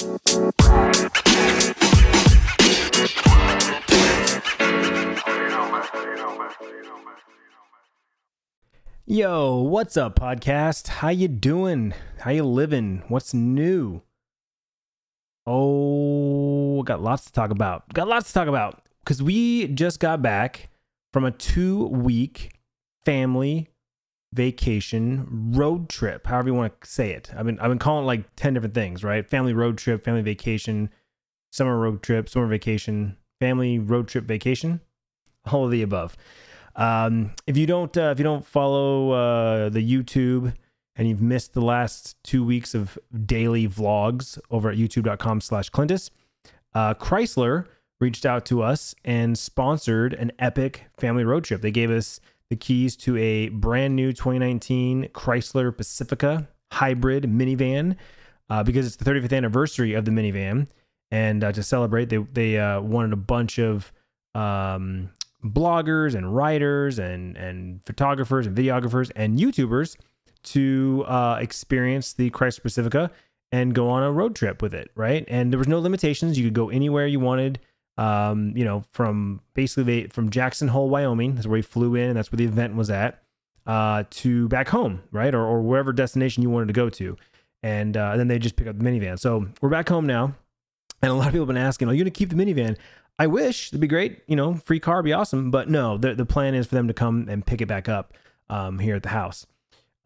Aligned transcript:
Yo, 0.00 0.06
what's 9.62 9.96
up 9.96 10.14
podcast? 10.14 10.86
How 10.86 11.08
you 11.08 11.26
doing? 11.26 11.94
How 12.20 12.30
you 12.30 12.44
living? 12.44 13.02
What's 13.08 13.34
new? 13.34 14.02
Oh, 15.44 16.84
got 16.84 17.02
lots 17.02 17.24
to 17.24 17.32
talk 17.32 17.50
about. 17.50 17.92
Got 17.92 18.06
lots 18.06 18.28
to 18.28 18.34
talk 18.34 18.46
about 18.46 18.82
cuz 19.04 19.20
we 19.20 19.66
just 19.66 19.98
got 19.98 20.22
back 20.22 20.70
from 21.12 21.24
a 21.24 21.32
2-week 21.32 22.52
family 23.04 23.68
vacation 24.32 25.52
road 25.54 25.88
trip, 25.88 26.26
however 26.26 26.48
you 26.48 26.54
want 26.54 26.80
to 26.80 26.88
say 26.88 27.12
it. 27.12 27.30
I've 27.36 27.46
been 27.46 27.58
I've 27.60 27.70
been 27.70 27.78
calling 27.78 28.04
it 28.04 28.06
like 28.06 28.36
10 28.36 28.54
different 28.54 28.74
things, 28.74 29.02
right? 29.02 29.28
Family 29.28 29.52
road 29.52 29.78
trip, 29.78 30.04
family 30.04 30.22
vacation, 30.22 30.90
summer 31.50 31.78
road 31.78 32.02
trip, 32.02 32.28
summer 32.28 32.46
vacation, 32.46 33.16
family 33.40 33.78
road 33.78 34.08
trip 34.08 34.24
vacation, 34.24 34.80
all 35.50 35.64
of 35.64 35.70
the 35.70 35.82
above. 35.82 36.16
Um, 36.76 37.32
if 37.46 37.56
you 37.56 37.66
don't 37.66 37.96
uh, 37.96 38.10
if 38.12 38.18
you 38.18 38.24
don't 38.24 38.46
follow 38.46 39.10
uh, 39.10 39.68
the 39.68 39.80
YouTube 39.80 40.54
and 40.94 41.08
you've 41.08 41.22
missed 41.22 41.54
the 41.54 41.60
last 41.60 42.16
two 42.22 42.44
weeks 42.44 42.74
of 42.74 42.98
daily 43.24 43.68
vlogs 43.68 44.38
over 44.50 44.70
at 44.70 44.76
youtube.com 44.76 45.40
slash 45.40 45.70
Clintus, 45.70 46.10
uh, 46.74 46.94
Chrysler 46.94 47.66
reached 48.00 48.26
out 48.26 48.44
to 48.46 48.62
us 48.62 48.94
and 49.04 49.36
sponsored 49.38 50.12
an 50.12 50.32
epic 50.38 50.84
family 50.98 51.24
road 51.24 51.44
trip. 51.44 51.62
They 51.62 51.70
gave 51.70 51.90
us 51.90 52.20
the 52.50 52.56
keys 52.56 52.96
to 52.96 53.16
a 53.16 53.48
brand 53.50 53.94
new 53.94 54.12
2019 54.12 55.08
Chrysler 55.12 55.76
Pacifica 55.76 56.48
hybrid 56.72 57.24
minivan 57.24 57.96
uh, 58.50 58.62
because 58.62 58.86
it's 58.86 58.96
the 58.96 59.04
35th 59.04 59.36
anniversary 59.36 59.94
of 59.94 60.04
the 60.04 60.10
minivan. 60.10 60.68
And 61.10 61.42
uh, 61.42 61.52
to 61.52 61.62
celebrate, 61.62 62.10
they, 62.10 62.18
they 62.18 62.58
uh, 62.58 62.80
wanted 62.80 63.12
a 63.12 63.16
bunch 63.16 63.58
of 63.58 63.92
um, 64.34 65.10
bloggers 65.44 66.14
and 66.14 66.34
writers 66.34 66.98
and 66.98 67.36
and 67.36 67.80
photographers 67.86 68.46
and 68.46 68.56
videographers 68.56 69.10
and 69.16 69.38
YouTubers 69.38 69.96
to 70.42 71.04
uh, 71.06 71.38
experience 71.40 72.12
the 72.12 72.30
Chrysler 72.30 72.62
Pacifica 72.62 73.10
and 73.50 73.74
go 73.74 73.88
on 73.88 74.02
a 74.02 74.12
road 74.12 74.36
trip 74.36 74.60
with 74.60 74.74
it, 74.74 74.90
right? 74.94 75.24
And 75.28 75.52
there 75.52 75.58
was 75.58 75.68
no 75.68 75.80
limitations; 75.80 76.38
you 76.38 76.44
could 76.44 76.54
go 76.54 76.68
anywhere 76.68 77.06
you 77.06 77.20
wanted. 77.20 77.60
Um, 77.98 78.52
you 78.56 78.64
know, 78.64 78.84
from 78.92 79.40
basically 79.54 79.82
they, 79.82 80.08
from 80.08 80.30
Jackson 80.30 80.68
Hole, 80.68 80.88
Wyoming, 80.88 81.34
that's 81.34 81.46
where 81.46 81.58
we 81.58 81.62
flew 81.62 81.96
in, 81.96 82.08
and 82.08 82.16
that's 82.16 82.32
where 82.32 82.36
the 82.38 82.44
event 82.44 82.76
was 82.76 82.88
at, 82.88 83.22
uh, 83.66 84.04
to 84.10 84.48
back 84.48 84.68
home, 84.68 85.02
right, 85.10 85.34
or, 85.34 85.44
or 85.44 85.60
wherever 85.60 85.92
destination 85.92 86.42
you 86.42 86.48
wanted 86.48 86.68
to 86.68 86.74
go 86.74 86.88
to, 86.88 87.16
and, 87.62 87.96
uh, 87.96 88.10
and 88.12 88.20
then 88.20 88.28
they 88.28 88.38
just 88.38 88.56
pick 88.56 88.68
up 88.68 88.78
the 88.78 88.84
minivan. 88.84 89.18
So 89.18 89.48
we're 89.60 89.68
back 89.68 89.88
home 89.88 90.06
now, 90.06 90.32
and 91.02 91.10
a 91.10 91.14
lot 91.14 91.26
of 91.26 91.32
people 91.32 91.46
have 91.46 91.54
been 91.54 91.56
asking, 91.56 91.88
"Are 91.88 91.92
you 91.92 92.04
going 92.04 92.12
to 92.12 92.18
keep 92.18 92.30
the 92.30 92.36
minivan?" 92.36 92.76
I 93.18 93.26
wish 93.26 93.70
it'd 93.70 93.80
be 93.80 93.88
great, 93.88 94.22
you 94.28 94.36
know, 94.36 94.54
free 94.54 94.78
car 94.78 95.02
be 95.02 95.12
awesome. 95.12 95.50
But 95.50 95.68
no, 95.68 95.98
the 95.98 96.14
the 96.14 96.24
plan 96.24 96.54
is 96.54 96.66
for 96.66 96.76
them 96.76 96.88
to 96.88 96.94
come 96.94 97.26
and 97.28 97.44
pick 97.44 97.60
it 97.60 97.66
back 97.66 97.88
up 97.88 98.14
um, 98.48 98.78
here 98.78 98.94
at 98.94 99.02
the 99.02 99.08
house. 99.08 99.44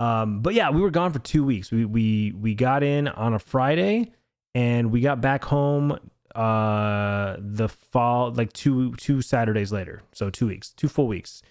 Um, 0.00 0.40
but 0.40 0.54
yeah, 0.54 0.70
we 0.70 0.80
were 0.80 0.90
gone 0.90 1.12
for 1.12 1.18
two 1.18 1.44
weeks. 1.44 1.70
We 1.70 1.84
we 1.84 2.32
we 2.32 2.54
got 2.54 2.82
in 2.82 3.08
on 3.08 3.34
a 3.34 3.38
Friday 3.38 4.12
and 4.54 4.90
we 4.90 5.00
got 5.00 5.20
back 5.20 5.44
home 5.44 5.98
uh 6.34 7.36
the 7.38 7.68
fall 7.68 8.32
like 8.32 8.52
two 8.52 8.94
two 8.96 9.22
Saturdays 9.22 9.72
later. 9.72 10.02
So 10.12 10.30
two 10.30 10.46
weeks, 10.46 10.70
two 10.70 10.88
full 10.88 11.06
weeks. 11.06 11.42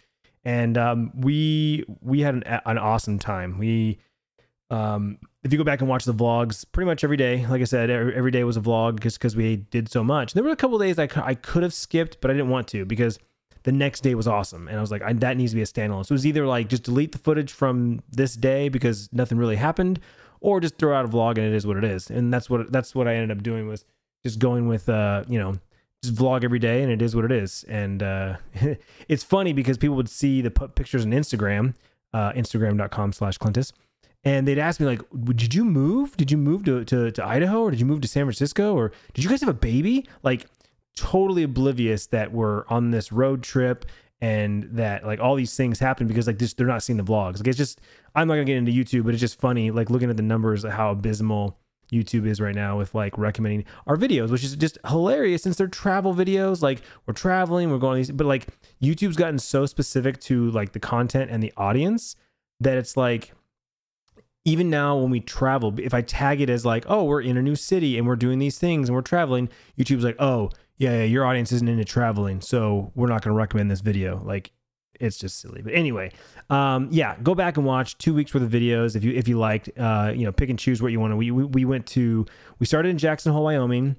And 0.44 0.78
um, 0.78 1.12
we 1.16 1.86
we 2.02 2.22
had 2.22 2.36
an, 2.36 2.44
an 2.66 2.78
awesome 2.78 3.20
time. 3.20 3.58
We 3.60 4.00
um, 4.72 5.20
if 5.44 5.52
you 5.52 5.58
go 5.58 5.64
back 5.64 5.82
and 5.82 5.90
watch 5.90 6.06
the 6.06 6.14
vlogs, 6.14 6.66
pretty 6.72 6.86
much 6.86 7.04
every 7.04 7.18
day, 7.18 7.46
like 7.46 7.62
I 7.62 7.66
said, 7.66 7.90
every, 7.90 8.16
every 8.16 8.32
day 8.32 8.44
was 8.44 8.58
a 8.58 8.62
vlog 8.62 9.02
just 9.02 9.20
because 9.20 9.36
we 9.36 9.58
did 9.58 9.92
so 9.92 10.04
much. 10.04 10.34
There 10.34 10.44
were 10.44 10.52
a 10.52 10.56
couple 10.56 10.80
days 10.80 10.98
I, 10.98 11.10
I 11.16 11.36
could 11.36 11.62
have 11.62 11.74
skipped, 11.74 12.22
but 12.22 12.32
I 12.32 12.34
didn't 12.34 12.50
want 12.50 12.68
to 12.70 12.86
because 12.86 13.20
the 13.64 13.72
next 13.72 14.02
day 14.02 14.16
was 14.16 14.28
awesome. 14.28 14.68
And 14.68 14.78
I 14.78 14.82
was 14.82 14.90
like, 14.90 15.02
I, 15.02 15.14
that 15.14 15.38
needs 15.38 15.52
to 15.52 15.56
be 15.56 15.62
a 15.62 15.66
standalone. 15.66 16.06
So 16.06 16.14
it 16.14 16.16
was 16.16 16.26
either 16.26 16.48
like 16.48 16.70
just 16.70 16.84
delete 16.84 17.12
the 17.12 17.18
footage 17.18 17.52
from 17.52 18.02
this 18.10 18.36
day 18.36 18.70
because 18.70 19.10
nothing 19.12 19.38
really 19.38 19.58
happened, 19.58 20.00
or 20.40 20.60
just 20.60 20.78
throw 20.78 20.96
out 20.96 21.06
a 21.06 21.08
vlog 21.08 21.38
and 21.38 21.46
it 21.46 21.54
is 21.54 21.68
what 21.68 21.78
it 21.78 21.84
is. 21.84 22.10
And 22.10 22.34
that's 22.34 22.50
what 22.50 22.72
that's 22.72 22.96
what 22.96 23.08
I 23.08 23.16
ended 23.16 23.38
up 23.38 23.44
doing 23.44 23.68
was 23.68 23.86
just 24.24 24.40
going 24.40 24.68
with 24.68 24.90
uh, 24.90 25.24
you 25.28 25.40
know, 25.40 25.56
just 26.04 26.16
vlog 26.16 26.44
every 26.44 26.60
day 26.60 26.84
and 26.84 26.92
it 26.92 27.02
is 27.02 27.16
what 27.16 27.26
it 27.26 27.32
is. 27.32 27.64
And 27.68 28.02
uh, 28.04 28.38
it's 29.08 29.24
funny 29.24 29.54
because 29.54 29.78
people 29.78 29.96
would 29.96 30.10
see 30.10 30.42
the 30.42 30.52
pictures 30.52 31.06
on 31.06 31.12
Instagram, 31.12 31.76
uh, 32.14 32.32
Instagram.com 32.34 33.14
slash 33.14 33.38
Clintus 33.38 33.72
and 34.24 34.48
they'd 34.48 34.60
ask 34.60 34.80
me 34.80 34.86
like, 34.86 35.02
"Did 35.36 35.54
you 35.54 35.66
move? 35.66 36.16
Did 36.16 36.32
you 36.32 36.38
move 36.38 36.64
to, 36.66 36.86
to 36.86 37.12
to 37.12 37.26
Idaho, 37.26 37.64
or 37.64 37.72
did 37.72 37.80
you 37.80 37.86
move 37.86 38.02
to 38.02 38.08
San 38.08 38.26
Francisco, 38.26 38.76
or 38.76 38.92
did 39.14 39.24
you 39.24 39.30
guys 39.30 39.42
have 39.42 39.50
a 39.50 39.54
baby?" 39.54 40.08
Like, 40.22 40.46
totally 40.96 41.44
oblivious 41.44 42.08
that 42.08 42.32
we're 42.32 42.66
on 42.68 42.92
this 42.92 43.12
road 43.12 43.44
trip 43.44 43.86
and 44.20 44.64
that 44.74 45.06
like 45.06 45.20
all 45.20 45.36
these 45.36 45.56
things 45.56 45.80
happen 45.80 46.06
because 46.06 46.28
like 46.28 46.38
this 46.38 46.54
they're 46.54 46.68
not 46.68 46.84
seeing 46.84 46.98
the 46.98 47.04
vlogs. 47.04 47.38
Like 47.38 47.48
it's 47.48 47.58
just 47.58 47.82
I'm 48.14 48.28
not 48.28 48.36
gonna 48.36 48.46
get 48.46 48.58
into 48.58 48.72
YouTube, 48.72 49.06
but 49.06 49.14
it's 49.14 49.22
just 49.22 49.40
funny 49.40 49.72
like 49.72 49.90
looking 49.90 50.10
at 50.10 50.18
the 50.18 50.24
numbers 50.24 50.64
how 50.64 50.92
abysmal 50.92 51.58
YouTube 51.92 52.26
is 52.26 52.40
right 52.40 52.56
now 52.56 52.78
with 52.78 52.96
like 52.96 53.18
recommending 53.18 53.66
our 53.88 53.98
videos, 53.98 54.30
which 54.32 54.44
is 54.44 54.56
just 54.56 54.78
hilarious 54.88 55.44
since 55.44 55.58
they're 55.58 55.68
travel 55.68 56.14
videos. 56.14 56.62
Like 56.62 56.82
we're 57.06 57.14
traveling, 57.14 57.70
we're 57.70 57.78
going 57.78 57.98
these, 57.98 58.12
but 58.12 58.28
like 58.28 58.48
YouTube's 58.82 59.18
gotten 59.18 59.40
so 59.40 59.66
specific 59.66 60.20
to 60.22 60.50
like 60.52 60.72
the 60.72 60.80
content 60.80 61.32
and 61.32 61.44
the 61.44 61.54
audience 61.58 62.16
that 62.60 62.78
it's 62.78 62.96
like 62.96 63.34
even 64.46 64.70
now 64.70 64.98
when 64.98 65.12
we 65.12 65.20
travel, 65.20 65.74
if 65.80 65.94
I 65.94 66.02
tag 66.02 66.42
it 66.42 66.50
as 66.50 66.66
like, 66.66 66.86
oh, 66.88 67.04
we're 67.04 67.22
in 67.22 67.38
a 67.38 67.42
new 67.42 67.56
city 67.56 67.98
and 67.98 68.08
we're 68.08 68.16
doing 68.16 68.40
these 68.40 68.58
things 68.58 68.90
and 68.90 68.96
we're 68.96 69.02
traveling, 69.04 69.50
YouTube's 69.78 70.04
like, 70.04 70.16
oh, 70.20 70.50
yeah, 70.78 70.98
yeah 70.98 71.04
your 71.04 71.26
audience 71.26 71.52
isn't 71.52 71.70
into 71.70 71.86
traveling, 71.86 72.42
so 72.42 72.92
we're 72.96 73.08
not 73.08 73.22
going 73.22 73.34
to 73.34 73.38
recommend 73.38 73.70
this 73.70 73.82
video. 73.82 74.22
Like, 74.24 74.52
it's 75.02 75.18
just 75.18 75.40
silly. 75.40 75.62
But 75.62 75.74
anyway, 75.74 76.12
um, 76.50 76.88
yeah, 76.92 77.18
go 77.22 77.36
back 77.36 77.58
and 77.58 77.66
watch 77.66 77.98
two 77.98 78.14
weeks 78.14 78.34
worth 78.34 78.44
of 78.44 78.50
videos 78.50 78.96
if 78.96 79.04
you 79.04 79.12
if 79.14 79.28
you 79.28 79.38
liked. 79.38 79.70
Uh, 79.78 80.14
you 80.16 80.26
know, 80.26 80.32
pick 80.32 80.50
and 80.50 80.58
choose 80.58 80.82
what 80.82 80.92
you 80.92 81.00
want 81.00 81.12
to. 81.12 81.18
We, 81.18 81.32
we 81.32 81.44
we 81.44 81.66
went 81.66 81.86
to 81.88 82.26
we 82.60 82.66
started 82.66 82.90
in 82.90 82.98
Jackson 82.98 83.34
Hole, 83.34 83.44
Wyoming, 83.44 83.96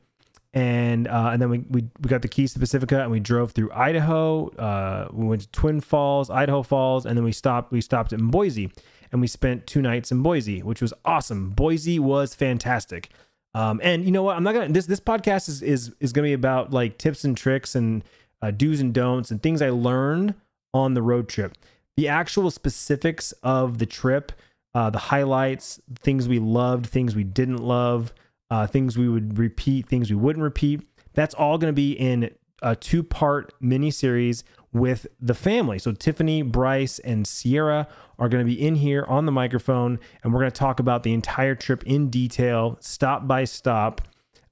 and 0.55 1.09
uh, 1.09 1.31
and 1.33 1.41
then 1.41 1.51
we, 1.51 1.59
we 1.71 1.85
we 2.01 2.09
got 2.09 2.23
the 2.23 2.29
keys 2.29 2.53
to 2.55 2.59
Pacifica 2.59 3.03
and 3.03 3.11
we 3.11 3.21
drove 3.21 3.53
through 3.53 3.71
Idaho. 3.73 4.49
Uh, 4.51 5.09
we 5.13 5.27
went 5.27 5.43
to 5.43 5.49
Twin 5.49 5.81
Falls, 5.81 6.31
Idaho 6.31 6.63
Falls, 6.63 7.07
and 7.07 7.17
then 7.17 7.25
we 7.25 7.33
stopped 7.33 7.73
we 7.73 7.81
stopped 7.81 8.13
in 8.13 8.29
Boise 8.29 8.71
and 9.11 9.21
we 9.21 9.27
spent 9.27 9.67
two 9.67 9.83
nights 9.83 10.11
in 10.11 10.23
Boise, 10.23 10.63
which 10.63 10.81
was 10.81 10.93
awesome. 11.05 11.51
Boise 11.51 11.99
was 11.99 12.35
fantastic. 12.35 13.11
Um, 13.55 13.81
and 13.83 14.05
you 14.05 14.11
know 14.11 14.23
what? 14.23 14.37
I'm 14.37 14.43
not 14.43 14.55
gonna 14.55 14.69
this 14.69 14.87
this 14.87 15.01
podcast 15.01 15.49
is 15.49 15.63
is 15.63 15.93
is 16.01 16.13
gonna 16.13 16.29
be 16.29 16.33
about 16.33 16.73
like 16.73 16.99
tips 16.99 17.25
and 17.25 17.37
tricks 17.37 17.75
and 17.75 18.03
uh, 18.41 18.51
do's 18.51 18.81
and 18.81 18.93
don'ts 18.93 19.31
and 19.31 19.43
things 19.43 19.63
I 19.63 19.71
learned 19.71 20.35
on 20.75 20.95
the 20.95 21.03
road 21.03 21.29
trip. 21.29 21.57
The 21.97 22.09
actual 22.09 22.51
specifics 22.51 23.33
of 23.43 23.79
the 23.79 23.87
trip, 23.87 24.33
uh, 24.75 24.91
the 24.91 24.99
highlights, 24.99 25.81
things 26.01 26.29
we 26.29 26.39
loved, 26.39 26.87
things 26.87 27.15
we 27.15 27.25
didn't 27.25 27.63
love, 27.63 28.13
uh, 28.51 28.67
things 28.67 28.97
we 28.97 29.09
would 29.09 29.39
repeat, 29.39 29.89
things 29.89 30.11
we 30.11 30.17
wouldn't 30.17 30.43
repeat. 30.43 30.83
That's 31.15 31.35
all 31.35 31.59
going 31.59 31.73
to 31.73 31.77
be 31.77 31.93
in 31.93 32.31
a 32.63 32.77
two 32.77 33.03
part 33.03 33.53
mini 33.61 33.91
series 33.91 34.45
with 34.73 35.07
the 35.21 35.35
family. 35.35 35.79
So 35.79 35.93
Tiffany, 35.93 36.43
Bryce, 36.43 36.99
and 37.01 37.27
Sierra 37.27 37.89
are 38.19 38.29
going 38.29 38.45
to 38.45 38.51
be 38.51 38.61
in 38.61 38.77
here 38.77 39.05
on 39.09 39.27
the 39.27 39.33
microphone, 39.33 39.99
and 40.23 40.33
we're 40.33 40.41
going 40.41 40.53
to 40.53 40.59
talk 40.59 40.81
about 40.81 41.03
the 41.03 41.13
entire 41.13 41.55
trip 41.55 41.83
in 41.85 42.09
detail, 42.09 42.79
stop 42.81 43.27
by 43.27 43.45
stop. 43.45 44.01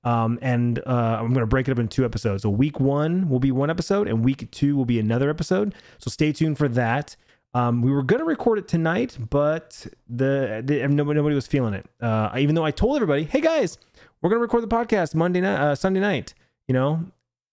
Um, 0.03 0.39
and 0.41 0.79
uh, 0.87 1.19
I'm 1.21 1.29
going 1.29 1.41
to 1.41 1.47
break 1.47 1.69
it 1.69 1.73
up 1.73 1.79
in 1.79 1.89
two 1.89 2.05
episodes. 2.05 2.43
So 2.43 2.51
week 2.51 2.81
one 2.81 3.29
will 3.29 3.41
be 3.41 3.53
one 3.53 3.71
episode, 3.71 4.09
and 4.09 4.25
week 4.25 4.51
two 4.51 4.77
will 4.77 4.87
be 4.87 4.99
another 4.99 5.29
episode. 5.29 5.75
So 5.99 6.11
stay 6.11 6.33
tuned 6.33 6.59
for 6.59 6.69
that. 6.69 7.17
Um, 7.53 7.83
we 7.83 7.91
were 7.91 8.03
going 8.03 8.21
to 8.21 8.25
record 8.25 8.59
it 8.59 8.69
tonight, 8.69 9.19
but 9.29 9.87
the, 10.09 10.63
the 10.65 10.87
nobody, 10.89 11.17
nobody 11.17 11.35
was 11.35 11.47
feeling 11.47 11.75
it. 11.75 11.85
Uh, 12.01 12.31
even 12.39 12.55
though 12.55 12.65
I 12.65 12.71
told 12.71 12.97
everybody, 12.97 13.25
"Hey 13.25 13.41
guys, 13.41 13.77
we're 14.23 14.31
going 14.31 14.39
to 14.39 14.43
record 14.43 14.63
the 14.63 14.69
podcast 14.69 15.15
Monday 15.17 15.41
night, 15.41 15.61
uh, 15.61 15.75
Sunday 15.75 15.99
night," 16.01 16.33
you 16.69 16.75
know, 16.75 17.05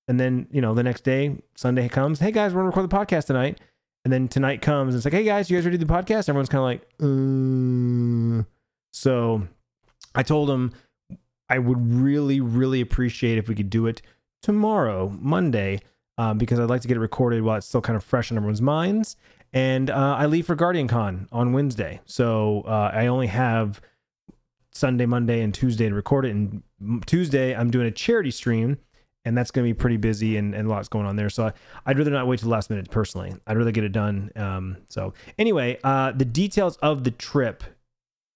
and 0.07 0.19
then, 0.19 0.47
you 0.51 0.61
know, 0.61 0.73
the 0.73 0.83
next 0.83 1.03
day, 1.03 1.35
Sunday 1.55 1.89
comes, 1.89 2.19
hey 2.19 2.31
guys, 2.31 2.53
we're 2.53 2.61
gonna 2.61 2.67
record 2.69 2.89
the 2.89 2.95
podcast 2.95 3.25
tonight. 3.25 3.59
And 4.05 4.13
then 4.13 4.29
tonight 4.29 4.61
comes 4.61 4.93
and 4.93 4.99
it's 4.99 5.05
like, 5.05 5.13
hey 5.13 5.25
guys, 5.25 5.49
you 5.49 5.57
guys 5.57 5.65
ready 5.65 5.77
to 5.77 5.83
do 5.83 5.85
the 5.85 5.93
podcast? 5.93 6.29
Everyone's 6.29 6.47
kind 6.47 6.59
of 6.59 6.63
like, 6.63 8.39
uh. 8.39 8.43
so 8.91 9.45
I 10.15 10.23
told 10.23 10.47
them 10.47 10.71
I 11.49 11.59
would 11.59 11.93
really, 11.93 12.39
really 12.41 12.81
appreciate 12.81 13.37
if 13.37 13.47
we 13.47 13.55
could 13.55 13.69
do 13.69 13.87
it 13.87 14.01
tomorrow, 14.41 15.09
Monday, 15.19 15.79
um, 16.17 16.37
because 16.37 16.59
I'd 16.59 16.69
like 16.69 16.81
to 16.81 16.87
get 16.87 16.97
it 16.97 17.01
recorded 17.01 17.41
while 17.41 17.57
it's 17.57 17.67
still 17.67 17.81
kind 17.81 17.95
of 17.95 18.03
fresh 18.03 18.31
in 18.31 18.37
everyone's 18.37 18.61
minds. 18.61 19.15
And 19.53 19.89
uh, 19.89 20.15
I 20.17 20.25
leave 20.25 20.45
for 20.45 20.55
Guardian 20.55 20.87
Con 20.87 21.27
on 21.31 21.53
Wednesday. 21.53 22.01
So 22.05 22.63
uh, 22.67 22.91
I 22.93 23.07
only 23.07 23.27
have 23.27 23.81
Sunday, 24.71 25.05
Monday, 25.05 25.41
and 25.41 25.53
Tuesday 25.53 25.87
to 25.89 25.95
record 25.95 26.25
it. 26.25 26.31
And 26.31 26.63
Tuesday, 27.05 27.55
I'm 27.55 27.71
doing 27.71 27.87
a 27.87 27.91
charity 27.91 28.31
stream 28.31 28.77
and 29.27 29.37
that's 29.37 29.51
going 29.51 29.67
to 29.67 29.73
be 29.73 29.77
pretty 29.77 29.97
busy 29.97 30.37
and, 30.37 30.55
and 30.55 30.69
lots 30.69 30.87
going 30.87 31.05
on 31.05 31.17
there. 31.17 31.29
So 31.29 31.51
I, 31.85 31.89
would 31.89 31.97
rather 31.97 32.11
not 32.11 32.27
wait 32.27 32.39
till 32.39 32.47
the 32.47 32.53
last 32.53 32.69
minute 32.69 32.89
personally. 32.89 33.35
I'd 33.45 33.57
rather 33.57 33.71
get 33.71 33.83
it 33.83 33.91
done. 33.91 34.31
Um, 34.37 34.77
so 34.87 35.13
anyway, 35.37 35.79
uh, 35.83 36.13
the 36.13 36.23
details 36.23 36.77
of 36.77 37.03
the 37.03 37.11
trip 37.11 37.63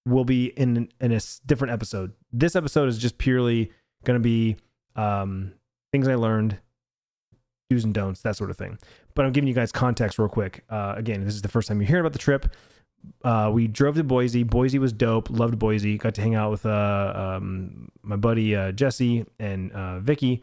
will 0.06 0.24
be 0.24 0.46
in 0.46 0.88
in 1.00 1.12
a 1.12 1.20
different 1.46 1.72
episode. 1.72 2.12
This 2.32 2.56
episode 2.56 2.88
is 2.88 2.98
just 2.98 3.18
purely 3.18 3.70
going 4.04 4.18
to 4.18 4.22
be 4.22 4.56
um, 4.96 5.52
things 5.92 6.08
I 6.08 6.14
learned, 6.16 6.58
do's 7.70 7.84
and 7.84 7.94
don'ts, 7.94 8.22
that 8.22 8.36
sort 8.36 8.50
of 8.50 8.56
thing. 8.56 8.78
But 9.14 9.26
I'm 9.26 9.32
giving 9.32 9.48
you 9.48 9.54
guys 9.54 9.72
context 9.72 10.18
real 10.18 10.28
quick. 10.28 10.64
Uh, 10.68 10.94
again, 10.96 11.24
this 11.24 11.34
is 11.34 11.42
the 11.42 11.48
first 11.48 11.68
time 11.68 11.80
you're 11.80 11.88
hearing 11.88 12.00
about 12.00 12.12
the 12.12 12.18
trip. 12.18 12.54
Uh, 13.24 13.50
we 13.52 13.66
drove 13.66 13.96
to 13.96 14.04
Boise. 14.04 14.42
Boise 14.42 14.78
was 14.78 14.92
dope. 14.92 15.28
Loved 15.30 15.58
Boise. 15.58 15.98
Got 15.98 16.14
to 16.14 16.20
hang 16.20 16.34
out 16.34 16.50
with 16.50 16.66
uh, 16.66 17.12
um, 17.36 17.88
my 18.02 18.16
buddy 18.16 18.54
uh, 18.54 18.72
Jesse 18.72 19.26
and 19.38 19.72
uh, 19.72 19.98
Vicky, 20.00 20.42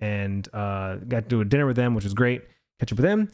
and 0.00 0.48
uh, 0.52 0.96
got 0.96 1.24
to 1.24 1.28
do 1.28 1.40
a 1.40 1.44
dinner 1.44 1.66
with 1.66 1.76
them, 1.76 1.94
which 1.94 2.04
was 2.04 2.14
great. 2.14 2.42
Catch 2.78 2.92
up 2.92 2.98
with 2.98 3.04
them. 3.04 3.30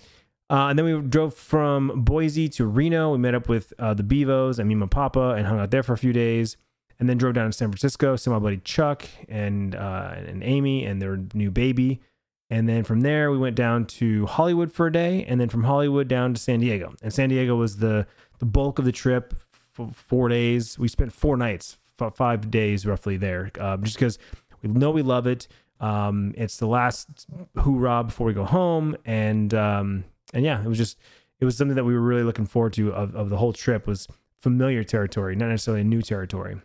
Uh, 0.48 0.68
and 0.68 0.78
then 0.78 0.84
we 0.84 1.08
drove 1.08 1.34
from 1.34 2.04
Boise 2.04 2.48
to 2.50 2.66
Reno. 2.66 3.10
We 3.12 3.18
met 3.18 3.34
up 3.34 3.48
with 3.48 3.72
uh, 3.78 3.94
the 3.94 4.02
Bevos 4.02 4.58
and 4.58 4.70
and 4.70 4.90
papa 4.90 5.34
and 5.36 5.46
hung 5.46 5.58
out 5.58 5.70
there 5.70 5.82
for 5.82 5.92
a 5.92 5.98
few 5.98 6.12
days. 6.12 6.56
And 6.98 7.10
then 7.10 7.18
drove 7.18 7.34
down 7.34 7.50
to 7.50 7.52
San 7.52 7.68
Francisco, 7.68 8.16
see 8.16 8.30
my 8.30 8.38
buddy 8.38 8.56
Chuck 8.58 9.06
and 9.28 9.74
uh, 9.74 10.14
and 10.16 10.42
Amy 10.42 10.86
and 10.86 11.02
their 11.02 11.18
new 11.34 11.50
baby. 11.50 12.00
And 12.48 12.68
then 12.68 12.84
from 12.84 13.02
there, 13.02 13.30
we 13.30 13.36
went 13.36 13.56
down 13.56 13.86
to 13.86 14.24
Hollywood 14.26 14.72
for 14.72 14.86
a 14.86 14.92
day, 14.92 15.24
and 15.28 15.38
then 15.38 15.48
from 15.48 15.64
Hollywood 15.64 16.08
down 16.08 16.32
to 16.32 16.40
San 16.40 16.60
Diego. 16.60 16.94
And 17.02 17.12
San 17.12 17.28
Diego 17.28 17.54
was 17.56 17.78
the 17.78 18.06
the 18.38 18.46
bulk 18.46 18.78
of 18.78 18.86
the 18.86 18.92
trip. 18.92 19.34
For 19.50 19.90
four 19.90 20.30
days, 20.30 20.78
we 20.78 20.88
spent 20.88 21.12
four 21.12 21.36
nights, 21.36 21.76
five 22.14 22.50
days 22.50 22.86
roughly 22.86 23.18
there, 23.18 23.50
uh, 23.60 23.76
just 23.78 23.96
because 23.96 24.18
we 24.62 24.70
know 24.70 24.90
we 24.90 25.02
love 25.02 25.26
it. 25.26 25.48
Um, 25.80 26.32
it's 26.34 26.56
the 26.56 26.66
last 26.66 27.26
hoorah 27.58 28.04
before 28.04 28.26
we 28.26 28.32
go 28.32 28.44
home, 28.44 28.96
and 29.04 29.52
um, 29.52 30.04
and 30.36 30.44
yeah, 30.44 30.62
it 30.62 30.68
was 30.68 30.76
just 30.76 30.98
it 31.40 31.44
was 31.44 31.56
something 31.56 31.74
that 31.74 31.84
we 31.84 31.94
were 31.94 32.00
really 32.00 32.22
looking 32.22 32.46
forward 32.46 32.74
to 32.74 32.92
of, 32.92 33.16
of 33.16 33.30
the 33.30 33.38
whole 33.38 33.52
trip 33.54 33.86
was 33.86 34.06
familiar 34.38 34.84
territory, 34.84 35.34
not 35.34 35.48
necessarily 35.48 35.80
a 35.80 35.84
new 35.84 36.02
territory. 36.02 36.60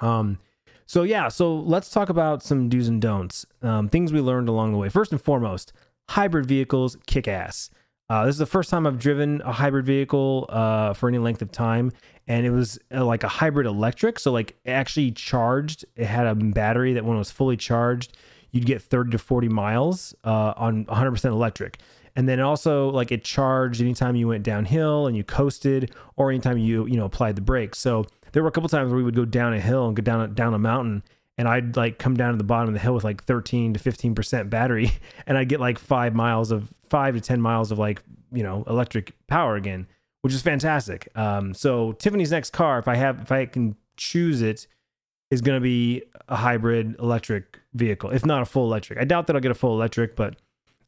Um, 0.00 0.38
so 0.84 1.04
yeah, 1.04 1.28
so 1.28 1.54
let's 1.54 1.90
talk 1.90 2.08
about 2.08 2.42
some 2.42 2.68
do's 2.68 2.88
and 2.88 3.00
don'ts, 3.00 3.46
um, 3.62 3.88
things 3.88 4.12
we 4.12 4.20
learned 4.20 4.48
along 4.48 4.72
the 4.72 4.78
way. 4.78 4.88
First 4.88 5.12
and 5.12 5.20
foremost, 5.20 5.72
hybrid 6.10 6.46
vehicles 6.46 6.96
kick 7.06 7.28
ass. 7.28 7.70
Uh, 8.10 8.24
this 8.24 8.34
is 8.34 8.38
the 8.38 8.46
first 8.46 8.70
time 8.70 8.86
I've 8.86 8.98
driven 8.98 9.42
a 9.42 9.52
hybrid 9.52 9.86
vehicle 9.86 10.46
uh, 10.48 10.94
for 10.94 11.08
any 11.08 11.18
length 11.18 11.42
of 11.42 11.52
time, 11.52 11.92
and 12.26 12.46
it 12.46 12.50
was 12.50 12.80
uh, 12.92 13.04
like 13.04 13.22
a 13.22 13.28
hybrid 13.28 13.66
electric. 13.66 14.18
So 14.18 14.32
like 14.32 14.56
actually 14.66 15.12
charged. 15.12 15.84
It 15.94 16.06
had 16.06 16.26
a 16.26 16.34
battery 16.34 16.94
that 16.94 17.04
when 17.04 17.16
it 17.16 17.18
was 17.18 17.30
fully 17.30 17.56
charged, 17.56 18.16
you'd 18.50 18.66
get 18.66 18.82
30 18.82 19.12
to 19.12 19.18
40 19.18 19.48
miles 19.50 20.14
uh, 20.24 20.54
on 20.56 20.86
100% 20.86 21.24
electric. 21.26 21.78
And 22.16 22.28
then 22.28 22.40
also 22.40 22.90
like 22.90 23.12
it 23.12 23.24
charged 23.24 23.80
anytime 23.80 24.16
you 24.16 24.28
went 24.28 24.42
downhill 24.42 25.06
and 25.06 25.16
you 25.16 25.24
coasted, 25.24 25.94
or 26.16 26.30
anytime 26.30 26.58
you 26.58 26.86
you 26.86 26.96
know 26.96 27.04
applied 27.04 27.36
the 27.36 27.42
brakes. 27.42 27.78
So 27.78 28.06
there 28.32 28.42
were 28.42 28.48
a 28.48 28.52
couple 28.52 28.68
times 28.68 28.90
where 28.90 28.96
we 28.96 29.04
would 29.04 29.16
go 29.16 29.24
down 29.24 29.54
a 29.54 29.60
hill 29.60 29.86
and 29.86 29.96
go 29.96 30.02
down 30.02 30.34
down 30.34 30.54
a 30.54 30.58
mountain 30.58 31.02
and 31.38 31.46
I'd 31.48 31.76
like 31.76 31.98
come 31.98 32.16
down 32.16 32.32
to 32.32 32.36
the 32.38 32.44
bottom 32.44 32.68
of 32.68 32.74
the 32.74 32.80
hill 32.80 32.94
with 32.94 33.04
like 33.04 33.22
13 33.24 33.74
to 33.74 33.80
15% 33.80 34.50
battery 34.50 34.90
and 35.26 35.38
I'd 35.38 35.48
get 35.48 35.60
like 35.60 35.78
5 35.78 36.14
miles 36.14 36.50
of 36.50 36.72
5 36.90 37.14
to 37.14 37.20
10 37.20 37.40
miles 37.40 37.70
of 37.70 37.78
like, 37.78 38.02
you 38.32 38.42
know, 38.42 38.64
electric 38.66 39.14
power 39.28 39.56
again, 39.56 39.86
which 40.22 40.34
is 40.34 40.42
fantastic. 40.42 41.08
Um, 41.14 41.54
so 41.54 41.92
Tiffany's 41.92 42.32
next 42.32 42.52
car 42.52 42.78
if 42.78 42.88
I 42.88 42.96
have 42.96 43.20
if 43.22 43.32
I 43.32 43.46
can 43.46 43.76
choose 43.96 44.42
it 44.42 44.66
is 45.30 45.40
going 45.40 45.56
to 45.56 45.62
be 45.62 46.02
a 46.28 46.36
hybrid 46.36 46.96
electric 46.98 47.60
vehicle, 47.74 48.10
if 48.10 48.24
not 48.26 48.42
a 48.42 48.46
full 48.46 48.64
electric. 48.64 48.98
I 48.98 49.04
doubt 49.04 49.26
that 49.26 49.36
I'll 49.36 49.42
get 49.42 49.50
a 49.50 49.54
full 49.54 49.74
electric, 49.74 50.16
but 50.16 50.36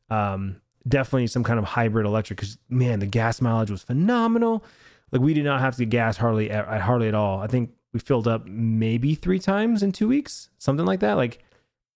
um, 0.09 0.60
definitely 0.87 1.27
some 1.27 1.45
kind 1.45 1.59
of 1.59 1.65
hybrid 1.65 2.07
electric 2.07 2.39
cuz 2.39 2.59
man, 2.69 3.01
the 3.01 3.07
gas 3.07 3.41
mileage 3.41 3.71
was 3.71 3.83
phenomenal. 3.83 4.65
Like 5.13 5.23
we 5.23 5.35
did 5.35 5.45
not 5.45 5.61
have 5.61 5.77
to 5.77 5.85
get 5.85 5.91
gas 5.91 6.17
hardly 6.17 6.51
at 6.51 6.81
hardly 6.81 7.09
at 7.09 7.15
all. 7.15 7.41
I 7.41 7.47
think 7.47 7.71
we 7.93 8.01
filled 8.01 8.29
up 8.29 8.47
maybe 8.47 9.15
three 9.15 9.39
times 9.39 9.83
in 9.83 9.93
two 9.93 10.09
weeks, 10.09 10.51
something 10.59 10.87
like 10.87 11.01
that. 11.01 11.15
Like 11.15 11.43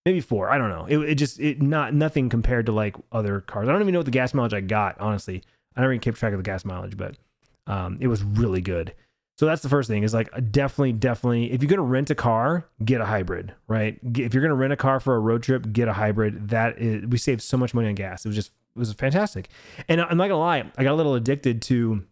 maybe 0.04 0.20
four. 0.20 0.50
I 0.50 0.58
don't 0.58 0.70
know. 0.70 0.86
It, 0.86 1.10
it 1.10 1.14
just 1.14 1.40
it 1.40 1.62
not 1.62 1.94
nothing 1.94 2.28
compared 2.28 2.66
to 2.66 2.72
like 2.72 2.96
other 3.12 3.40
cars. 3.40 3.68
I 3.68 3.72
don't 3.72 3.80
even 3.80 3.92
know 3.92 4.00
what 4.00 4.06
the 4.06 4.10
gas 4.10 4.34
mileage 4.34 4.54
I 4.54 4.60
got. 4.60 5.00
Honestly, 5.00 5.42
I 5.76 5.80
never 5.80 5.92
even 5.92 6.00
kept 6.00 6.18
track 6.18 6.32
of 6.32 6.38
the 6.38 6.44
gas 6.44 6.64
mileage, 6.64 6.96
but 6.96 7.16
um, 7.66 7.98
it 8.00 8.08
was 8.08 8.22
really 8.22 8.60
good. 8.60 8.94
So 9.36 9.46
that's 9.46 9.62
the 9.62 9.68
first 9.68 9.88
thing 9.88 10.04
is 10.04 10.14
like 10.14 10.30
definitely, 10.52 10.92
definitely. 10.92 11.52
If 11.52 11.62
you're 11.62 11.70
gonna 11.70 11.82
rent 11.82 12.10
a 12.10 12.14
car, 12.14 12.68
get 12.84 13.00
a 13.00 13.04
hybrid, 13.04 13.52
right? 13.66 13.98
If 14.16 14.32
you're 14.32 14.42
gonna 14.42 14.54
rent 14.54 14.72
a 14.72 14.76
car 14.76 15.00
for 15.00 15.16
a 15.16 15.20
road 15.20 15.42
trip, 15.42 15.72
get 15.72 15.88
a 15.88 15.92
hybrid. 15.92 16.50
That 16.50 16.78
is, 16.78 17.06
we 17.06 17.18
saved 17.18 17.42
so 17.42 17.56
much 17.56 17.74
money 17.74 17.88
on 17.88 17.94
gas. 17.94 18.24
It 18.24 18.28
was 18.28 18.36
just, 18.36 18.52
was 18.76 18.92
fantastic. 18.92 19.48
And 19.88 20.00
I'm 20.00 20.16
not 20.16 20.28
gonna 20.28 20.38
lie, 20.38 20.70
I 20.76 20.84
got 20.84 20.92
a 20.92 20.96
little 20.96 21.14
addicted 21.14 21.62
to 21.62 22.04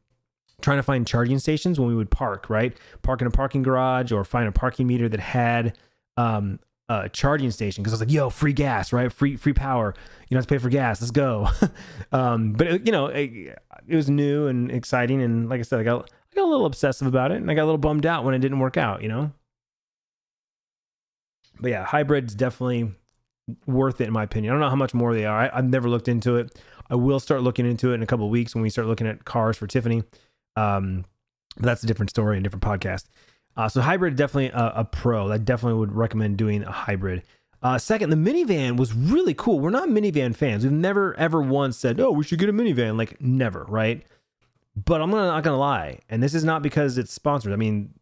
trying 0.61 0.79
to 0.79 0.83
find 0.83 1.07
charging 1.07 1.39
stations 1.39 1.79
when 1.79 1.89
we 1.89 1.95
would 1.95 2.11
park, 2.11 2.49
right? 2.49 2.77
Park 3.03 3.21
in 3.21 3.27
a 3.27 3.31
parking 3.31 3.63
garage 3.63 4.13
or 4.13 4.25
find 4.25 4.49
a 4.49 4.53
parking 4.53 4.87
meter 4.87 5.09
that 5.09 5.21
had 5.21 5.77
um, 6.17 6.61
a 6.89 7.09
charging 7.09 7.51
station 7.51 7.83
because 7.83 7.93
I 7.93 7.97
was 7.97 8.01
like, 8.01 8.13
yo, 8.13 8.31
free 8.31 8.53
gas, 8.53 8.93
right? 8.93 9.13
Free 9.13 9.37
free 9.37 9.53
power. 9.53 9.95
You 10.29 10.35
don't 10.35 10.39
have 10.39 10.47
to 10.47 10.55
pay 10.55 10.59
for 10.59 10.69
gas. 10.69 11.01
Let's 11.01 11.11
go. 11.11 11.49
um, 12.13 12.53
but 12.53 12.67
it, 12.67 12.87
you 12.87 12.93
know, 12.93 13.07
it, 13.07 13.59
it, 13.87 13.97
was 13.97 14.09
new 14.09 14.47
and 14.47 14.71
exciting, 14.71 15.23
and 15.23 15.49
like 15.49 15.61
I 15.61 15.63
said, 15.63 15.81
I 15.81 15.83
got 15.83 16.11
I 16.11 16.35
got 16.35 16.45
a 16.45 16.51
little 16.51 16.67
obsessive 16.67 17.07
about 17.07 17.33
it, 17.33 17.37
and 17.37 17.51
I 17.51 17.55
got 17.55 17.65
a 17.65 17.67
little 17.67 17.79
bummed 17.79 18.07
out 18.07 18.25
when 18.25 18.35
it 18.35 18.39
didn't 18.39 18.59
work 18.59 18.77
out. 18.77 19.03
You 19.03 19.09
know. 19.09 19.33
But 21.61 21.71
yeah, 21.71 21.85
hybrids 21.85 22.35
definitely 22.35 22.93
worth 23.67 24.01
it 24.01 24.07
in 24.07 24.13
my 24.13 24.23
opinion. 24.23 24.53
I 24.53 24.55
don't 24.55 24.61
know 24.61 24.71
how 24.71 24.77
much 24.77 24.95
more 24.95 25.15
they 25.15 25.25
are. 25.25 25.51
I, 25.53 25.57
have 25.57 25.69
never 25.69 25.89
looked 25.89 26.09
into 26.09 26.37
it. 26.37 26.59
I 26.91 26.95
will 26.95 27.21
start 27.21 27.43
looking 27.43 27.67
into 27.67 27.93
it 27.93 27.95
in 27.95 28.03
a 28.03 28.07
couple 28.07 28.29
weeks 28.29 28.55
when 28.55 28.63
we 28.63 28.71
start 28.71 28.87
looking 28.87 29.07
at 29.07 29.25
cars 29.25 29.57
for 29.57 29.67
Tiffany. 29.67 30.03
Um, 30.57 31.05
but 31.57 31.67
that's 31.67 31.83
a 31.83 31.87
different 31.87 32.11
story 32.11 32.37
and 32.37 32.45
different 32.45 32.63
podcast. 32.63 33.05
Uh, 33.57 33.69
so 33.69 33.81
hybrid 33.81 34.17
definitely 34.17 34.49
a, 34.49 34.73
a, 34.77 34.85
pro. 34.85 35.31
I 35.31 35.39
definitely 35.39 35.79
would 35.79 35.93
recommend 35.93 36.39
doing 36.39 36.63
a 36.63 36.71
hybrid. 36.71 37.23
Uh, 37.63 37.79
second, 37.79 38.11
the 38.11 38.17
minivan 38.17 38.77
was 38.77 38.93
really 38.93 39.35
cool. 39.35 39.61
We're 39.61 39.71
not 39.71 39.89
minivan 39.89 40.35
fans. 40.35 40.65
We've 40.65 40.73
never 40.73 41.17
ever 41.17 41.41
once 41.41 41.77
said, 41.77 42.01
"Oh, 42.01 42.11
we 42.11 42.25
should 42.25 42.39
get 42.39 42.49
a 42.49 42.53
minivan." 42.53 42.97
Like 42.99 43.21
never, 43.21 43.65
right? 43.69 44.05
But 44.75 45.01
I'm 45.01 45.11
gonna, 45.11 45.27
not 45.27 45.45
gonna 45.45 45.59
lie, 45.59 46.01
and 46.09 46.23
this 46.23 46.35
is 46.35 46.45
not 46.45 46.63
because 46.63 46.99
it's 46.99 47.13
sponsored. 47.13 47.53
I 47.53 47.57
mean, 47.57 47.95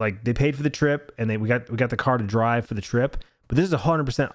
like 0.00 0.24
they 0.24 0.32
paid 0.32 0.56
for 0.56 0.62
the 0.62 0.70
trip, 0.70 1.12
and 1.18 1.28
they 1.28 1.36
we 1.36 1.48
got 1.48 1.68
we 1.68 1.76
got 1.76 1.90
the 1.90 1.96
car 1.96 2.16
to 2.16 2.24
drive 2.24 2.64
for 2.64 2.74
the 2.74 2.80
trip. 2.80 3.18
But 3.48 3.56
this 3.56 3.66
is 3.66 3.72
100 3.72 4.04
percent 4.04 4.32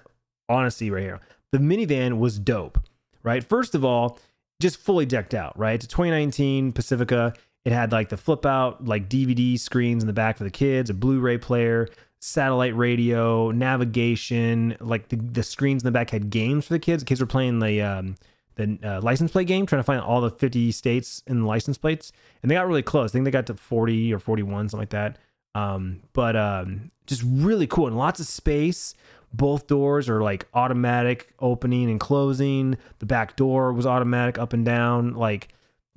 honesty 0.48 0.90
right 0.90 1.02
here. 1.02 1.20
The 1.52 1.58
minivan 1.58 2.18
was 2.18 2.38
dope, 2.38 2.78
right? 3.22 3.42
First 3.42 3.74
of 3.74 3.84
all, 3.84 4.18
just 4.60 4.76
fully 4.76 5.06
decked 5.06 5.34
out, 5.34 5.58
right? 5.58 5.74
It's 5.74 5.84
a 5.84 5.88
2019 5.88 6.72
Pacifica. 6.72 7.34
It 7.64 7.72
had 7.72 7.92
like 7.92 8.08
the 8.08 8.16
flip 8.16 8.44
out 8.46 8.84
like 8.84 9.08
DVD 9.08 9.58
screens 9.58 10.02
in 10.02 10.06
the 10.06 10.12
back 10.12 10.36
for 10.36 10.44
the 10.44 10.50
kids, 10.50 10.90
a 10.90 10.94
Blu-ray 10.94 11.38
player, 11.38 11.88
satellite 12.20 12.76
radio, 12.76 13.50
navigation. 13.50 14.76
Like 14.80 15.08
the, 15.08 15.16
the 15.16 15.42
screens 15.42 15.82
in 15.82 15.86
the 15.86 15.92
back 15.92 16.10
had 16.10 16.30
games 16.30 16.66
for 16.66 16.74
the 16.74 16.78
kids. 16.78 17.02
The 17.02 17.06
kids 17.06 17.20
were 17.20 17.26
playing 17.26 17.60
the 17.60 17.82
um, 17.82 18.16
the 18.56 18.78
uh, 18.82 19.00
license 19.00 19.30
plate 19.30 19.46
game, 19.46 19.66
trying 19.66 19.80
to 19.80 19.84
find 19.84 20.00
all 20.00 20.20
the 20.20 20.30
50 20.30 20.72
states 20.72 21.22
in 21.26 21.40
the 21.40 21.46
license 21.46 21.78
plates, 21.78 22.12
and 22.42 22.50
they 22.50 22.56
got 22.56 22.66
really 22.66 22.82
close. 22.82 23.10
I 23.10 23.12
think 23.12 23.24
they 23.24 23.30
got 23.30 23.46
to 23.46 23.54
40 23.54 24.12
or 24.12 24.18
41, 24.18 24.68
something 24.68 24.80
like 24.80 24.90
that. 24.90 25.18
Um, 25.54 26.00
but 26.12 26.36
um, 26.36 26.90
just 27.06 27.22
really 27.24 27.66
cool 27.66 27.86
and 27.86 27.96
lots 27.96 28.20
of 28.20 28.26
space. 28.26 28.94
Both 29.32 29.66
doors 29.66 30.08
are 30.08 30.22
like 30.22 30.46
automatic 30.54 31.34
opening 31.38 31.90
and 31.90 32.00
closing. 32.00 32.76
The 32.98 33.06
back 33.06 33.36
door 33.36 33.72
was 33.72 33.86
automatic 33.86 34.38
up 34.38 34.52
and 34.52 34.64
down. 34.64 35.14
Like 35.14 35.48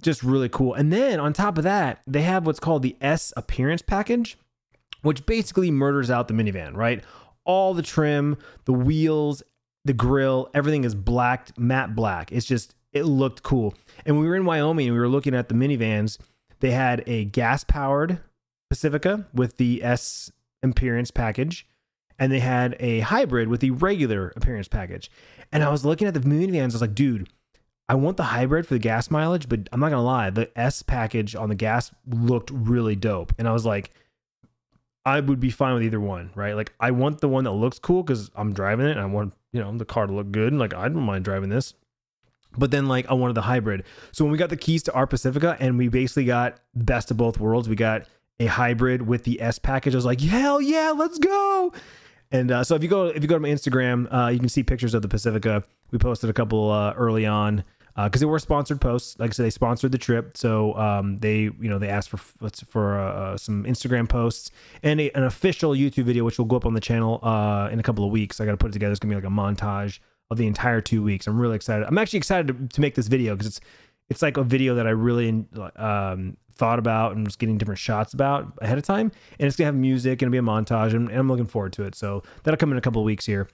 just 0.01 0.23
really 0.23 0.49
cool. 0.49 0.73
And 0.73 0.91
then 0.91 1.19
on 1.19 1.33
top 1.33 1.57
of 1.57 1.63
that, 1.63 2.01
they 2.07 2.23
have 2.23 2.45
what's 2.45 2.59
called 2.59 2.81
the 2.81 2.95
S 3.01 3.31
appearance 3.37 3.81
package, 3.81 4.37
which 5.01 5.25
basically 5.25 5.71
murders 5.71 6.09
out 6.09 6.27
the 6.27 6.33
minivan, 6.33 6.75
right? 6.75 7.03
All 7.45 7.73
the 7.73 7.81
trim, 7.81 8.37
the 8.65 8.73
wheels, 8.73 9.43
the 9.85 9.93
grill, 9.93 10.49
everything 10.53 10.83
is 10.83 10.95
black, 10.95 11.57
matte 11.57 11.95
black. 11.95 12.31
It's 12.31 12.45
just, 12.45 12.75
it 12.93 13.03
looked 13.03 13.43
cool. 13.43 13.73
And 14.05 14.19
we 14.19 14.27
were 14.27 14.35
in 14.35 14.45
Wyoming 14.45 14.87
and 14.87 14.95
we 14.95 14.99
were 14.99 15.07
looking 15.07 15.33
at 15.33 15.49
the 15.49 15.55
minivans. 15.55 16.17
They 16.59 16.71
had 16.71 17.03
a 17.07 17.25
gas 17.25 17.63
powered 17.63 18.19
Pacifica 18.69 19.27
with 19.33 19.57
the 19.57 19.83
S 19.83 20.31
appearance 20.63 21.11
package, 21.11 21.67
and 22.21 22.31
they 22.31 22.39
had 22.39 22.77
a 22.79 22.99
hybrid 22.99 23.47
with 23.47 23.61
the 23.61 23.71
regular 23.71 24.31
appearance 24.35 24.67
package. 24.67 25.09
And 25.51 25.63
I 25.63 25.69
was 25.69 25.83
looking 25.83 26.07
at 26.07 26.13
the 26.13 26.19
minivans, 26.19 26.61
I 26.61 26.65
was 26.65 26.81
like, 26.81 26.93
dude, 26.93 27.27
I 27.89 27.95
want 27.95 28.15
the 28.15 28.23
hybrid 28.23 28.67
for 28.67 28.75
the 28.75 28.79
gas 28.79 29.09
mileage, 29.09 29.49
but 29.49 29.67
I'm 29.71 29.79
not 29.79 29.89
gonna 29.89 30.03
lie, 30.03 30.29
the 30.29 30.49
S 30.57 30.83
package 30.83 31.35
on 31.35 31.49
the 31.49 31.55
gas 31.55 31.91
looked 32.07 32.51
really 32.51 32.95
dope, 32.95 33.33
and 33.39 33.47
I 33.47 33.51
was 33.51 33.65
like, 33.65 33.91
I 35.03 35.19
would 35.19 35.39
be 35.39 35.49
fine 35.49 35.73
with 35.73 35.81
either 35.81 35.99
one, 35.99 36.29
right? 36.35 36.53
Like 36.53 36.73
I 36.79 36.91
want 36.91 37.21
the 37.21 37.27
one 37.27 37.43
that 37.45 37.51
looks 37.51 37.79
cool 37.79 38.03
because 38.03 38.29
I'm 38.35 38.53
driving 38.53 38.85
it, 38.85 38.91
and 38.91 38.99
I 39.01 39.05
want 39.05 39.33
you 39.51 39.59
know 39.59 39.75
the 39.75 39.83
car 39.83 40.05
to 40.05 40.13
look 40.13 40.31
good. 40.31 40.53
And 40.53 40.59
Like 40.59 40.75
I 40.75 40.87
don't 40.89 41.01
mind 41.01 41.25
driving 41.25 41.49
this, 41.49 41.73
but 42.55 42.69
then 42.69 42.85
like 42.87 43.09
I 43.09 43.15
wanted 43.15 43.33
the 43.33 43.41
hybrid. 43.41 43.83
So 44.11 44.23
when 44.23 44.31
we 44.31 44.37
got 44.37 44.51
the 44.51 44.57
keys 44.57 44.83
to 44.83 44.93
our 44.93 45.07
Pacifica, 45.07 45.57
and 45.59 45.75
we 45.75 45.87
basically 45.87 46.25
got 46.25 46.59
best 46.75 47.09
of 47.09 47.17
both 47.17 47.39
worlds, 47.39 47.67
we 47.67 47.75
got 47.75 48.03
a 48.39 48.45
hybrid 48.45 49.01
with 49.07 49.23
the 49.23 49.41
S 49.41 49.57
package. 49.57 49.95
I 49.95 49.97
was 49.97 50.05
like, 50.05 50.21
hell 50.21 50.61
yeah, 50.61 50.93
let's 50.95 51.17
go! 51.17 51.73
And 52.31 52.51
uh, 52.51 52.63
so 52.63 52.75
if 52.75 52.83
you 52.83 52.89
go 52.89 53.07
if 53.07 53.21
you 53.21 53.27
go 53.27 53.35
to 53.35 53.39
my 53.39 53.49
Instagram, 53.49 54.07
uh, 54.13 54.29
you 54.29 54.39
can 54.39 54.49
see 54.49 54.63
pictures 54.63 54.93
of 54.93 55.01
the 55.01 55.07
Pacifica. 55.07 55.63
We 55.91 55.97
posted 55.97 56.29
a 56.29 56.33
couple 56.33 56.71
uh, 56.71 56.93
early 56.93 57.25
on 57.25 57.63
because 57.95 58.21
they 58.21 58.25
were 58.25 58.39
sponsored 58.39 58.79
posts. 58.79 59.19
Like 59.19 59.31
I 59.31 59.33
said, 59.33 59.45
they 59.45 59.49
sponsored 59.49 59.91
the 59.91 59.97
trip, 59.97 60.37
so 60.37 60.75
um, 60.77 61.17
they 61.17 61.41
you 61.41 61.69
know 61.69 61.77
they 61.77 61.89
asked 61.89 62.09
for 62.09 62.17
for 62.69 62.99
uh, 62.99 63.11
uh, 63.11 63.37
some 63.37 63.65
Instagram 63.65 64.07
posts 64.07 64.51
and 64.81 65.01
a, 65.01 65.11
an 65.15 65.23
official 65.23 65.71
YouTube 65.71 66.05
video, 66.05 66.23
which 66.23 66.37
will 66.37 66.45
go 66.45 66.55
up 66.55 66.65
on 66.65 66.73
the 66.73 66.79
channel 66.79 67.19
uh, 67.21 67.69
in 67.71 67.79
a 67.79 67.83
couple 67.83 68.05
of 68.05 68.11
weeks. 68.11 68.39
I 68.39 68.45
got 68.45 68.51
to 68.51 68.57
put 68.57 68.69
it 68.69 68.73
together. 68.73 68.91
It's 68.91 68.99
gonna 68.99 69.11
be 69.11 69.15
like 69.15 69.29
a 69.29 69.33
montage 69.33 69.99
of 70.29 70.37
the 70.37 70.47
entire 70.47 70.79
two 70.79 71.03
weeks. 71.03 71.27
I'm 71.27 71.37
really 71.37 71.57
excited. 71.57 71.85
I'm 71.85 71.97
actually 71.97 72.17
excited 72.17 72.47
to, 72.47 72.67
to 72.75 72.81
make 72.81 72.95
this 72.95 73.07
video 73.07 73.35
because 73.35 73.47
it's 73.47 73.61
it's 74.11 74.21
like 74.21 74.35
a 74.35 74.43
video 74.43 74.75
that 74.75 74.85
I 74.87 74.89
really 74.89 75.45
um, 75.77 76.35
thought 76.53 76.79
about 76.79 77.15
and 77.15 77.25
was 77.25 77.37
getting 77.37 77.57
different 77.57 77.79
shots 77.79 78.13
about 78.13 78.51
ahead 78.61 78.77
of 78.77 78.83
time. 78.83 79.09
And 79.39 79.47
it's 79.47 79.55
gonna 79.55 79.67
have 79.67 79.75
music 79.75 80.21
and 80.21 80.23
it'll 80.23 80.31
be 80.33 80.37
a 80.37 80.41
montage, 80.41 80.93
and, 80.93 81.07
and 81.09 81.17
I'm 81.17 81.29
looking 81.29 81.47
forward 81.47 81.71
to 81.73 81.83
it. 81.83 81.95
So 81.95 82.21
that'll 82.43 82.57
come 82.57 82.73
in 82.73 82.77
a 82.77 82.81
couple 82.81 83.01
of 83.01 83.05
weeks 83.05 83.25
here. 83.25 83.47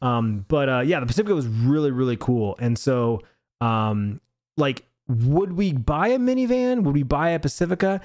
Um, 0.00 0.44
but 0.46 0.68
uh, 0.68 0.82
yeah, 0.86 1.00
the 1.00 1.06
Pacifica 1.06 1.34
was 1.34 1.48
really 1.48 1.90
really 1.90 2.16
cool, 2.16 2.56
and 2.60 2.78
so 2.78 3.22
um, 3.60 4.20
like, 4.56 4.84
would 5.08 5.54
we 5.54 5.72
buy 5.72 6.08
a 6.08 6.18
minivan? 6.18 6.84
Would 6.84 6.94
we 6.94 7.02
buy 7.02 7.30
a 7.30 7.40
Pacifica? 7.40 8.00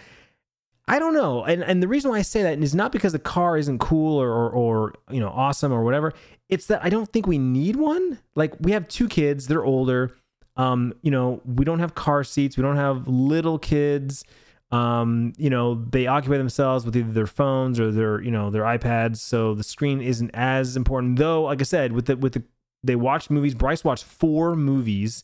I 0.87 0.97
don't 0.97 1.13
know. 1.13 1.43
And 1.43 1.63
and 1.63 1.83
the 1.83 1.87
reason 1.87 2.09
why 2.09 2.17
I 2.17 2.23
say 2.23 2.41
that 2.41 2.57
is 2.57 2.73
not 2.73 2.91
because 2.91 3.11
the 3.11 3.19
car 3.19 3.55
isn't 3.55 3.77
cool 3.77 4.19
or, 4.19 4.31
or, 4.31 4.49
or 4.49 4.93
you 5.11 5.19
know 5.19 5.29
awesome 5.29 5.71
or 5.71 5.83
whatever. 5.83 6.13
It's 6.49 6.65
that 6.65 6.83
I 6.83 6.89
don't 6.89 7.07
think 7.13 7.27
we 7.27 7.37
need 7.37 7.75
one. 7.75 8.17
Like 8.33 8.55
we 8.59 8.71
have 8.71 8.87
two 8.87 9.07
kids, 9.07 9.45
they're 9.45 9.63
older. 9.63 10.15
Um, 10.59 10.93
you 11.01 11.09
know, 11.09 11.41
we 11.45 11.63
don't 11.63 11.79
have 11.79 11.95
car 11.95 12.23
seats, 12.25 12.57
we 12.57 12.63
don't 12.63 12.75
have 12.75 13.07
little 13.07 13.57
kids. 13.57 14.25
Um, 14.71 15.33
you 15.37 15.49
know, 15.49 15.85
they 15.89 16.05
occupy 16.05 16.37
themselves 16.37 16.85
with 16.85 16.95
either 16.95 17.11
their 17.11 17.25
phones 17.25 17.79
or 17.79 17.91
their, 17.91 18.21
you 18.21 18.29
know, 18.29 18.51
their 18.51 18.63
iPads, 18.63 19.17
so 19.17 19.55
the 19.55 19.63
screen 19.63 20.01
isn't 20.01 20.29
as 20.33 20.75
important. 20.75 21.17
Though, 21.17 21.43
like 21.43 21.61
I 21.61 21.63
said, 21.63 21.93
with 21.93 22.05
the 22.07 22.17
with 22.17 22.33
the 22.33 22.43
they 22.83 22.95
watched 22.95 23.29
movies. 23.29 23.55
Bryce 23.55 23.83
watched 23.83 24.03
four 24.03 24.55
movies 24.55 25.23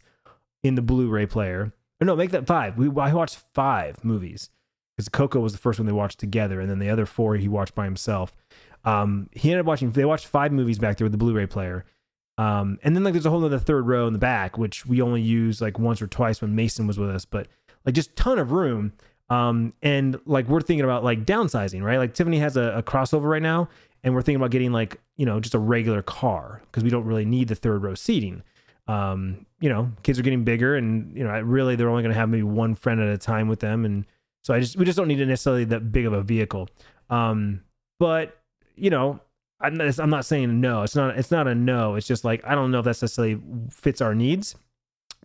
in 0.64 0.76
the 0.76 0.82
Blu-ray 0.82 1.26
player. 1.26 1.74
Or 2.02 2.06
no, 2.06 2.16
make 2.16 2.32
that 2.32 2.48
five. 2.48 2.78
We 2.78 2.88
I 3.00 3.14
watched 3.14 3.44
five 3.54 4.04
movies 4.04 4.50
because 4.96 5.10
Coco 5.10 5.40
was 5.42 5.52
the 5.52 5.60
first 5.60 5.80
one 5.80 5.86
they 5.86 5.92
watched 5.92 6.20
together, 6.20 6.60
and 6.60 6.70
then 6.70 6.80
the 6.80 6.90
other 6.90 7.06
four 7.06 7.36
he 7.36 7.48
watched 7.48 7.76
by 7.76 7.86
himself. 7.86 8.34
Um, 8.84 9.30
he 9.32 9.52
ended 9.52 9.62
up 9.62 9.68
watching. 9.68 9.92
They 9.92 10.06
watched 10.06 10.28
five 10.28 10.52
movies 10.52 10.80
back 10.80 10.98
there 10.98 11.06
with 11.06 11.12
the 11.12 11.18
Blu-ray 11.18 11.48
player. 11.48 11.86
Um, 12.38 12.80
and 12.84 12.96
then 12.96 13.04
like 13.04 13.14
there's 13.14 13.26
a 13.26 13.30
whole 13.30 13.44
other 13.46 13.60
third 13.60 13.88
row 13.88 14.08
in 14.08 14.14
the 14.14 14.20
back, 14.20 14.58
which 14.58 14.86
we 14.86 15.02
only 15.02 15.22
used 15.22 15.62
like 15.62 15.80
once 15.80 16.02
or 16.02 16.08
twice 16.08 16.42
when 16.42 16.56
Mason 16.56 16.88
was 16.88 17.00
with 17.00 17.10
us, 17.10 17.26
but 17.26 17.48
like 17.86 17.96
just 17.96 18.16
ton 18.16 18.40
of 18.40 18.52
room. 18.52 18.94
Um, 19.30 19.74
and 19.82 20.20
like 20.26 20.48
we're 20.48 20.62
thinking 20.62 20.84
about 20.84 21.04
like 21.04 21.26
downsizing, 21.26 21.82
right? 21.82 21.98
Like 21.98 22.14
Tiffany 22.14 22.40
has 22.40 22.58
a, 22.58 22.78
a 22.78 22.84
crossover 22.84 23.24
right 23.30 23.42
now, 23.42 23.70
and 24.04 24.14
we're 24.14 24.22
thinking 24.22 24.42
about 24.42 24.52
getting 24.52 24.72
like 24.72 25.00
you 25.18 25.26
know 25.26 25.40
just 25.40 25.56
a 25.56 25.60
regular 25.60 26.02
car 26.02 26.62
because 26.66 26.84
we 26.84 26.90
don't 26.90 27.06
really 27.06 27.26
need 27.26 27.48
the 27.48 27.56
third 27.56 27.82
row 27.82 27.96
seating. 27.96 28.44
Um, 28.88 29.48
you 29.60 29.70
know, 29.70 29.92
kids 30.04 30.20
are 30.20 30.22
getting 30.22 30.44
bigger, 30.44 30.76
and 30.76 31.16
you 31.18 31.24
know, 31.24 31.40
really 31.42 31.76
they're 31.76 31.90
only 31.90 32.04
going 32.04 32.14
to 32.14 32.20
have 32.20 32.30
maybe 32.30 32.44
one 32.44 32.76
friend 32.76 33.02
at 33.02 33.08
a 33.10 33.18
time 33.18 33.48
with 33.48 33.62
them, 33.62 33.84
and 33.84 34.06
so 34.44 34.54
I 34.54 34.60
just 34.60 34.76
we 34.76 34.86
just 34.86 34.98
don't 34.98 35.08
need 35.08 35.26
necessarily 35.28 35.64
that 35.66 35.92
big 35.92 36.06
of 36.06 36.14
a 36.14 36.22
vehicle. 36.22 36.70
Um, 37.10 37.62
but 37.98 38.38
you 38.76 38.92
know, 38.92 39.20
I'm 39.60 39.76
not, 39.76 40.00
I'm 40.00 40.10
not 40.10 40.26
saying 40.26 40.60
no. 40.60 40.84
It's 40.84 40.96
not 40.96 41.18
it's 41.18 41.32
not 41.32 41.48
a 41.48 41.56
no. 41.56 41.96
It's 41.96 42.08
just 42.08 42.24
like 42.26 42.42
I 42.46 42.56
don't 42.56 42.72
know 42.72 42.80
if 42.80 42.86
that 42.86 43.02
necessarily 43.02 43.40
fits 43.70 44.02
our 44.02 44.16
needs. 44.16 44.56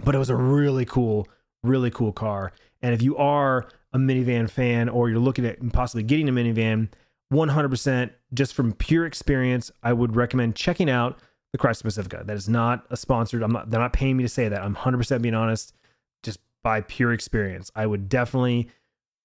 But 0.02 0.14
it 0.14 0.18
was 0.18 0.30
a 0.30 0.36
really 0.36 0.84
cool, 0.84 1.28
really 1.62 1.90
cool 1.90 2.12
car. 2.12 2.52
And 2.82 2.94
if 2.94 3.02
you 3.02 3.16
are 3.16 3.68
a 3.92 3.98
minivan 3.98 4.48
fan 4.48 4.88
or 4.88 5.10
you're 5.10 5.18
looking 5.18 5.44
at 5.44 5.58
possibly 5.72 6.02
getting 6.02 6.28
a 6.28 6.32
minivan, 6.32 6.88
100% 7.32 8.10
just 8.32 8.54
from 8.54 8.72
pure 8.72 9.04
experience, 9.06 9.70
I 9.82 9.92
would 9.92 10.16
recommend 10.16 10.56
checking 10.56 10.88
out 10.88 11.20
the 11.52 11.58
Chrysler 11.58 11.84
Pacifica. 11.84 12.22
That 12.24 12.36
is 12.36 12.48
not 12.48 12.86
a 12.90 12.96
sponsored. 12.96 13.42
I'm 13.42 13.52
not. 13.52 13.70
They're 13.70 13.80
not 13.80 13.92
paying 13.92 14.16
me 14.16 14.24
to 14.24 14.28
say 14.28 14.48
that. 14.48 14.62
I'm 14.62 14.74
100% 14.74 15.22
being 15.22 15.34
honest. 15.34 15.74
Just 16.22 16.40
by 16.62 16.80
pure 16.82 17.12
experience, 17.12 17.70
I 17.74 17.86
would 17.86 18.08
definitely 18.08 18.68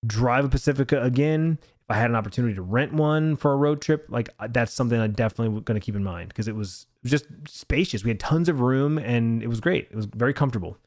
drive 0.06 0.46
a 0.46 0.50
Pacifica 0.50 1.02
again. 1.02 1.60
If 1.88 1.96
I 1.96 2.00
had 2.00 2.10
an 2.10 2.16
opportunity 2.16 2.56
to 2.56 2.62
rent 2.62 2.94
one 2.94 3.36
for 3.36 3.54
a 3.54 3.56
road 3.56 3.82
trip, 3.82 4.08
like 4.10 4.30
uh, 4.40 4.48
that's 4.50 4.74
something 4.74 5.00
I 5.00 5.08
definitely 5.08 5.62
going 5.62 5.80
to 5.80 5.86
keep 5.86 5.96
in 5.96 6.04
mind 6.04 6.30
because 6.30 6.48
it 6.48 6.56
was, 6.56 6.88
just 7.06 7.26
spacious. 7.48 8.04
We 8.04 8.10
had 8.10 8.20
tons 8.20 8.50
of 8.50 8.60
room 8.60 8.98
and 8.98 9.44
it 9.44 9.48
was 9.48 9.60
great. 9.60 9.88
It 9.92 9.96
was 9.96 10.06
very 10.06 10.34
comfortable. 10.34 10.78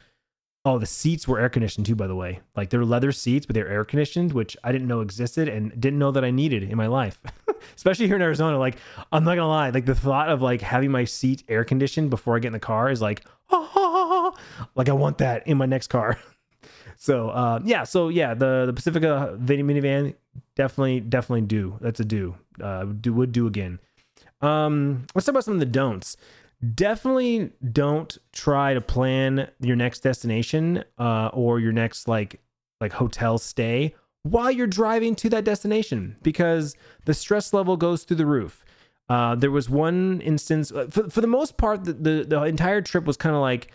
Oh, 0.64 0.78
the 0.78 0.86
seats 0.86 1.26
were 1.26 1.38
air 1.38 1.48
conditioned 1.48 1.86
too, 1.86 1.94
by 1.94 2.08
the 2.08 2.16
way. 2.16 2.40
Like 2.56 2.70
they're 2.70 2.84
leather 2.84 3.12
seats, 3.12 3.46
but 3.46 3.54
they're 3.54 3.68
air 3.68 3.84
conditioned, 3.84 4.32
which 4.32 4.56
I 4.64 4.72
didn't 4.72 4.88
know 4.88 5.00
existed 5.00 5.48
and 5.48 5.80
didn't 5.80 5.98
know 5.98 6.10
that 6.10 6.24
I 6.24 6.30
needed 6.30 6.64
in 6.64 6.76
my 6.76 6.88
life. 6.88 7.20
Especially 7.76 8.06
here 8.06 8.16
in 8.16 8.22
Arizona. 8.22 8.58
Like, 8.58 8.76
I'm 9.12 9.24
not 9.24 9.36
gonna 9.36 9.48
lie, 9.48 9.70
like 9.70 9.86
the 9.86 9.94
thought 9.94 10.28
of 10.28 10.42
like 10.42 10.60
having 10.60 10.90
my 10.90 11.04
seat 11.04 11.44
air 11.48 11.64
conditioned 11.64 12.10
before 12.10 12.36
I 12.36 12.40
get 12.40 12.48
in 12.48 12.52
the 12.52 12.58
car 12.58 12.90
is 12.90 13.00
like, 13.00 13.24
oh, 13.50 14.34
like 14.74 14.88
I 14.88 14.92
want 14.92 15.18
that 15.18 15.46
in 15.46 15.56
my 15.56 15.66
next 15.66 15.86
car. 15.86 16.18
so 17.08 17.30
uh, 17.30 17.58
yeah, 17.64 17.84
so 17.84 18.10
yeah, 18.10 18.34
the 18.34 18.64
the 18.66 18.74
Pacifica 18.74 19.38
mini 19.40 19.62
minivan 19.62 20.14
definitely 20.56 21.00
definitely 21.00 21.40
do. 21.40 21.78
That's 21.80 22.00
a 22.00 22.04
do. 22.04 22.34
Uh, 22.62 22.84
do 22.84 23.14
would 23.14 23.32
do 23.32 23.46
again. 23.46 23.78
Um, 24.42 25.06
let's 25.14 25.24
talk 25.24 25.32
about 25.32 25.44
some 25.44 25.54
of 25.54 25.60
the 25.60 25.66
don'ts 25.66 26.18
definitely 26.74 27.50
don't 27.72 28.18
try 28.32 28.74
to 28.74 28.82
plan 28.82 29.48
your 29.58 29.74
next 29.74 30.00
destination 30.00 30.84
uh, 30.98 31.30
or 31.32 31.60
your 31.60 31.72
next 31.72 32.08
like 32.08 32.40
like 32.78 32.92
hotel 32.92 33.38
stay 33.38 33.94
while 34.24 34.50
you're 34.50 34.66
driving 34.66 35.14
to 35.14 35.30
that 35.30 35.44
destination 35.44 36.14
because 36.22 36.76
the 37.06 37.14
stress 37.14 37.54
level 37.54 37.78
goes 37.78 38.04
through 38.04 38.18
the 38.18 38.26
roof. 38.26 38.66
Uh, 39.08 39.34
there 39.34 39.50
was 39.50 39.70
one 39.70 40.20
instance, 40.20 40.70
uh, 40.70 40.86
for, 40.90 41.08
for 41.08 41.22
the 41.22 41.26
most 41.26 41.56
part, 41.56 41.84
the, 41.84 41.94
the, 41.94 42.26
the 42.28 42.42
entire 42.42 42.82
trip 42.82 43.06
was 43.06 43.16
kind 43.16 43.34
of 43.34 43.40
like 43.40 43.72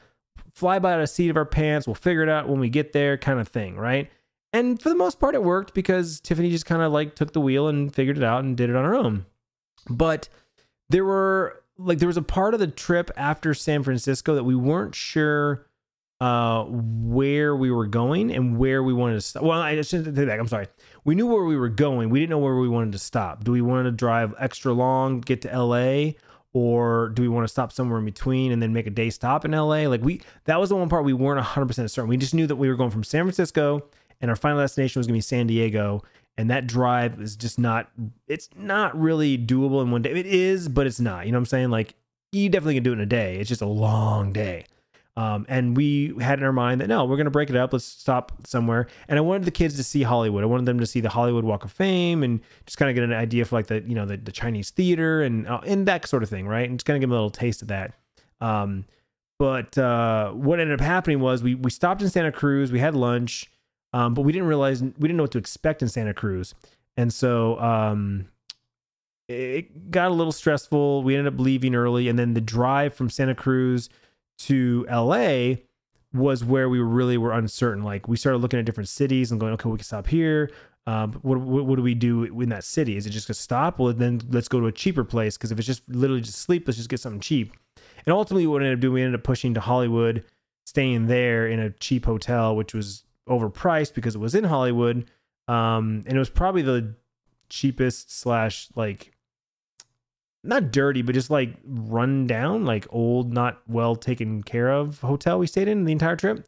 fly 0.53 0.79
by 0.79 0.97
the 0.97 1.07
seat 1.07 1.29
of 1.29 1.37
our 1.37 1.45
pants. 1.45 1.87
We'll 1.87 1.95
figure 1.95 2.23
it 2.23 2.29
out 2.29 2.47
when 2.47 2.59
we 2.59 2.69
get 2.69 2.93
there, 2.93 3.17
kind 3.17 3.39
of 3.39 3.47
thing, 3.47 3.75
right? 3.75 4.09
And 4.53 4.79
for 4.79 4.89
the 4.89 4.95
most 4.95 5.19
part, 5.19 5.33
it 5.33 5.43
worked 5.43 5.73
because 5.73 6.19
Tiffany 6.19 6.51
just 6.51 6.67
kind 6.67 6.81
of 6.81 6.91
like 6.91 7.15
took 7.15 7.33
the 7.33 7.41
wheel 7.41 7.67
and 7.67 7.93
figured 7.93 8.17
it 8.17 8.23
out 8.23 8.43
and 8.43 8.55
did 8.55 8.69
it 8.69 8.75
on 8.75 8.85
her 8.85 8.93
own. 8.93 9.25
But 9.89 10.29
there 10.89 11.03
were 11.03 11.63
like 11.77 11.97
there 11.97 12.07
was 12.07 12.17
a 12.17 12.21
part 12.21 12.53
of 12.53 12.59
the 12.59 12.67
trip 12.67 13.09
after 13.17 13.53
San 13.55 13.83
Francisco 13.83 14.35
that 14.35 14.43
we 14.43 14.55
weren't 14.55 14.93
sure 14.93 15.65
uh 16.21 16.65
where 16.65 17.55
we 17.55 17.71
were 17.71 17.87
going 17.87 18.31
and 18.31 18.57
where 18.57 18.83
we 18.83 18.93
wanted 18.93 19.15
to 19.15 19.21
stop. 19.21 19.43
Well, 19.43 19.59
I 19.59 19.81
shouldn't 19.81 20.15
say 20.15 20.25
that. 20.25 20.39
I'm 20.39 20.47
sorry. 20.47 20.67
We 21.03 21.15
knew 21.15 21.25
where 21.25 21.43
we 21.43 21.57
were 21.57 21.69
going. 21.69 22.11
We 22.11 22.19
didn't 22.19 22.29
know 22.29 22.37
where 22.37 22.55
we 22.55 22.69
wanted 22.69 22.91
to 22.93 22.99
stop. 22.99 23.43
Do 23.43 23.51
we 23.51 23.61
want 23.61 23.85
to 23.85 23.91
drive 23.91 24.35
extra 24.37 24.71
long, 24.71 25.19
get 25.19 25.41
to 25.41 25.59
LA, 25.59 26.11
or 26.53 27.09
do 27.09 27.21
we 27.21 27.27
want 27.27 27.43
to 27.43 27.51
stop 27.51 27.71
somewhere 27.71 27.99
in 27.99 28.05
between 28.05 28.51
and 28.51 28.61
then 28.61 28.73
make 28.73 28.87
a 28.87 28.91
day 28.91 29.09
stop 29.09 29.43
in 29.43 29.51
LA? 29.51 29.87
Like 29.87 30.01
we 30.01 30.21
that 30.45 30.59
was 30.59 30.69
the 30.69 30.75
one 30.75 30.89
part 30.89 31.03
we 31.03 31.13
weren't 31.13 31.43
100% 31.43 31.89
certain. 31.89 32.09
We 32.09 32.17
just 32.17 32.33
knew 32.33 32.47
that 32.47 32.55
we 32.55 32.69
were 32.69 32.75
going 32.75 32.91
from 32.91 33.03
San 33.03 33.23
Francisco 33.23 33.83
and 34.21 34.29
our 34.29 34.35
final 34.35 34.59
destination 34.59 34.99
was 34.99 35.07
going 35.07 35.15
to 35.15 35.17
be 35.17 35.21
San 35.21 35.47
Diego 35.47 36.03
and 36.37 36.49
that 36.49 36.67
drive 36.67 37.19
is 37.21 37.35
just 37.35 37.59
not 37.59 37.89
it's 38.27 38.49
not 38.55 38.99
really 38.99 39.37
doable 39.37 39.81
in 39.81 39.91
one 39.91 40.01
day 40.01 40.11
it 40.11 40.25
is 40.25 40.67
but 40.67 40.87
it's 40.87 40.99
not 40.99 41.25
you 41.25 41.31
know 41.31 41.37
what 41.37 41.41
i'm 41.41 41.45
saying 41.45 41.69
like 41.69 41.95
you 42.31 42.49
definitely 42.49 42.75
can 42.75 42.83
do 42.83 42.91
it 42.91 42.95
in 42.95 43.01
a 43.01 43.05
day 43.05 43.37
it's 43.37 43.49
just 43.49 43.61
a 43.61 43.67
long 43.67 44.33
day 44.33 44.65
um, 45.15 45.45
and 45.47 45.77
we 45.77 46.13
had 46.19 46.39
in 46.39 46.45
our 46.45 46.53
mind 46.53 46.81
that 46.81 46.87
no 46.87 47.05
we're 47.05 47.17
going 47.17 47.25
to 47.25 47.31
break 47.31 47.49
it 47.49 47.55
up. 47.55 47.73
Let's 47.73 47.85
stop 47.85 48.31
somewhere. 48.45 48.87
And 49.07 49.19
i 49.19 49.21
wanted 49.21 49.45
the 49.45 49.51
kids 49.51 49.75
to 49.77 49.83
see 49.83 50.03
hollywood. 50.03 50.43
I 50.43 50.47
wanted 50.47 50.65
them 50.65 50.79
to 50.79 50.85
see 50.85 50.99
the 50.99 51.09
hollywood 51.09 51.43
walk 51.43 51.63
of 51.63 51.71
fame 51.71 52.23
and 52.23 52.41
just 52.65 52.77
kind 52.77 52.89
of 52.89 52.95
get 52.95 53.03
an 53.03 53.13
idea 53.13 53.45
for 53.45 53.55
like 53.55 53.67
the 53.67 53.81
you 53.81 53.95
know 53.95 54.05
the, 54.05 54.17
the 54.17 54.31
chinese 54.31 54.69
theater 54.69 55.21
and 55.21 55.47
uh, 55.47 55.61
and 55.65 55.87
that 55.87 56.07
sort 56.07 56.23
of 56.23 56.29
thing 56.29 56.47
right? 56.47 56.69
And 56.69 56.79
just 56.79 56.85
kind 56.85 56.97
of 56.97 57.01
give 57.01 57.09
them 57.09 57.17
a 57.17 57.21
little 57.21 57.29
taste 57.29 57.61
of 57.61 57.67
that. 57.69 57.93
Um, 58.41 58.85
but 59.39 59.77
uh, 59.77 60.31
what 60.31 60.59
ended 60.59 60.79
up 60.79 60.85
happening 60.85 61.19
was 61.19 61.43
we 61.43 61.55
we 61.55 61.69
stopped 61.69 62.01
in 62.01 62.09
santa 62.09 62.31
cruz. 62.31 62.71
We 62.71 62.79
had 62.79 62.95
lunch 62.95 63.49
um, 63.93 64.15
but 64.15 64.23
we 64.23 64.31
didn't 64.31 64.47
realize 64.47 64.81
we 64.81 64.89
didn't 64.89 65.17
know 65.17 65.23
what 65.23 65.31
to 65.31 65.37
expect 65.37 65.81
in 65.81 65.87
Santa 65.87 66.13
Cruz, 66.13 66.55
and 66.97 67.13
so 67.13 67.59
um, 67.59 68.27
it 69.29 69.91
got 69.91 70.09
a 70.09 70.13
little 70.13 70.31
stressful. 70.31 71.03
We 71.03 71.15
ended 71.15 71.31
up 71.31 71.39
leaving 71.39 71.75
early, 71.75 72.09
and 72.09 72.17
then 72.17 72.33
the 72.33 72.41
drive 72.41 72.95
from 72.95 73.11
Santa 73.11 73.35
Cruz 73.35 73.89
to 74.39 74.85
LA 74.89 75.55
was 76.13 76.43
where 76.43 76.69
we 76.69 76.79
really 76.79 77.17
were 77.17 77.33
uncertain. 77.33 77.83
Like 77.83 78.07
we 78.07 78.17
started 78.17 78.39
looking 78.39 78.59
at 78.59 78.65
different 78.65 78.89
cities 78.89 79.31
and 79.31 79.39
going, 79.39 79.53
okay, 79.53 79.69
we 79.69 79.77
can 79.77 79.85
stop 79.85 80.07
here. 80.07 80.51
Um, 80.85 81.13
what, 81.21 81.39
what, 81.39 81.65
what 81.65 81.75
do 81.77 81.81
we 81.81 81.95
do 81.95 82.23
in 82.25 82.49
that 82.49 82.63
city? 82.63 82.97
Is 82.97 83.05
it 83.05 83.11
just 83.11 83.29
a 83.29 83.33
stop? 83.33 83.79
Well, 83.79 83.93
then 83.93 84.21
let's 84.29 84.47
go 84.47 84.59
to 84.59 84.67
a 84.67 84.71
cheaper 84.71 85.03
place 85.03 85.37
because 85.37 85.51
if 85.51 85.57
it's 85.57 85.67
just 85.67 85.87
literally 85.87 86.21
just 86.21 86.39
sleep, 86.39 86.67
let's 86.67 86.77
just 86.77 86.89
get 86.89 86.99
something 86.99 87.21
cheap. 87.21 87.53
And 88.05 88.13
ultimately, 88.13 88.45
what 88.47 88.59
we 88.59 88.65
ended 88.65 88.79
up 88.79 88.81
doing, 88.81 88.93
we 88.93 89.01
ended 89.01 89.19
up 89.19 89.23
pushing 89.23 89.53
to 89.53 89.61
Hollywood, 89.61 90.25
staying 90.65 91.07
there 91.07 91.47
in 91.47 91.59
a 91.59 91.69
cheap 91.69 92.05
hotel, 92.05 92.55
which 92.55 92.73
was 92.73 93.03
overpriced 93.29 93.93
because 93.93 94.15
it 94.15 94.19
was 94.19 94.35
in 94.35 94.43
Hollywood. 94.43 95.09
Um, 95.47 96.03
and 96.05 96.15
it 96.15 96.19
was 96.19 96.29
probably 96.29 96.61
the 96.61 96.95
cheapest 97.49 98.11
slash 98.11 98.67
like 98.75 99.12
not 100.43 100.71
dirty, 100.71 101.01
but 101.01 101.15
just 101.15 101.29
like 101.29 101.55
run 101.65 102.27
down, 102.27 102.65
like 102.65 102.85
old, 102.89 103.33
not 103.33 103.61
well 103.67 103.95
taken 103.95 104.43
care 104.43 104.71
of 104.71 104.99
hotel 105.01 105.39
we 105.39 105.47
stayed 105.47 105.67
in 105.67 105.85
the 105.85 105.91
entire 105.91 106.15
trip. 106.15 106.47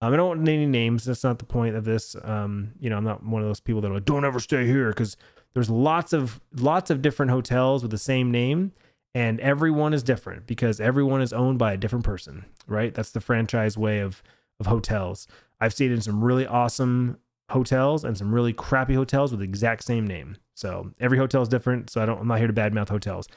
Um, 0.00 0.12
I 0.12 0.16
don't 0.16 0.28
want 0.28 0.48
any 0.48 0.66
names. 0.66 1.04
That's 1.04 1.24
not 1.24 1.38
the 1.38 1.44
point 1.44 1.76
of 1.76 1.84
this. 1.84 2.16
Um, 2.22 2.72
you 2.80 2.90
know, 2.90 2.96
I'm 2.96 3.04
not 3.04 3.24
one 3.24 3.42
of 3.42 3.48
those 3.48 3.60
people 3.60 3.80
that 3.82 3.90
are 3.90 3.94
like, 3.94 4.04
don't 4.04 4.24
ever 4.24 4.40
stay 4.40 4.66
here 4.66 4.88
because 4.88 5.16
there's 5.54 5.70
lots 5.70 6.12
of 6.12 6.40
lots 6.56 6.90
of 6.90 7.02
different 7.02 7.30
hotels 7.30 7.82
with 7.82 7.90
the 7.90 7.98
same 7.98 8.30
name, 8.30 8.72
and 9.14 9.40
everyone 9.40 9.94
is 9.94 10.02
different 10.02 10.46
because 10.46 10.80
everyone 10.80 11.22
is 11.22 11.32
owned 11.32 11.58
by 11.58 11.72
a 11.72 11.76
different 11.76 12.04
person, 12.04 12.44
right? 12.66 12.94
That's 12.94 13.12
the 13.12 13.20
franchise 13.20 13.78
way 13.78 14.00
of 14.00 14.22
of 14.60 14.66
hotels. 14.66 15.26
I've 15.60 15.72
stayed 15.72 15.92
in 15.92 16.00
some 16.00 16.22
really 16.22 16.46
awesome 16.46 17.18
hotels 17.50 18.04
and 18.04 18.16
some 18.16 18.34
really 18.34 18.52
crappy 18.52 18.94
hotels 18.94 19.30
with 19.30 19.40
the 19.40 19.44
exact 19.44 19.84
same 19.84 20.06
name. 20.06 20.36
So 20.54 20.92
every 21.00 21.18
hotel 21.18 21.42
is 21.42 21.48
different. 21.48 21.90
So 21.90 22.02
I 22.02 22.06
don't. 22.06 22.20
I'm 22.20 22.28
not 22.28 22.38
here 22.38 22.46
to 22.46 22.52
badmouth 22.52 22.88
hotels, 22.88 23.28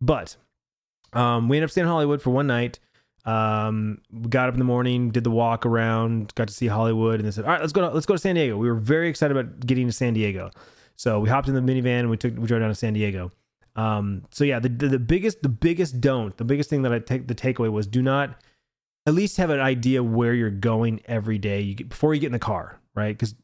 but 0.00 0.36
um, 1.12 1.48
we 1.48 1.56
ended 1.56 1.68
up 1.68 1.70
staying 1.70 1.86
in 1.86 1.90
Hollywood 1.90 2.22
for 2.22 2.30
one 2.30 2.46
night. 2.46 2.78
Um, 3.24 3.98
we 4.10 4.28
got 4.28 4.48
up 4.48 4.54
in 4.54 4.58
the 4.58 4.64
morning, 4.64 5.10
did 5.10 5.22
the 5.22 5.30
walk 5.30 5.64
around, 5.64 6.34
got 6.34 6.48
to 6.48 6.54
see 6.54 6.66
Hollywood, 6.66 7.20
and 7.20 7.26
they 7.26 7.30
said, 7.30 7.44
"All 7.44 7.50
right, 7.50 7.60
let's 7.60 7.72
go. 7.72 7.82
To, 7.82 7.94
let's 7.94 8.06
go 8.06 8.14
to 8.14 8.18
San 8.18 8.34
Diego." 8.34 8.56
We 8.56 8.68
were 8.68 8.74
very 8.74 9.08
excited 9.08 9.36
about 9.36 9.64
getting 9.64 9.86
to 9.86 9.92
San 9.92 10.14
Diego, 10.14 10.50
so 10.96 11.20
we 11.20 11.28
hopped 11.28 11.48
in 11.48 11.54
the 11.54 11.60
minivan 11.60 12.00
and 12.00 12.10
we 12.10 12.16
took 12.16 12.36
we 12.36 12.46
drove 12.46 12.60
down 12.60 12.70
to 12.70 12.74
San 12.74 12.94
Diego. 12.94 13.30
Um, 13.76 14.24
so 14.30 14.44
yeah, 14.44 14.58
the, 14.58 14.68
the 14.68 14.88
the 14.88 14.98
biggest 14.98 15.42
the 15.42 15.48
biggest 15.48 16.00
don't 16.00 16.36
the 16.36 16.44
biggest 16.44 16.68
thing 16.68 16.82
that 16.82 16.92
I 16.92 16.98
take 16.98 17.28
the 17.28 17.34
takeaway 17.34 17.70
was 17.70 17.86
do 17.86 18.02
not 18.02 18.42
at 19.06 19.14
least 19.14 19.36
have 19.36 19.50
an 19.50 19.60
idea 19.60 20.02
where 20.02 20.34
you're 20.34 20.50
going 20.50 21.00
every 21.06 21.38
day 21.38 21.60
you 21.60 21.74
get, 21.74 21.88
before 21.88 22.14
you 22.14 22.20
get 22.20 22.26
in 22.26 22.32
the 22.32 22.38
car, 22.38 22.80
right? 22.94 23.16
Because 23.16 23.34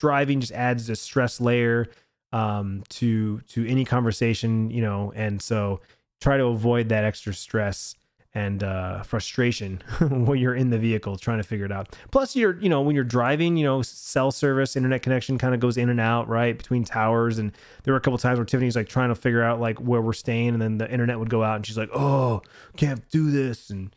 driving 0.00 0.40
just 0.40 0.52
adds 0.52 0.88
a 0.88 0.96
stress 0.96 1.40
layer 1.40 1.88
um, 2.32 2.82
to 2.90 3.40
to 3.40 3.66
any 3.66 3.84
conversation, 3.84 4.70
you 4.70 4.80
know, 4.80 5.12
and 5.14 5.40
so 5.40 5.80
try 6.20 6.36
to 6.36 6.44
avoid 6.44 6.88
that 6.88 7.04
extra 7.04 7.34
stress 7.34 7.94
and 8.34 8.62
uh, 8.62 9.02
frustration 9.02 9.82
when 10.00 10.38
you're 10.38 10.54
in 10.54 10.70
the 10.70 10.78
vehicle 10.78 11.16
trying 11.16 11.36
to 11.36 11.42
figure 11.42 11.66
it 11.66 11.72
out. 11.72 11.94
Plus, 12.10 12.34
you're 12.34 12.58
you 12.60 12.68
know 12.68 12.80
when 12.80 12.94
you're 12.94 13.04
driving, 13.04 13.56
you 13.56 13.64
know 13.64 13.82
cell 13.82 14.30
service, 14.30 14.76
internet 14.76 15.02
connection 15.02 15.36
kind 15.36 15.54
of 15.54 15.60
goes 15.60 15.76
in 15.76 15.90
and 15.90 16.00
out 16.00 16.28
right 16.28 16.56
between 16.56 16.84
towers. 16.84 17.38
And 17.38 17.52
there 17.84 17.92
were 17.92 17.98
a 17.98 18.00
couple 18.00 18.18
times 18.18 18.38
where 18.38 18.46
Tiffany's 18.46 18.76
like 18.76 18.88
trying 18.88 19.10
to 19.10 19.14
figure 19.14 19.42
out 19.42 19.60
like 19.60 19.78
where 19.78 20.00
we're 20.00 20.12
staying, 20.12 20.48
and 20.50 20.62
then 20.62 20.78
the 20.78 20.90
internet 20.90 21.18
would 21.18 21.30
go 21.30 21.42
out, 21.42 21.56
and 21.56 21.66
she's 21.66 21.78
like, 21.78 21.90
"Oh, 21.92 22.42
can't 22.76 23.06
do 23.10 23.30
this," 23.30 23.68
and 23.70 23.94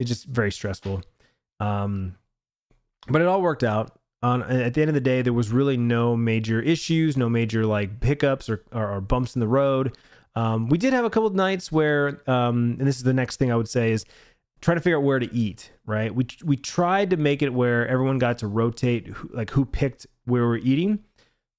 it's 0.00 0.08
just 0.08 0.24
very 0.24 0.50
stressful. 0.50 1.02
Um, 1.60 2.16
but 3.08 3.22
it 3.22 3.28
all 3.28 3.40
worked 3.40 3.62
out. 3.64 3.96
On 4.22 4.42
at 4.42 4.74
the 4.74 4.80
end 4.80 4.88
of 4.88 4.94
the 4.94 5.00
day, 5.00 5.22
there 5.22 5.32
was 5.32 5.50
really 5.50 5.76
no 5.76 6.16
major 6.16 6.60
issues, 6.60 7.16
no 7.16 7.28
major 7.28 7.66
like 7.66 8.02
hiccups 8.02 8.48
or, 8.48 8.64
or, 8.72 8.92
or 8.92 9.00
bumps 9.00 9.36
in 9.36 9.40
the 9.40 9.48
road. 9.48 9.96
Um, 10.34 10.68
we 10.68 10.78
did 10.78 10.92
have 10.92 11.04
a 11.04 11.10
couple 11.10 11.28
nights 11.30 11.70
where, 11.70 12.20
um, 12.28 12.76
and 12.78 12.86
this 12.86 12.96
is 12.96 13.02
the 13.02 13.12
next 13.12 13.36
thing 13.36 13.52
I 13.52 13.56
would 13.56 13.68
say 13.68 13.92
is 13.92 14.04
trying 14.60 14.78
to 14.78 14.80
figure 14.80 14.96
out 14.98 15.04
where 15.04 15.18
to 15.18 15.32
eat. 15.34 15.70
Right? 15.84 16.14
We 16.14 16.26
we 16.44 16.56
tried 16.56 17.10
to 17.10 17.16
make 17.16 17.42
it 17.42 17.52
where 17.52 17.86
everyone 17.86 18.18
got 18.18 18.38
to 18.38 18.46
rotate, 18.46 19.06
who, 19.06 19.30
like 19.32 19.50
who 19.50 19.64
picked 19.64 20.06
where 20.24 20.46
we're 20.46 20.56
eating. 20.56 21.00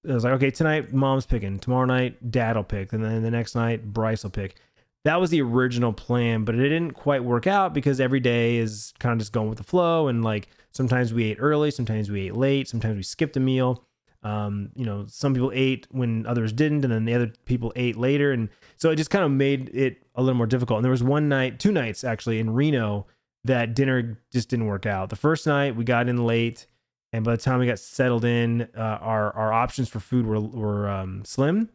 It 0.03 0.13
was 0.13 0.23
like, 0.23 0.33
okay, 0.33 0.51
tonight 0.51 0.93
mom's 0.93 1.25
picking, 1.25 1.59
tomorrow 1.59 1.85
night 1.85 2.31
dad'll 2.31 2.63
pick, 2.63 2.93
and 2.93 3.03
then 3.03 3.23
the 3.23 3.31
next 3.31 3.55
night 3.55 3.93
Bryce 3.93 4.23
will 4.23 4.31
pick. 4.31 4.55
That 5.03 5.21
was 5.21 5.29
the 5.29 5.41
original 5.41 5.93
plan, 5.93 6.43
but 6.43 6.55
it 6.55 6.69
didn't 6.69 6.91
quite 6.91 7.23
work 7.23 7.45
out 7.47 7.73
because 7.73 7.99
every 7.99 8.19
day 8.19 8.57
is 8.57 8.93
kind 8.99 9.13
of 9.13 9.19
just 9.19 9.31
going 9.31 9.47
with 9.47 9.57
the 9.57 9.63
flow, 9.63 10.07
and 10.07 10.23
like 10.23 10.49
sometimes 10.77 11.13
we 11.13 11.31
ate 11.31 11.38
early, 11.39 11.72
sometimes 11.72 12.10
we 12.10 12.27
ate 12.27 12.36
late, 12.36 12.67
sometimes 12.69 12.96
we 12.96 13.03
skipped 13.03 13.36
a 13.36 13.39
meal. 13.39 13.84
Um, 14.24 14.69
you 14.75 14.86
know, 14.86 15.05
some 15.07 15.34
people 15.34 15.51
ate 15.53 15.88
when 15.91 16.25
others 16.25 16.51
didn't, 16.53 16.84
and 16.84 16.91
then 16.91 17.05
the 17.05 17.13
other 17.13 17.31
people 17.46 17.74
ate 17.75 17.98
later, 17.98 18.31
and 18.31 18.50
so 18.75 18.89
it 18.89 18.96
just 18.96 19.10
kind 19.10 19.24
of 19.24 19.31
made 19.31 19.69
it 19.74 20.03
a 20.15 20.22
little 20.22 20.38
more 20.38 20.48
difficult. 20.48 20.77
And 20.77 20.86
there 20.86 20.91
was 20.91 21.03
one 21.03 21.29
night, 21.29 21.60
two 21.60 21.72
nights 21.72 22.03
actually 22.03 22.39
in 22.39 22.50
Reno 22.53 23.05
that 23.43 23.75
dinner 23.75 24.19
just 24.31 24.50
didn't 24.50 24.65
work 24.65 24.86
out. 24.86 25.10
The 25.10 25.15
first 25.15 25.46
night 25.46 25.75
we 25.75 25.84
got 25.84 26.10
in 26.10 26.25
late, 26.25 26.65
and 27.13 27.24
by 27.24 27.36
the 27.36 27.41
time 27.41 27.60
we 27.60 27.67
got 27.67 27.79
settled 27.79 28.25
in, 28.25 28.67
uh, 28.75 28.98
our 29.01 29.34
our 29.34 29.53
options 29.53 29.88
for 29.89 30.00
food 30.00 30.25
were 30.25 30.39
were 30.39 30.89
um, 30.89 31.24
slim. 31.24 31.69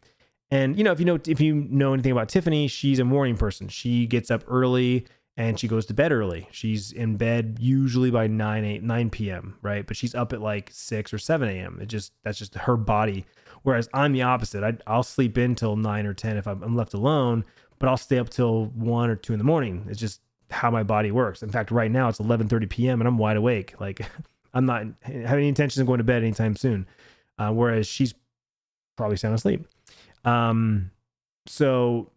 And 0.50 0.76
you 0.76 0.84
know, 0.84 0.92
if 0.92 0.98
you 0.98 1.06
know 1.06 1.18
if 1.26 1.40
you 1.40 1.54
know 1.54 1.94
anything 1.94 2.12
about 2.12 2.28
Tiffany, 2.28 2.68
she's 2.68 2.98
a 2.98 3.04
morning 3.04 3.36
person. 3.36 3.68
She 3.68 4.06
gets 4.06 4.30
up 4.30 4.44
early 4.48 5.06
and 5.36 5.58
she 5.58 5.68
goes 5.68 5.86
to 5.86 5.94
bed 5.94 6.12
early. 6.12 6.48
She's 6.50 6.92
in 6.92 7.16
bed 7.16 7.58
usually 7.60 8.10
by 8.10 8.26
9, 8.26 8.64
8, 8.64 8.82
9 8.82 9.10
p.m., 9.10 9.56
right? 9.62 9.86
But 9.86 9.96
she's 9.96 10.14
up 10.14 10.32
at 10.32 10.40
like 10.40 10.70
6 10.72 11.12
or 11.12 11.18
7 11.18 11.48
a.m. 11.48 11.78
It 11.80 11.86
just, 11.86 12.12
that's 12.22 12.38
just 12.38 12.54
her 12.54 12.76
body. 12.76 13.24
Whereas 13.62 13.88
I'm 13.94 14.12
the 14.12 14.22
opposite. 14.22 14.62
I, 14.62 14.76
I'll 14.86 15.02
sleep 15.02 15.38
in 15.38 15.54
till 15.54 15.76
9 15.76 16.06
or 16.06 16.14
10 16.14 16.36
if 16.36 16.46
I'm, 16.46 16.62
I'm 16.62 16.76
left 16.76 16.94
alone, 16.94 17.44
but 17.78 17.88
I'll 17.88 17.96
stay 17.96 18.18
up 18.18 18.28
till 18.28 18.66
1 18.66 19.10
or 19.10 19.16
2 19.16 19.32
in 19.32 19.38
the 19.38 19.44
morning. 19.44 19.86
It's 19.88 20.00
just 20.00 20.20
how 20.52 20.70
my 20.70 20.82
body 20.82 21.10
works. 21.10 21.42
In 21.42 21.50
fact, 21.50 21.70
right 21.70 21.90
now 21.90 22.08
it's 22.08 22.18
11:30 22.18 22.68
p.m. 22.68 23.00
and 23.00 23.08
I'm 23.08 23.18
wide 23.18 23.36
awake. 23.36 23.74
Like 23.80 24.06
I'm 24.54 24.66
not 24.66 24.84
having 25.00 25.24
any 25.26 25.48
intentions 25.48 25.80
of 25.80 25.86
going 25.86 25.98
to 25.98 26.04
bed 26.04 26.22
anytime 26.22 26.56
soon. 26.56 26.86
Uh, 27.38 27.50
whereas 27.50 27.86
she's 27.86 28.14
probably 28.96 29.16
sound 29.16 29.34
asleep. 29.34 29.66
Um, 30.24 30.90
so 31.46 32.11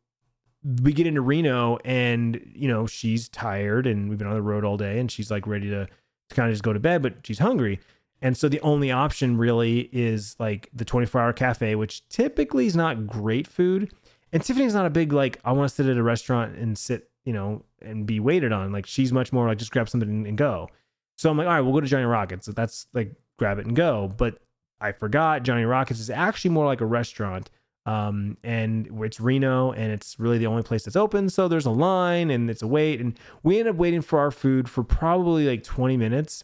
we 0.65 0.93
get 0.93 1.05
into 1.05 1.21
Reno 1.21 1.77
and 1.85 2.41
you 2.55 2.67
know 2.67 2.87
she's 2.87 3.29
tired 3.29 3.85
and 3.85 4.09
we've 4.09 4.17
been 4.17 4.27
on 4.27 4.33
the 4.33 4.41
road 4.41 4.65
all 4.65 4.77
day 4.77 4.99
and 4.99 5.11
she's 5.11 5.29
like 5.29 5.45
ready 5.45 5.69
to, 5.69 5.85
to 5.85 6.35
kind 6.35 6.49
of 6.49 6.53
just 6.53 6.63
go 6.63 6.73
to 6.73 6.79
bed 6.79 7.01
but 7.01 7.15
she's 7.23 7.39
hungry. 7.39 7.79
And 8.21 8.35
so 8.35 8.49
the 8.49 8.61
only 8.61 8.91
option 8.91 9.37
really 9.37 9.89
is 9.91 10.35
like 10.39 10.69
the 10.73 10.85
24 10.85 11.21
hour 11.21 11.33
cafe 11.33 11.75
which 11.75 12.07
typically 12.09 12.65
is 12.65 12.75
not 12.75 13.05
great 13.05 13.47
food. 13.47 13.93
And 14.31 14.43
Tiffany's 14.43 14.73
not 14.73 14.85
a 14.85 14.89
big 14.89 15.13
like 15.13 15.39
I 15.45 15.51
want 15.51 15.69
to 15.69 15.75
sit 15.75 15.85
at 15.85 15.97
a 15.97 16.03
restaurant 16.03 16.55
and 16.55 16.77
sit 16.77 17.09
you 17.25 17.33
know 17.33 17.63
and 17.81 18.07
be 18.07 18.19
waited 18.19 18.51
on. 18.51 18.71
Like 18.71 18.87
she's 18.87 19.13
much 19.13 19.31
more 19.31 19.47
like 19.47 19.59
just 19.59 19.71
grab 19.71 19.87
something 19.87 20.25
and 20.25 20.37
go. 20.37 20.69
So 21.15 21.29
I'm 21.29 21.37
like 21.37 21.47
all 21.47 21.53
right 21.53 21.61
we'll 21.61 21.73
go 21.73 21.81
to 21.81 21.87
Johnny 21.87 22.05
Rockets. 22.05 22.47
So 22.47 22.53
that's 22.53 22.87
like 22.93 23.13
grab 23.37 23.59
it 23.59 23.67
and 23.67 23.75
go. 23.75 24.11
But 24.17 24.39
I 24.81 24.93
forgot 24.93 25.43
Johnny 25.43 25.63
Rockets 25.63 25.99
is 25.99 26.09
actually 26.09 26.51
more 26.51 26.65
like 26.65 26.81
a 26.81 26.85
restaurant 26.85 27.51
um, 27.85 28.37
and 28.43 28.87
it's 29.01 29.19
Reno, 29.19 29.71
and 29.71 29.91
it's 29.91 30.19
really 30.19 30.37
the 30.37 30.47
only 30.47 30.63
place 30.63 30.83
that's 30.83 30.95
open. 30.95 31.29
So 31.29 31.47
there's 31.47 31.67
a 31.67 31.71
line, 31.71 32.31
and 32.31 32.49
it's 32.49 32.61
a 32.63 32.67
wait, 32.67 32.99
and 32.99 33.17
we 33.43 33.59
end 33.59 33.69
up 33.69 33.75
waiting 33.75 34.01
for 34.01 34.19
our 34.19 34.31
food 34.31 34.67
for 34.67 34.83
probably 34.83 35.47
like 35.47 35.63
20 35.63 35.95
minutes. 35.95 36.43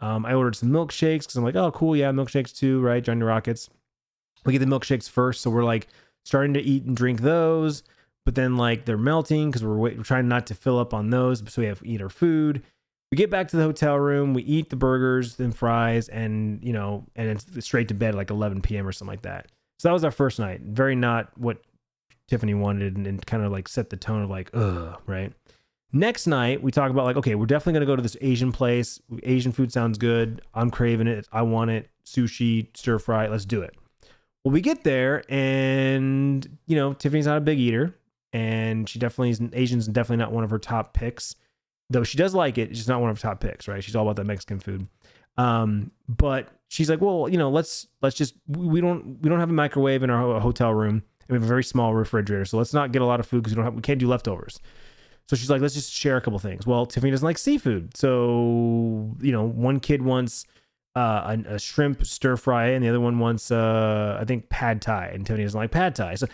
Um, 0.00 0.26
I 0.26 0.34
ordered 0.34 0.56
some 0.56 0.70
milkshakes 0.70 1.20
because 1.20 1.36
I'm 1.36 1.44
like, 1.44 1.56
oh, 1.56 1.70
cool, 1.70 1.94
yeah, 1.94 2.10
milkshakes 2.10 2.56
too, 2.56 2.80
right? 2.80 3.04
Johnny 3.04 3.22
Rockets. 3.22 3.68
We 4.44 4.52
get 4.52 4.60
the 4.60 4.64
milkshakes 4.66 5.08
first, 5.08 5.42
so 5.42 5.50
we're 5.50 5.64
like 5.64 5.86
starting 6.24 6.54
to 6.54 6.60
eat 6.60 6.84
and 6.84 6.96
drink 6.96 7.20
those, 7.20 7.82
but 8.24 8.34
then 8.34 8.56
like 8.56 8.84
they're 8.84 8.96
melting 8.98 9.50
because 9.50 9.62
we're, 9.62 9.76
wait- 9.76 9.96
we're 9.96 10.04
trying 10.04 10.28
not 10.28 10.46
to 10.46 10.54
fill 10.54 10.78
up 10.78 10.92
on 10.94 11.10
those, 11.10 11.42
so 11.46 11.62
we 11.62 11.68
have 11.68 11.80
to 11.80 11.88
eat 11.88 12.02
our 12.02 12.08
food. 12.08 12.62
We 13.12 13.16
get 13.16 13.30
back 13.30 13.48
to 13.48 13.56
the 13.56 13.62
hotel 13.64 13.96
room, 13.98 14.34
we 14.34 14.42
eat 14.42 14.70
the 14.70 14.76
burgers 14.76 15.38
and 15.38 15.54
fries, 15.54 16.08
and 16.08 16.64
you 16.64 16.72
know, 16.72 17.04
and 17.14 17.28
it's 17.28 17.64
straight 17.64 17.88
to 17.88 17.94
bed 17.94 18.14
like 18.14 18.30
11 18.30 18.62
p.m. 18.62 18.86
or 18.86 18.92
something 18.92 19.12
like 19.12 19.22
that. 19.22 19.46
So 19.80 19.88
that 19.88 19.94
was 19.94 20.04
our 20.04 20.10
first 20.10 20.38
night. 20.38 20.60
Very 20.60 20.94
not 20.94 21.30
what 21.38 21.62
Tiffany 22.28 22.52
wanted 22.52 22.98
and, 22.98 23.06
and 23.06 23.24
kind 23.24 23.42
of 23.42 23.50
like 23.50 23.66
set 23.66 23.88
the 23.88 23.96
tone 23.96 24.22
of 24.22 24.28
like, 24.28 24.50
ugh, 24.52 25.00
right? 25.06 25.32
Next 25.90 26.26
night, 26.26 26.62
we 26.62 26.70
talk 26.70 26.90
about 26.90 27.06
like, 27.06 27.16
okay, 27.16 27.34
we're 27.34 27.46
definitely 27.46 27.72
going 27.72 27.86
to 27.86 27.86
go 27.86 27.96
to 27.96 28.02
this 28.02 28.16
Asian 28.20 28.52
place. 28.52 29.00
Asian 29.22 29.52
food 29.52 29.72
sounds 29.72 29.96
good. 29.96 30.42
I'm 30.52 30.70
craving 30.70 31.06
it. 31.06 31.26
I 31.32 31.40
want 31.40 31.70
it. 31.70 31.88
Sushi, 32.04 32.76
stir 32.76 32.98
fry. 32.98 33.26
Let's 33.28 33.46
do 33.46 33.62
it. 33.62 33.74
Well, 34.44 34.52
we 34.52 34.60
get 34.60 34.84
there, 34.84 35.24
and 35.30 36.46
you 36.66 36.76
know, 36.76 36.92
Tiffany's 36.92 37.26
not 37.26 37.38
a 37.38 37.40
big 37.40 37.58
eater, 37.58 37.96
and 38.34 38.86
she 38.86 38.98
definitely 38.98 39.30
is. 39.30 39.40
Asian's 39.54 39.86
definitely 39.86 40.22
not 40.22 40.30
one 40.30 40.44
of 40.44 40.50
her 40.50 40.58
top 40.58 40.92
picks, 40.92 41.36
though 41.88 42.04
she 42.04 42.18
does 42.18 42.34
like 42.34 42.58
it. 42.58 42.76
she's 42.76 42.86
not 42.86 43.00
one 43.00 43.08
of 43.08 43.16
her 43.16 43.22
top 43.22 43.40
picks, 43.40 43.66
right? 43.66 43.82
She's 43.82 43.96
all 43.96 44.02
about 44.02 44.16
that 44.16 44.26
Mexican 44.26 44.60
food. 44.60 44.86
Um, 45.38 45.90
but 46.06 46.50
she's 46.70 46.88
like, 46.88 47.00
well, 47.00 47.28
you 47.28 47.36
know, 47.36 47.50
let's 47.50 47.88
let's 48.00 48.16
just 48.16 48.34
we 48.46 48.80
don't 48.80 49.20
we 49.20 49.28
don't 49.28 49.40
have 49.40 49.50
a 49.50 49.52
microwave 49.52 50.02
in 50.02 50.08
our 50.08 50.40
hotel 50.40 50.72
room, 50.72 51.02
and 51.22 51.28
we 51.28 51.34
have 51.34 51.42
a 51.42 51.46
very 51.46 51.64
small 51.64 51.94
refrigerator, 51.94 52.46
so 52.46 52.56
let's 52.56 52.72
not 52.72 52.92
get 52.92 53.02
a 53.02 53.04
lot 53.04 53.20
of 53.20 53.26
food 53.26 53.42
because 53.42 53.52
we 53.52 53.56
don't 53.56 53.64
have 53.64 53.74
we 53.74 53.82
can't 53.82 54.00
do 54.00 54.08
leftovers. 54.08 54.58
So 55.28 55.36
she's 55.36 55.50
like, 55.50 55.60
let's 55.60 55.74
just 55.74 55.92
share 55.92 56.16
a 56.16 56.20
couple 56.20 56.38
things. 56.38 56.66
Well, 56.66 56.86
Tiffany 56.86 57.10
doesn't 57.10 57.26
like 57.26 57.38
seafood, 57.38 57.96
so 57.96 59.14
you 59.20 59.32
know, 59.32 59.44
one 59.44 59.80
kid 59.80 60.00
wants 60.00 60.46
uh, 60.96 61.36
a, 61.46 61.54
a, 61.54 61.58
shrimp 61.58 62.06
stir 62.06 62.36
fry, 62.36 62.68
and 62.68 62.84
the 62.84 62.88
other 62.88 63.00
one 63.00 63.18
wants 63.18 63.50
uh, 63.50 64.16
I 64.20 64.24
think 64.24 64.48
pad 64.48 64.80
thai, 64.80 65.08
and 65.08 65.26
Tiffany 65.26 65.44
doesn't 65.44 65.58
like 65.58 65.72
pad 65.72 65.96
thai. 65.96 66.14
So 66.14 66.28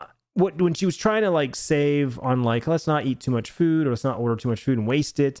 uh, 0.00 0.06
what 0.32 0.60
when 0.60 0.72
she 0.72 0.86
was 0.86 0.96
trying 0.96 1.22
to 1.22 1.30
like 1.30 1.54
save 1.54 2.18
on 2.20 2.42
like 2.42 2.66
let's 2.66 2.86
not 2.86 3.04
eat 3.04 3.20
too 3.20 3.30
much 3.30 3.50
food 3.50 3.86
or 3.86 3.90
let's 3.90 4.04
not 4.04 4.18
order 4.18 4.36
too 4.36 4.48
much 4.48 4.64
food 4.64 4.78
and 4.78 4.86
waste 4.86 5.20
it 5.20 5.40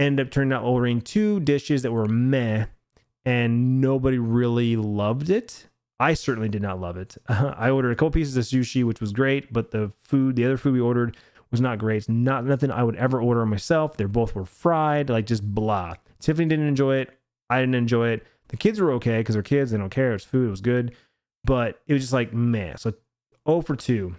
ended 0.00 0.26
up 0.26 0.32
turning 0.32 0.52
out 0.52 0.64
ordering 0.64 1.00
two 1.00 1.38
dishes 1.40 1.82
that 1.82 1.92
were 1.92 2.06
meh 2.06 2.66
and 3.24 3.80
nobody 3.80 4.18
really 4.18 4.76
loved 4.76 5.30
it. 5.30 5.66
I 6.00 6.14
certainly 6.14 6.48
did 6.48 6.62
not 6.62 6.80
love 6.80 6.96
it. 6.96 7.16
I 7.28 7.70
ordered 7.70 7.92
a 7.92 7.94
couple 7.94 8.10
pieces 8.10 8.36
of 8.36 8.44
sushi, 8.44 8.84
which 8.84 9.00
was 9.00 9.12
great, 9.12 9.52
but 9.52 9.70
the 9.70 9.92
food, 10.02 10.36
the 10.36 10.44
other 10.44 10.56
food 10.56 10.74
we 10.74 10.80
ordered 10.80 11.16
was 11.50 11.60
not 11.60 11.78
great. 11.78 11.98
It's 11.98 12.08
not 12.08 12.44
nothing 12.44 12.70
I 12.70 12.82
would 12.82 12.96
ever 12.96 13.20
order 13.20 13.46
myself. 13.46 13.96
They 13.96 14.04
both 14.04 14.34
were 14.34 14.44
fried, 14.44 15.08
like 15.08 15.26
just 15.26 15.42
blah. 15.54 15.94
Tiffany 16.18 16.48
didn't 16.48 16.66
enjoy 16.66 16.96
it. 16.96 17.10
I 17.48 17.60
didn't 17.60 17.76
enjoy 17.76 18.08
it. 18.08 18.26
The 18.48 18.56
kids 18.56 18.80
were 18.80 18.92
okay 18.92 19.18
because 19.18 19.34
they're 19.34 19.42
kids. 19.42 19.70
They 19.70 19.78
don't 19.78 19.90
care. 19.90 20.14
It's 20.14 20.24
food. 20.24 20.48
It 20.48 20.50
was 20.50 20.60
good. 20.60 20.94
But 21.44 21.80
it 21.86 21.92
was 21.92 22.02
just 22.02 22.12
like, 22.12 22.32
man. 22.32 22.76
So 22.78 22.94
0 23.48 23.62
for 23.62 23.76
2. 23.76 24.14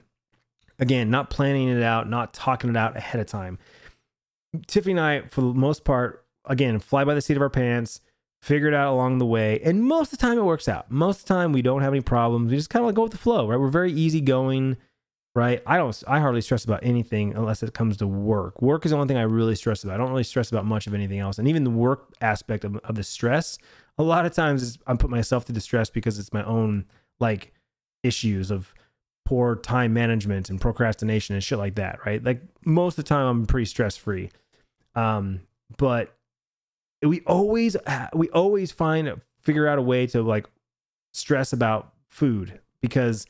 Again, 0.80 1.10
not 1.10 1.30
planning 1.30 1.70
it 1.70 1.84
out, 1.84 2.10
not 2.10 2.34
talking 2.34 2.70
it 2.70 2.78
out 2.78 2.98
ahead 2.98 3.22
of 3.22 3.28
time. 3.28 3.58
Tiffany 4.68 4.94
and 4.94 5.00
I, 5.00 5.22
for 5.28 5.42
the 5.42 5.54
most 5.54 5.84
part, 5.84 6.26
again, 6.46 6.80
fly 6.80 7.04
by 7.04 7.14
the 7.14 7.22
seat 7.22 7.36
of 7.36 7.42
our 7.42 7.50
pants, 7.50 8.02
figure 8.46 8.68
it 8.68 8.76
out 8.76 8.94
along 8.94 9.18
the 9.18 9.26
way. 9.26 9.60
And 9.64 9.82
most 9.84 10.14
of 10.14 10.20
the 10.20 10.26
time 10.26 10.38
it 10.38 10.44
works 10.44 10.68
out. 10.68 10.92
Most 10.92 11.22
of 11.22 11.26
the 11.26 11.34
time 11.34 11.52
we 11.52 11.64
don't 11.64 11.82
have 11.82 11.94
any 11.94 12.02
problems. 12.02 12.52
We 12.52 12.58
just 12.58 12.70
kind 12.70 12.84
of 12.84 12.88
like 12.88 12.96
go 12.96 13.02
with 13.02 13.12
the 13.12 13.18
flow, 13.18 13.48
right? 13.48 13.60
We're 13.60 13.70
very 13.70 13.92
easygoing. 13.92 14.78
right? 15.36 15.62
I 15.66 15.78
don't, 15.78 16.04
I 16.08 16.20
hardly 16.20 16.42
stress 16.42 16.64
about 16.64 16.80
anything 16.84 17.34
unless 17.36 17.62
it 17.62 17.74
comes 17.74 17.98
to 17.98 18.08
work. 18.08 18.62
Work 18.62 18.86
is 18.86 18.92
the 18.92 18.98
only 18.98 19.08
thing 19.08 19.18
I 19.18 19.24
really 19.24 19.56
stress 19.56 19.84
about. 19.84 19.96
I 19.96 19.98
don't 19.98 20.10
really 20.12 20.24
stress 20.24 20.50
about 20.50 20.66
much 20.66 20.88
of 20.88 20.94
anything 20.94 21.20
else. 21.20 21.38
And 21.38 21.48
even 21.48 21.64
the 21.64 21.70
work 21.70 22.14
aspect 22.22 22.64
of, 22.64 22.78
of 22.78 22.96
the 22.96 23.04
stress, 23.04 23.58
a 23.98 24.04
lot 24.04 24.26
of 24.26 24.34
times 24.34 24.78
I'm 24.88 24.98
put 24.98 25.10
myself 25.10 25.44
through 25.46 25.56
the 25.56 25.62
stress 25.62 25.90
because 25.90 26.20
it's 26.20 26.32
my 26.32 26.44
own 26.46 26.86
like 27.20 27.52
issues 28.04 28.52
of 28.52 28.74
poor 29.26 29.56
time 29.56 29.92
management 29.94 30.50
and 30.50 30.62
procrastination 30.62 31.36
and 31.36 31.44
shit 31.44 31.58
like 31.58 31.76
that, 31.76 32.06
right? 32.06 32.24
Like 32.24 32.42
most 32.64 32.98
of 32.98 33.04
the 33.04 33.10
time 33.10 33.26
I'm 33.26 33.46
pretty 33.46 33.66
stress 33.66 33.98
free. 33.98 34.30
Um, 34.96 35.42
but 35.78 36.16
we 37.10 37.22
always 37.22 37.76
we 38.14 38.30
always 38.30 38.72
find 38.72 39.22
figure 39.42 39.68
out 39.68 39.78
a 39.78 39.82
way 39.82 40.08
to 40.08 40.22
like 40.22 40.48
stress 41.14 41.54
about 41.54 41.94
food 42.08 42.60
because 42.82 43.26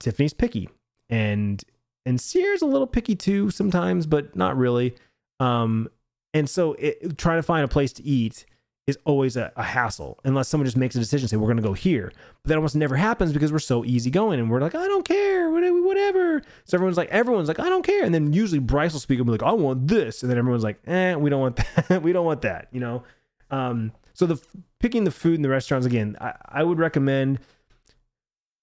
Tiffany's 0.00 0.32
picky 0.32 0.68
and 1.08 1.62
and 2.06 2.20
Sierra's 2.20 2.62
a 2.62 2.66
little 2.66 2.86
picky 2.86 3.14
too 3.14 3.50
sometimes, 3.50 4.06
but 4.06 4.34
not 4.34 4.56
really. 4.56 4.96
Um, 5.40 5.88
and 6.32 6.48
so 6.48 6.74
it, 6.74 7.18
trying 7.18 7.38
to 7.38 7.42
find 7.42 7.64
a 7.64 7.68
place 7.68 7.92
to 7.94 8.04
eat 8.04 8.46
is 8.88 8.98
always 9.04 9.36
a, 9.36 9.52
a, 9.54 9.62
hassle 9.62 10.18
unless 10.24 10.48
someone 10.48 10.64
just 10.64 10.78
makes 10.78 10.96
a 10.96 10.98
decision, 10.98 11.28
say 11.28 11.36
we're 11.36 11.46
going 11.46 11.58
to 11.58 11.62
go 11.62 11.74
here. 11.74 12.10
But 12.42 12.48
that 12.48 12.56
almost 12.56 12.74
never 12.74 12.96
happens 12.96 13.34
because 13.34 13.52
we're 13.52 13.58
so 13.58 13.84
easygoing 13.84 14.40
and 14.40 14.50
we're 14.50 14.62
like, 14.62 14.74
I 14.74 14.86
don't 14.86 15.06
care, 15.06 15.50
whatever. 15.50 16.40
So 16.64 16.76
everyone's 16.78 16.96
like, 16.96 17.10
everyone's 17.10 17.48
like, 17.48 17.60
I 17.60 17.68
don't 17.68 17.84
care. 17.84 18.02
And 18.02 18.14
then 18.14 18.32
usually 18.32 18.60
Bryce 18.60 18.94
will 18.94 19.00
speak 19.00 19.18
and 19.18 19.26
be 19.26 19.32
like, 19.32 19.42
I 19.42 19.52
want 19.52 19.88
this, 19.88 20.22
and 20.22 20.30
then 20.30 20.38
everyone's 20.38 20.64
like, 20.64 20.80
Eh, 20.86 21.14
we 21.16 21.28
don't 21.28 21.40
want 21.40 21.56
that. 21.88 22.02
we 22.02 22.12
don't 22.12 22.24
want 22.24 22.40
that. 22.42 22.68
You 22.72 22.80
know. 22.80 23.02
Um, 23.50 23.92
so 24.14 24.24
the 24.24 24.40
picking 24.80 25.04
the 25.04 25.10
food 25.10 25.34
in 25.34 25.42
the 25.42 25.50
restaurants 25.50 25.86
again, 25.86 26.16
I, 26.18 26.34
I 26.46 26.62
would 26.64 26.78
recommend 26.78 27.40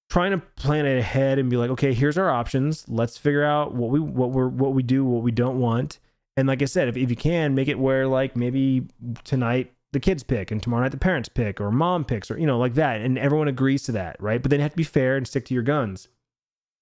trying 0.10 0.32
to 0.32 0.40
plan 0.40 0.88
it 0.88 0.98
ahead 0.98 1.38
and 1.38 1.52
be 1.52 1.58
like, 1.58 1.70
okay, 1.70 1.94
here's 1.94 2.18
our 2.18 2.32
options. 2.32 2.86
Let's 2.88 3.18
figure 3.18 3.44
out 3.44 3.76
what 3.76 3.92
we 3.92 4.00
what 4.00 4.32
we're 4.32 4.48
what 4.48 4.74
we 4.74 4.82
do, 4.82 5.06
what 5.06 5.22
we 5.22 5.32
don't 5.32 5.60
want. 5.60 6.00
And 6.36 6.48
like 6.48 6.64
I 6.64 6.66
said, 6.66 6.88
if, 6.88 6.98
if 6.98 7.10
you 7.12 7.16
can 7.16 7.54
make 7.54 7.68
it 7.68 7.80
where 7.80 8.08
like 8.08 8.36
maybe 8.36 8.88
tonight 9.24 9.75
the 9.96 10.00
kids 10.02 10.24
pick 10.24 10.52
and 10.52 10.62
tomorrow 10.62 10.84
night 10.84 10.92
the 10.92 10.98
parents 10.98 11.30
pick 11.30 11.62
or 11.62 11.72
mom 11.72 12.04
picks 12.04 12.30
or 12.30 12.38
you 12.38 12.46
know 12.46 12.60
like 12.60 12.74
that. 12.74 13.00
And 13.00 13.18
everyone 13.18 13.48
agrees 13.48 13.82
to 13.84 13.94
that 13.94 14.18
right? 14.20 14.42
But 14.42 14.52
then 14.52 14.60
you 14.60 14.64
have 14.64 14.74
to 14.74 14.78
be 14.78 14.84
fair 14.84 15.16
and 15.16 15.26
stick 15.26 15.46
to 15.46 15.54
your 15.54 15.64
guns. 15.64 16.10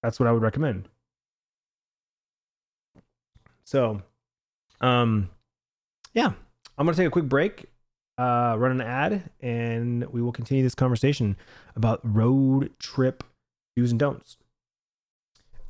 That's 0.02 0.18
what 0.18 0.28
i 0.28 0.32
would 0.32 0.42
recommend. 0.42 0.88
So 3.62 4.02
um 4.80 5.30
yeah 6.12 6.32
i'm 6.76 6.86
gonna 6.86 6.96
take 6.96 7.06
a 7.06 7.10
quick 7.10 7.28
break 7.28 7.66
uh 8.18 8.56
run 8.58 8.72
an 8.72 8.80
ad 8.80 9.30
and 9.40 10.04
we 10.06 10.20
will 10.20 10.32
continue 10.32 10.64
this 10.64 10.74
conversation 10.74 11.36
about 11.76 12.00
road 12.02 12.72
trip 12.80 13.22
do's 13.76 13.92
and 13.92 14.00
don'ts. 14.00 14.38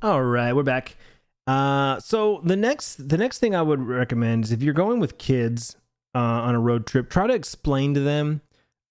All 0.01 0.23
right 0.23 0.55
we're 0.55 0.63
back. 0.63 0.97
Uh 1.47 2.01
so 2.01 2.41
the 2.43 2.57
next 2.57 3.07
the 3.07 3.19
next 3.19 3.39
thing 3.39 3.55
i 3.55 3.61
would 3.61 3.81
recommend 3.81 4.45
is 4.45 4.53
if 4.53 4.63
you're 4.63 4.73
going 4.73 4.99
with 4.99 5.19
kids 5.19 5.77
uh, 6.15 6.19
on 6.19 6.55
a 6.55 6.61
road 6.61 6.87
trip, 6.87 7.11
try 7.11 7.27
to 7.27 7.35
explain 7.35 7.95
to 7.95 8.01
them, 8.01 8.41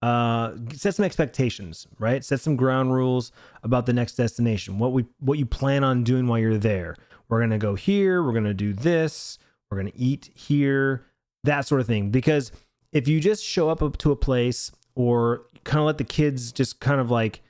uh, 0.01 0.55
set 0.73 0.95
some 0.95 1.05
expectations, 1.05 1.87
right? 1.97 2.23
Set 2.25 2.41
some 2.41 2.55
ground 2.55 2.93
rules 2.93 3.31
about 3.63 3.85
the 3.85 3.93
next 3.93 4.15
destination. 4.15 4.77
What 4.77 4.91
we 4.91 5.05
what 5.19 5.39
you 5.39 5.45
plan 5.45 5.83
on 5.83 6.03
doing 6.03 6.27
while 6.27 6.39
you're 6.39 6.57
there. 6.57 6.97
We're 7.29 7.39
gonna 7.39 7.57
go 7.57 7.75
here. 7.75 8.21
We're 8.21 8.33
gonna 8.33 8.53
do 8.53 8.73
this. 8.73 9.37
We're 9.71 9.77
gonna 9.77 9.91
eat 9.95 10.29
here. 10.35 11.05
That 11.45 11.67
sort 11.67 11.79
of 11.81 11.87
thing. 11.87 12.09
Because 12.09 12.51
if 12.91 13.07
you 13.07 13.19
just 13.19 13.45
show 13.45 13.69
up, 13.69 13.81
up 13.81 13.97
to 13.99 14.11
a 14.11 14.15
place 14.15 14.71
or 14.95 15.45
kind 15.63 15.79
of 15.79 15.85
let 15.85 15.97
the 15.97 16.03
kids 16.03 16.51
just 16.51 16.79
kind 16.79 16.99
of 16.99 17.09
like 17.09 17.41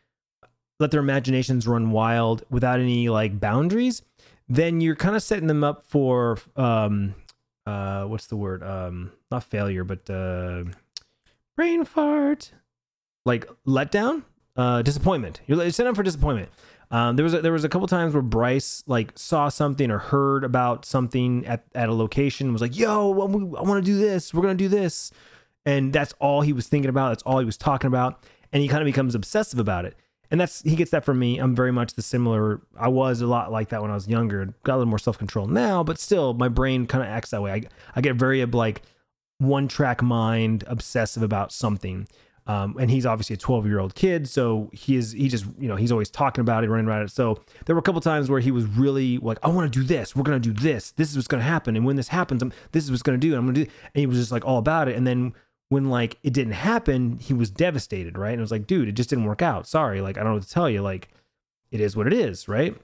let 0.79 0.91
their 0.91 0.99
imaginations 0.99 1.67
run 1.67 1.91
wild 1.91 2.43
without 2.49 2.79
any 2.79 3.09
like 3.09 3.39
boundaries, 3.39 4.03
then 4.47 4.81
you're 4.81 4.95
kind 4.95 5.15
of 5.15 5.23
setting 5.23 5.47
them 5.47 5.63
up 5.63 5.83
for 5.83 6.37
um, 6.55 7.15
uh 7.65 8.05
what's 8.05 8.27
the 8.27 8.35
word? 8.35 8.63
Um 8.63 9.11
not 9.31 9.43
failure 9.43 9.83
but 9.83 10.09
uh 10.09 10.65
brain 11.55 11.85
fart. 11.85 12.51
Like 13.25 13.49
letdown? 13.67 14.23
Uh 14.55 14.81
disappointment. 14.81 15.41
You're 15.47 15.69
setting 15.71 15.89
up 15.89 15.95
for 15.95 16.03
disappointment. 16.03 16.49
Um 16.91 17.15
there 17.15 17.23
was 17.23 17.33
a, 17.33 17.41
there 17.41 17.51
was 17.53 17.63
a 17.63 17.69
couple 17.69 17.87
times 17.87 18.13
where 18.13 18.23
Bryce 18.23 18.83
like 18.87 19.17
saw 19.17 19.49
something 19.49 19.89
or 19.91 19.99
heard 19.99 20.43
about 20.43 20.85
something 20.85 21.45
at 21.45 21.65
at 21.73 21.89
a 21.89 21.93
location 21.93 22.51
was 22.51 22.61
like 22.61 22.77
yo 22.77 23.11
I 23.11 23.25
want 23.25 23.83
to 23.83 23.91
do 23.91 23.97
this. 23.97 24.33
We're 24.33 24.41
gonna 24.41 24.55
do 24.55 24.69
this. 24.69 25.11
And 25.65 25.93
that's 25.93 26.13
all 26.19 26.41
he 26.41 26.51
was 26.51 26.67
thinking 26.67 26.89
about. 26.89 27.09
That's 27.09 27.23
all 27.23 27.39
he 27.39 27.45
was 27.45 27.55
talking 27.55 27.87
about. 27.87 28.25
And 28.51 28.61
he 28.61 28.67
kind 28.67 28.81
of 28.81 28.85
becomes 28.85 29.15
obsessive 29.15 29.59
about 29.59 29.85
it 29.85 29.95
and 30.33 30.41
that's 30.41 30.63
he 30.63 30.75
gets 30.75 30.89
that 30.89 31.05
from 31.05 31.19
me. 31.19 31.37
I'm 31.37 31.55
very 31.55 31.71
much 31.71 31.93
the 31.93 32.01
similar. 32.01 32.59
I 32.75 32.87
was 32.87 33.21
a 33.21 33.27
lot 33.27 33.51
like 33.51 33.69
that 33.69 33.83
when 33.83 33.91
I 33.91 33.93
was 33.93 34.07
younger. 34.07 34.43
Got 34.63 34.73
a 34.73 34.77
little 34.77 34.89
more 34.89 34.97
self 34.97 35.19
control 35.19 35.45
now, 35.45 35.83
but 35.83 35.99
still, 35.99 36.33
my 36.33 36.47
brain 36.47 36.87
kind 36.87 37.03
of 37.03 37.09
acts 37.09 37.29
that 37.29 37.43
way. 37.43 37.51
I 37.51 37.61
I 37.95 38.01
get 38.01 38.15
very 38.15 38.43
like 38.43 38.81
one 39.37 39.67
track 39.67 40.01
mind, 40.01 40.63
obsessive 40.65 41.21
about 41.21 41.51
something. 41.51 42.07
Um, 42.47 42.75
and 42.79 42.89
he's 42.89 43.05
obviously 43.05 43.35
a 43.35 43.37
12 43.37 43.67
year 43.67 43.79
old 43.79 43.93
kid, 43.93 44.27
so 44.27 44.71
he 44.73 44.95
is 44.95 45.11
he 45.11 45.29
just 45.29 45.45
you 45.59 45.67
know 45.67 45.75
he's 45.75 45.91
always 45.91 46.09
talking 46.09 46.41
about 46.41 46.63
it, 46.63 46.69
running 46.71 46.87
around 46.87 47.03
it. 47.03 47.11
So 47.11 47.39
there 47.67 47.75
were 47.75 47.79
a 47.79 47.83
couple 47.83 48.01
times 48.01 48.27
where 48.27 48.39
he 48.39 48.49
was 48.49 48.65
really 48.65 49.19
like, 49.19 49.37
I 49.43 49.49
want 49.49 49.71
to 49.71 49.79
do 49.79 49.85
this. 49.85 50.15
We're 50.15 50.23
gonna 50.23 50.39
do 50.39 50.51
this. 50.51 50.89
This 50.93 51.11
is 51.11 51.15
what's 51.15 51.27
gonna 51.27 51.43
happen. 51.43 51.75
And 51.75 51.85
when 51.85 51.95
this 51.95 52.07
happens, 52.07 52.41
I'm, 52.41 52.51
this 52.71 52.83
is 52.83 52.89
what's 52.89 53.03
gonna 53.03 53.19
do. 53.19 53.29
And 53.29 53.37
I'm 53.37 53.45
gonna 53.45 53.65
do. 53.65 53.71
And 53.93 53.99
he 53.99 54.07
was 54.07 54.17
just 54.17 54.31
like 54.31 54.45
all 54.45 54.57
about 54.57 54.87
it. 54.87 54.95
And 54.95 55.05
then 55.05 55.35
when 55.69 55.89
like 55.89 56.17
it 56.23 56.33
didn't 56.33 56.53
happen, 56.53 57.17
he 57.17 57.33
was 57.33 57.49
devastated, 57.49 58.17
right? 58.17 58.31
And 58.31 58.39
it 58.39 58.41
was 58.41 58.51
like, 58.51 58.67
dude, 58.67 58.87
it 58.87 58.93
just 58.93 59.09
didn't 59.09 59.25
work 59.25 59.41
out. 59.41 59.67
Sorry, 59.67 60.01
like 60.01 60.17
I 60.17 60.21
don't 60.21 60.31
know 60.31 60.35
what 60.35 60.43
to 60.43 60.49
tell 60.49 60.69
you. 60.69 60.81
Like 60.81 61.09
it 61.71 61.79
is 61.79 61.95
what 61.95 62.07
it 62.07 62.13
is, 62.13 62.47
right? 62.47 62.75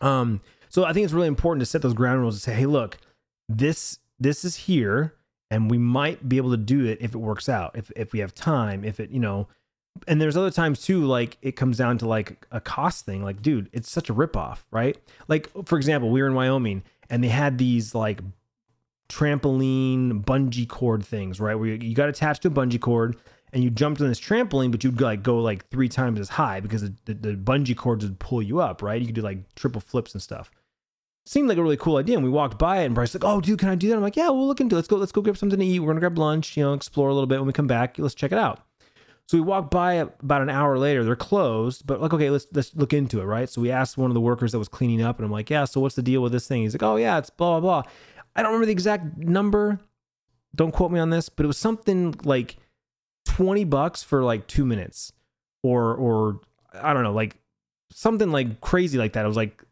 Um, 0.00 0.40
so 0.68 0.84
I 0.84 0.92
think 0.92 1.04
it's 1.04 1.12
really 1.12 1.28
important 1.28 1.60
to 1.60 1.66
set 1.66 1.82
those 1.82 1.94
ground 1.94 2.20
rules 2.20 2.34
and 2.34 2.42
say, 2.42 2.54
hey, 2.54 2.66
look, 2.66 2.98
this 3.48 3.98
this 4.18 4.44
is 4.44 4.56
here, 4.56 5.14
and 5.50 5.70
we 5.70 5.78
might 5.78 6.28
be 6.28 6.36
able 6.36 6.50
to 6.50 6.56
do 6.56 6.84
it 6.86 6.98
if 7.00 7.14
it 7.14 7.18
works 7.18 7.48
out, 7.48 7.76
if 7.76 7.90
if 7.94 8.12
we 8.12 8.20
have 8.20 8.34
time, 8.34 8.84
if 8.84 9.00
it, 9.00 9.10
you 9.10 9.20
know. 9.20 9.48
And 10.08 10.20
there's 10.20 10.36
other 10.36 10.50
times 10.50 10.82
too, 10.82 11.04
like 11.04 11.38
it 11.40 11.52
comes 11.52 11.76
down 11.76 11.98
to 11.98 12.08
like 12.08 12.46
a 12.50 12.60
cost 12.60 13.06
thing. 13.06 13.22
Like, 13.22 13.42
dude, 13.42 13.70
it's 13.72 13.88
such 13.88 14.10
a 14.10 14.14
ripoff, 14.14 14.64
right? 14.72 14.98
Like, 15.28 15.48
for 15.66 15.76
example, 15.76 16.10
we 16.10 16.20
were 16.20 16.26
in 16.26 16.34
Wyoming 16.34 16.82
and 17.08 17.22
they 17.22 17.28
had 17.28 17.58
these 17.58 17.94
like 17.94 18.20
trampoline 19.08 20.24
bungee 20.24 20.68
cord 20.68 21.04
things, 21.04 21.40
right? 21.40 21.54
Where 21.54 21.68
you, 21.68 21.88
you 21.88 21.94
got 21.94 22.08
attached 22.08 22.42
to 22.42 22.48
a 22.48 22.50
bungee 22.50 22.80
cord 22.80 23.16
and 23.52 23.62
you 23.62 23.70
jumped 23.70 24.00
on 24.00 24.08
this 24.08 24.20
trampoline, 24.20 24.70
but 24.70 24.82
you'd 24.82 25.00
like 25.00 25.22
go 25.22 25.38
like 25.38 25.68
three 25.68 25.88
times 25.88 26.18
as 26.18 26.30
high 26.30 26.60
because 26.60 26.82
the, 26.82 26.94
the, 27.04 27.14
the 27.14 27.32
bungee 27.34 27.76
cords 27.76 28.04
would 28.04 28.18
pull 28.18 28.42
you 28.42 28.60
up, 28.60 28.82
right? 28.82 29.00
You 29.00 29.06
could 29.06 29.14
do 29.14 29.22
like 29.22 29.54
triple 29.54 29.80
flips 29.80 30.12
and 30.12 30.22
stuff. 30.22 30.50
Seemed 31.26 31.48
like 31.48 31.56
a 31.56 31.62
really 31.62 31.76
cool 31.76 31.96
idea. 31.96 32.16
And 32.16 32.24
we 32.24 32.30
walked 32.30 32.58
by 32.58 32.80
it 32.80 32.86
and 32.86 32.94
Bryce 32.94 33.14
like, 33.14 33.24
oh 33.24 33.40
dude, 33.40 33.58
can 33.58 33.68
I 33.68 33.74
do 33.74 33.88
that? 33.88 33.96
I'm 33.96 34.02
like, 34.02 34.16
yeah, 34.16 34.28
we'll 34.28 34.46
look 34.46 34.60
into 34.60 34.76
it. 34.76 34.78
Let's 34.78 34.88
go, 34.88 34.96
let's 34.96 35.12
go 35.12 35.22
grab 35.22 35.36
something 35.36 35.58
to 35.58 35.64
eat. 35.64 35.80
We're 35.80 35.88
gonna 35.88 36.00
grab 36.00 36.18
lunch, 36.18 36.56
you 36.56 36.64
know, 36.64 36.74
explore 36.74 37.08
a 37.08 37.14
little 37.14 37.26
bit 37.26 37.38
when 37.38 37.46
we 37.46 37.52
come 37.52 37.66
back. 37.66 37.98
Let's 37.98 38.14
check 38.14 38.32
it 38.32 38.38
out. 38.38 38.60
So 39.26 39.38
we 39.38 39.40
walked 39.40 39.70
by 39.70 39.94
about 39.94 40.42
an 40.42 40.50
hour 40.50 40.76
later. 40.78 41.02
They're 41.02 41.16
closed, 41.16 41.86
but 41.86 42.00
like, 42.00 42.12
okay, 42.12 42.28
let's 42.28 42.46
let's 42.52 42.74
look 42.74 42.92
into 42.92 43.20
it, 43.20 43.24
right? 43.24 43.48
So 43.48 43.62
we 43.62 43.70
asked 43.70 43.96
one 43.96 44.10
of 44.10 44.14
the 44.14 44.20
workers 44.20 44.52
that 44.52 44.58
was 44.58 44.68
cleaning 44.68 45.00
up, 45.00 45.18
and 45.18 45.24
I'm 45.24 45.32
like, 45.32 45.48
yeah, 45.48 45.64
so 45.64 45.80
what's 45.80 45.94
the 45.94 46.02
deal 46.02 46.22
with 46.22 46.32
this 46.32 46.46
thing? 46.46 46.62
He's 46.62 46.74
like, 46.74 46.82
oh 46.82 46.96
yeah, 46.96 47.16
it's 47.16 47.30
blah 47.30 47.58
blah 47.58 47.82
blah. 47.82 47.90
I 48.36 48.42
don't 48.42 48.52
remember 48.52 48.66
the 48.66 48.72
exact 48.72 49.16
number. 49.16 49.80
Don't 50.54 50.72
quote 50.72 50.90
me 50.90 51.00
on 51.00 51.10
this, 51.10 51.28
but 51.28 51.44
it 51.44 51.46
was 51.46 51.58
something 51.58 52.14
like 52.24 52.56
20 53.26 53.64
bucks 53.64 54.02
for 54.02 54.22
like 54.22 54.46
2 54.46 54.64
minutes 54.64 55.12
or 55.62 55.94
or 55.94 56.40
I 56.72 56.92
don't 56.92 57.02
know, 57.02 57.12
like 57.12 57.36
something 57.90 58.30
like 58.30 58.60
crazy 58.60 58.98
like 58.98 59.12
that. 59.14 59.24
It 59.24 59.28
was 59.28 59.36
like 59.36 59.62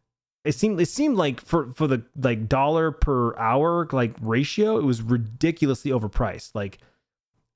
it 0.44 0.52
seemed 0.52 0.80
it 0.80 0.86
seemed 0.86 1.16
like 1.16 1.40
for 1.40 1.72
for 1.72 1.86
the 1.86 2.02
like 2.16 2.48
dollar 2.48 2.90
per 2.90 3.36
hour 3.36 3.88
like 3.92 4.14
ratio, 4.20 4.78
it 4.78 4.84
was 4.84 5.02
ridiculously 5.02 5.90
overpriced. 5.90 6.54
Like 6.54 6.78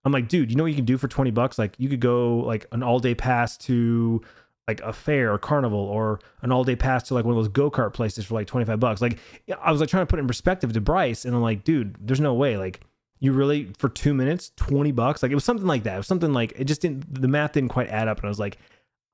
I'm 0.04 0.12
like, 0.12 0.28
dude, 0.28 0.50
you 0.50 0.56
know 0.56 0.62
what 0.62 0.70
you 0.70 0.76
can 0.76 0.84
do 0.84 0.98
for 0.98 1.08
20 1.08 1.32
bucks? 1.32 1.58
Like 1.58 1.74
you 1.78 1.88
could 1.88 2.00
go 2.00 2.36
like 2.38 2.66
an 2.70 2.82
all 2.82 3.00
day 3.00 3.14
pass 3.14 3.56
to 3.58 4.22
like 4.68 4.80
a 4.80 4.92
fair 4.92 5.32
or 5.32 5.38
carnival 5.38 5.78
or 5.78 6.18
an 6.42 6.50
all 6.50 6.64
day 6.64 6.76
pass 6.76 7.04
to 7.04 7.14
like 7.14 7.24
one 7.24 7.36
of 7.36 7.42
those 7.42 7.48
go 7.48 7.70
kart 7.70 7.92
places 7.92 8.24
for 8.24 8.34
like 8.34 8.46
25 8.46 8.80
bucks. 8.80 9.00
Like 9.00 9.18
I 9.62 9.70
was 9.70 9.80
like 9.80 9.88
trying 9.88 10.02
to 10.02 10.06
put 10.06 10.18
in 10.18 10.26
perspective 10.26 10.72
to 10.72 10.80
Bryce 10.80 11.24
and 11.24 11.34
I'm 11.34 11.42
like, 11.42 11.64
dude, 11.64 11.96
there's 12.00 12.20
no 12.20 12.34
way. 12.34 12.56
Like 12.56 12.80
you 13.20 13.32
really 13.32 13.72
for 13.78 13.88
two 13.88 14.12
minutes, 14.12 14.52
20 14.56 14.92
bucks. 14.92 15.22
Like 15.22 15.30
it 15.30 15.36
was 15.36 15.44
something 15.44 15.66
like 15.66 15.84
that. 15.84 15.94
It 15.94 15.98
was 15.98 16.06
something 16.06 16.32
like 16.32 16.52
it 16.56 16.64
just 16.64 16.80
didn't, 16.80 17.20
the 17.20 17.28
math 17.28 17.52
didn't 17.52 17.70
quite 17.70 17.88
add 17.88 18.08
up. 18.08 18.18
And 18.18 18.26
I 18.26 18.28
was 18.28 18.40
like, 18.40 18.58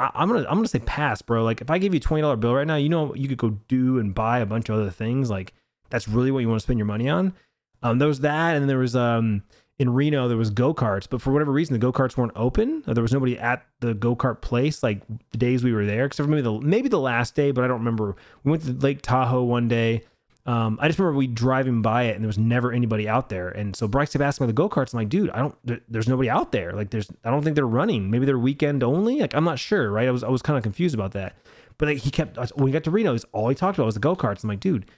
I, 0.01 0.11
am 0.15 0.29
going 0.29 0.43
to, 0.43 0.49
I'm 0.49 0.57
going 0.57 0.65
to 0.65 0.71
say 0.71 0.81
pass, 0.81 1.21
bro. 1.21 1.45
Like 1.45 1.61
if 1.61 1.71
I 1.71 1.79
give 1.79 1.93
you 1.93 1.99
a 1.99 2.03
$20 2.03 2.41
bill 2.41 2.55
right 2.55 2.67
now, 2.67 2.77
you 2.77 2.89
know, 2.89 3.15
you 3.15 3.29
could 3.29 3.39
go 3.39 3.51
do 3.69 3.99
and 3.99 4.15
buy 4.15 4.39
a 4.39 4.47
bunch 4.47 4.71
of 4.71 4.77
other 4.77 4.91
things. 4.91 5.29
Like 5.29 5.53
that's 5.91 6.09
really 6.09 6.31
what 6.31 6.41
you 6.41 6.49
want 6.49 6.61
to 6.61 6.65
spend 6.65 6.79
your 6.79 6.87
money 6.87 7.11
on. 7.11 7.35
Um, 7.83 7.99
there 7.99 8.09
was 8.09 8.21
that. 8.21 8.57
And 8.57 8.71
there 8.71 8.79
was, 8.79 8.97
um, 8.97 9.43
in 9.79 9.93
Reno 9.93 10.29
there 10.29 10.37
was 10.37 10.51
go 10.51 10.75
karts, 10.75 11.09
but 11.09 11.21
for 11.21 11.33
whatever 11.33 11.51
reason 11.51 11.73
the 11.73 11.79
go 11.79 11.93
karts 11.93 12.17
weren't 12.17 12.33
open. 12.37 12.83
There 12.87 13.03
was 13.03 13.13
nobody 13.13 13.39
at 13.39 13.67
the 13.81 13.95
go 13.95 14.15
kart 14.15 14.41
place 14.41 14.83
like 14.83 15.01
the 15.31 15.39
days 15.39 15.65
we 15.65 15.73
were 15.73 15.87
there, 15.87 16.05
except 16.05 16.27
for 16.27 16.31
maybe 16.31 16.43
the 16.43 16.61
maybe 16.61 16.89
the 16.89 17.01
last 17.01 17.35
day, 17.35 17.51
but 17.51 17.65
I 17.65 17.67
don't 17.67 17.81
remember. 17.81 18.17
We 18.45 18.51
went 18.51 18.65
to 18.65 18.73
Lake 18.73 19.03
Tahoe 19.03 19.43
one 19.43 19.69
day. 19.69 20.03
Um, 20.45 20.79
I 20.81 20.89
just 20.89 20.99
remember 20.99 21.19
we 21.19 21.29
driving 21.29 21.83
by 21.83 22.05
it 22.05 22.17
and 22.17 22.25
there 22.25 22.29
was 22.29 22.39
never 22.39 22.73
anybody 22.73 23.09
out 23.09 23.29
there. 23.29 23.49
And 23.49 23.77
so 23.77 23.87
Bryce 23.87 24.13
kept 24.13 24.23
asking 24.23 24.45
about 24.45 24.49
the 24.49 24.55
go 24.55 24.69
karts. 24.69 24.93
I'm 24.93 24.99
like, 24.99 25.09
dude, 25.09 25.31
I 25.31 25.39
don't. 25.39 25.55
There, 25.65 25.81
there's 25.89 26.09
nobody 26.09 26.29
out 26.29 26.51
there. 26.51 26.73
Like, 26.73 26.91
there's. 26.91 27.09
I 27.25 27.31
don't 27.31 27.43
think 27.43 27.55
they're 27.55 27.67
running. 27.67 28.11
Maybe 28.11 28.27
they're 28.27 28.39
weekend 28.39 28.83
only. 28.83 29.21
Like, 29.21 29.35
I'm 29.35 29.45
not 29.45 29.61
sure. 29.61 29.91
Right. 29.91 30.09
I 30.09 30.11
was 30.11 30.25
I 30.25 30.29
was 30.29 30.43
kind 30.43 30.57
of 30.57 30.65
confused 30.65 30.95
about 30.95 31.13
that. 31.13 31.37
But 31.79 31.89
like 31.89 31.99
he 31.99 32.11
kept 32.11 32.37
when 32.37 32.65
we 32.65 32.73
got 32.73 32.85
to 32.85 32.91
Reno, 32.91 33.17
all 33.33 33.49
he 33.49 33.55
talked 33.55 33.79
about 33.79 33.87
was 33.87 33.95
the 33.95 34.01
go 34.01 34.17
karts. 34.17 34.43
I'm 34.43 34.49
like, 34.49 34.61
dude, 34.61 34.91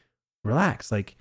relax. 0.44 0.90
Like, 0.90 1.16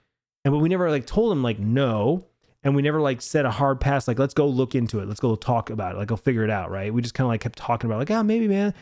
and 0.46 0.54
but 0.54 0.60
we 0.60 0.70
never 0.70 0.90
like 0.90 1.06
told 1.06 1.32
him 1.32 1.44
like 1.44 1.60
no, 1.60 2.26
and 2.64 2.76
we 2.76 2.82
never 2.82 3.02
like 3.02 3.22
set 3.22 3.46
a 3.46 3.52
hard 3.52 3.80
pass. 3.80 4.08
Like, 4.08 4.20
let's 4.20 4.34
go 4.34 4.48
look 4.48 4.76
into 4.76 5.00
it. 5.00 5.08
Let's 5.08 5.20
go 5.20 5.36
talk 5.36 5.70
about 5.70 5.96
it. 5.96 5.98
Like, 5.98 6.08
go 6.08 6.16
figure 6.16 6.44
it 6.44 6.50
out. 6.50 6.72
Right? 6.72 6.94
We 6.94 7.02
just 7.02 7.14
kind 7.14 7.26
of 7.26 7.30
like 7.30 7.42
kept 7.42 7.58
talking 7.58 7.90
about 7.90 8.00
like, 8.00 8.12
oh, 8.12 8.24
maybe 8.24 8.48
man. 8.48 8.74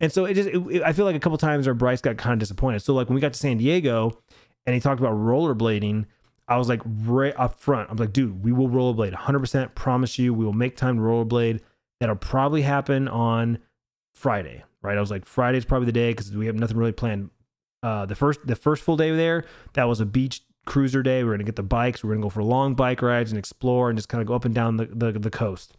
And 0.00 0.12
so 0.12 0.26
it 0.26 0.34
just, 0.34 0.48
it, 0.48 0.58
it, 0.70 0.82
I 0.82 0.92
feel 0.92 1.06
like 1.06 1.16
a 1.16 1.20
couple 1.20 1.38
times 1.38 1.66
our 1.66 1.74
Bryce 1.74 2.02
got 2.02 2.18
kind 2.18 2.34
of 2.34 2.38
disappointed. 2.38 2.80
So 2.80 2.94
like 2.94 3.08
when 3.08 3.14
we 3.14 3.20
got 3.20 3.32
to 3.32 3.38
San 3.38 3.56
Diego, 3.56 4.18
and 4.66 4.74
he 4.74 4.80
talked 4.80 5.00
about 5.00 5.14
rollerblading. 5.14 6.04
I 6.48 6.58
was 6.58 6.68
like 6.68 6.82
right 6.84 7.34
up 7.36 7.58
front. 7.58 7.90
I'm 7.90 7.96
like, 7.96 8.12
dude, 8.12 8.44
we 8.44 8.52
will 8.52 8.68
rollerblade 8.68 9.14
100%. 9.14 9.74
Promise 9.74 10.18
you, 10.18 10.34
we 10.34 10.44
will 10.44 10.52
make 10.52 10.76
time 10.76 10.96
to 10.96 11.02
rollerblade. 11.02 11.60
That'll 12.00 12.16
probably 12.16 12.62
happen 12.62 13.08
on 13.08 13.58
Friday, 14.12 14.64
right? 14.82 14.96
I 14.96 15.00
was 15.00 15.10
like, 15.10 15.24
Friday's 15.24 15.64
probably 15.64 15.86
the 15.86 15.92
day 15.92 16.10
because 16.10 16.36
we 16.36 16.46
have 16.46 16.56
nothing 16.56 16.76
really 16.76 16.92
planned. 16.92 17.30
Uh, 17.82 18.06
the 18.06 18.14
first 18.14 18.40
the 18.44 18.56
first 18.56 18.82
full 18.82 18.96
day 18.96 19.14
there, 19.14 19.44
that 19.74 19.84
was 19.84 20.00
a 20.00 20.06
beach 20.06 20.42
cruiser 20.66 21.02
day. 21.02 21.24
We 21.24 21.30
are 21.30 21.32
gonna 21.32 21.44
get 21.44 21.56
the 21.56 21.62
bikes. 21.62 22.02
We 22.02 22.10
are 22.10 22.14
gonna 22.14 22.24
go 22.24 22.30
for 22.30 22.42
long 22.42 22.74
bike 22.74 23.00
rides 23.00 23.32
and 23.32 23.38
explore 23.38 23.88
and 23.88 23.96
just 23.96 24.08
kind 24.08 24.20
of 24.20 24.28
go 24.28 24.34
up 24.34 24.44
and 24.44 24.54
down 24.54 24.76
the, 24.76 24.86
the, 24.86 25.12
the 25.12 25.30
coast. 25.30 25.74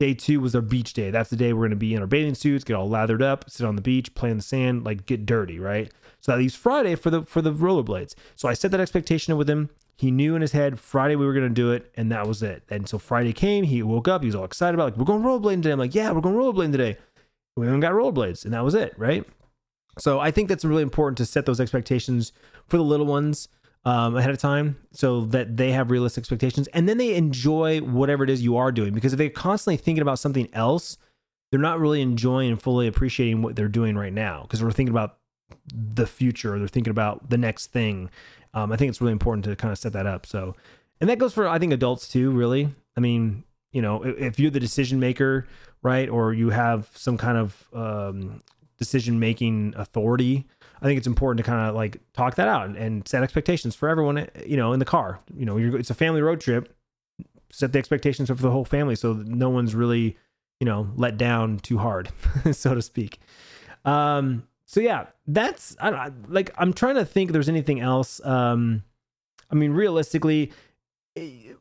Day 0.00 0.12
two 0.12 0.40
was 0.40 0.54
our 0.54 0.60
beach 0.60 0.92
day. 0.92 1.10
That's 1.10 1.30
the 1.30 1.36
day 1.36 1.52
we're 1.52 1.66
gonna 1.66 1.76
be 1.76 1.94
in 1.94 2.00
our 2.00 2.06
bathing 2.06 2.34
suits, 2.34 2.64
get 2.64 2.74
all 2.74 2.88
lathered 2.88 3.22
up, 3.22 3.48
sit 3.48 3.66
on 3.66 3.76
the 3.76 3.82
beach, 3.82 4.14
play 4.14 4.30
in 4.30 4.36
the 4.36 4.42
sand, 4.42 4.84
like 4.84 5.06
get 5.06 5.24
dirty, 5.24 5.58
right? 5.58 5.90
So 6.20 6.32
that 6.32 6.38
leaves 6.38 6.56
Friday 6.56 6.94
for 6.96 7.10
the 7.10 7.22
for 7.22 7.40
the 7.40 7.52
rollerblades. 7.52 8.14
So 8.36 8.48
I 8.48 8.54
set 8.54 8.70
that 8.72 8.80
expectation 8.80 9.36
with 9.36 9.48
him. 9.48 9.70
He 9.96 10.10
knew 10.10 10.34
in 10.34 10.42
his 10.42 10.52
head 10.52 10.80
Friday 10.80 11.14
we 11.14 11.24
were 11.24 11.32
gonna 11.32 11.48
do 11.48 11.70
it, 11.70 11.92
and 11.96 12.10
that 12.10 12.26
was 12.26 12.42
it. 12.42 12.64
And 12.68 12.88
so 12.88 12.98
Friday 12.98 13.32
came, 13.32 13.64
he 13.64 13.82
woke 13.82 14.08
up, 14.08 14.22
he 14.22 14.26
was 14.26 14.34
all 14.34 14.44
excited 14.44 14.74
about 14.74 14.84
like 14.84 14.96
we're 14.96 15.04
going 15.04 15.22
rollerblading 15.22 15.62
today. 15.62 15.72
I'm 15.72 15.78
like, 15.78 15.94
yeah, 15.94 16.10
we're 16.10 16.20
going 16.20 16.34
rollerblading 16.34 16.72
today. 16.72 16.96
We 17.56 17.68
even 17.68 17.78
got 17.78 17.92
rollerblades, 17.92 18.44
and 18.44 18.52
that 18.52 18.64
was 18.64 18.74
it, 18.74 18.94
right? 18.98 19.24
So 19.98 20.18
I 20.18 20.32
think 20.32 20.48
that's 20.48 20.64
really 20.64 20.82
important 20.82 21.18
to 21.18 21.26
set 21.26 21.46
those 21.46 21.60
expectations 21.60 22.32
for 22.66 22.76
the 22.76 22.82
little 22.82 23.06
ones 23.06 23.48
um, 23.84 24.16
ahead 24.16 24.30
of 24.30 24.38
time 24.38 24.76
so 24.92 25.22
that 25.26 25.56
they 25.56 25.72
have 25.72 25.90
realistic 25.90 26.22
expectations 26.22 26.68
and 26.68 26.88
then 26.88 26.98
they 26.98 27.14
enjoy 27.14 27.80
whatever 27.80 28.24
it 28.24 28.30
is 28.30 28.42
you 28.42 28.56
are 28.56 28.72
doing. 28.72 28.94
Because 28.94 29.12
if 29.12 29.18
they're 29.18 29.30
constantly 29.30 29.76
thinking 29.76 30.02
about 30.02 30.18
something 30.18 30.48
else, 30.52 30.96
they're 31.50 31.60
not 31.60 31.78
really 31.78 32.00
enjoying 32.00 32.50
and 32.50 32.60
fully 32.60 32.86
appreciating 32.86 33.42
what 33.42 33.56
they're 33.56 33.68
doing 33.68 33.96
right 33.96 34.12
now 34.12 34.42
because 34.42 34.62
we're 34.62 34.72
thinking 34.72 34.94
about 34.94 35.18
the 35.72 36.06
future 36.06 36.58
they're 36.58 36.68
thinking 36.68 36.90
about 36.90 37.30
the 37.30 37.38
next 37.38 37.68
thing. 37.68 38.10
Um, 38.54 38.72
I 38.72 38.76
think 38.76 38.88
it's 38.88 39.00
really 39.00 39.12
important 39.12 39.44
to 39.44 39.56
kind 39.56 39.72
of 39.72 39.78
set 39.78 39.92
that 39.92 40.06
up. 40.06 40.26
So, 40.26 40.56
and 41.00 41.10
that 41.10 41.18
goes 41.18 41.34
for, 41.34 41.46
I 41.46 41.58
think, 41.58 41.72
adults 41.72 42.08
too, 42.08 42.30
really. 42.30 42.70
I 42.96 43.00
mean, 43.00 43.44
you 43.72 43.82
know, 43.82 44.02
if 44.02 44.38
you're 44.38 44.50
the 44.50 44.60
decision 44.60 45.00
maker, 45.00 45.46
right, 45.82 46.08
or 46.08 46.32
you 46.32 46.50
have 46.50 46.88
some 46.94 47.18
kind 47.18 47.36
of 47.36 47.66
um, 47.72 48.42
decision 48.78 49.18
making 49.18 49.74
authority, 49.76 50.46
I 50.84 50.86
think 50.86 50.98
it's 50.98 51.06
important 51.06 51.38
to 51.38 51.50
kind 51.50 51.66
of 51.66 51.74
like 51.74 51.98
talk 52.12 52.34
that 52.34 52.46
out 52.46 52.76
and, 52.76 53.08
set 53.08 53.22
expectations 53.22 53.74
for 53.74 53.88
everyone, 53.88 54.28
you 54.44 54.58
know, 54.58 54.74
in 54.74 54.80
the 54.80 54.84
car. 54.84 55.18
You 55.34 55.46
know, 55.46 55.56
it's 55.56 55.88
a 55.88 55.94
family 55.94 56.20
road 56.20 56.42
trip. 56.42 56.76
Set 57.50 57.72
the 57.72 57.78
expectations 57.78 58.28
for 58.28 58.34
the 58.34 58.50
whole 58.50 58.66
family 58.66 58.94
so 58.94 59.14
no 59.14 59.48
one's 59.48 59.74
really, 59.74 60.18
you 60.60 60.66
know, 60.66 60.90
let 60.94 61.16
down 61.16 61.58
too 61.58 61.78
hard, 61.78 62.10
so 62.52 62.74
to 62.74 62.82
speak. 62.82 63.18
Um, 63.86 64.46
so 64.66 64.80
yeah, 64.80 65.06
that's 65.26 65.74
I 65.80 65.90
don't 65.90 66.30
like 66.30 66.50
I'm 66.58 66.74
trying 66.74 66.96
to 66.96 67.04
think 67.06 67.32
there's 67.32 67.48
anything 67.48 67.80
else. 67.80 68.20
Um, 68.22 68.82
I 69.50 69.54
mean, 69.54 69.70
realistically, 69.70 70.52
eh, 71.16 71.52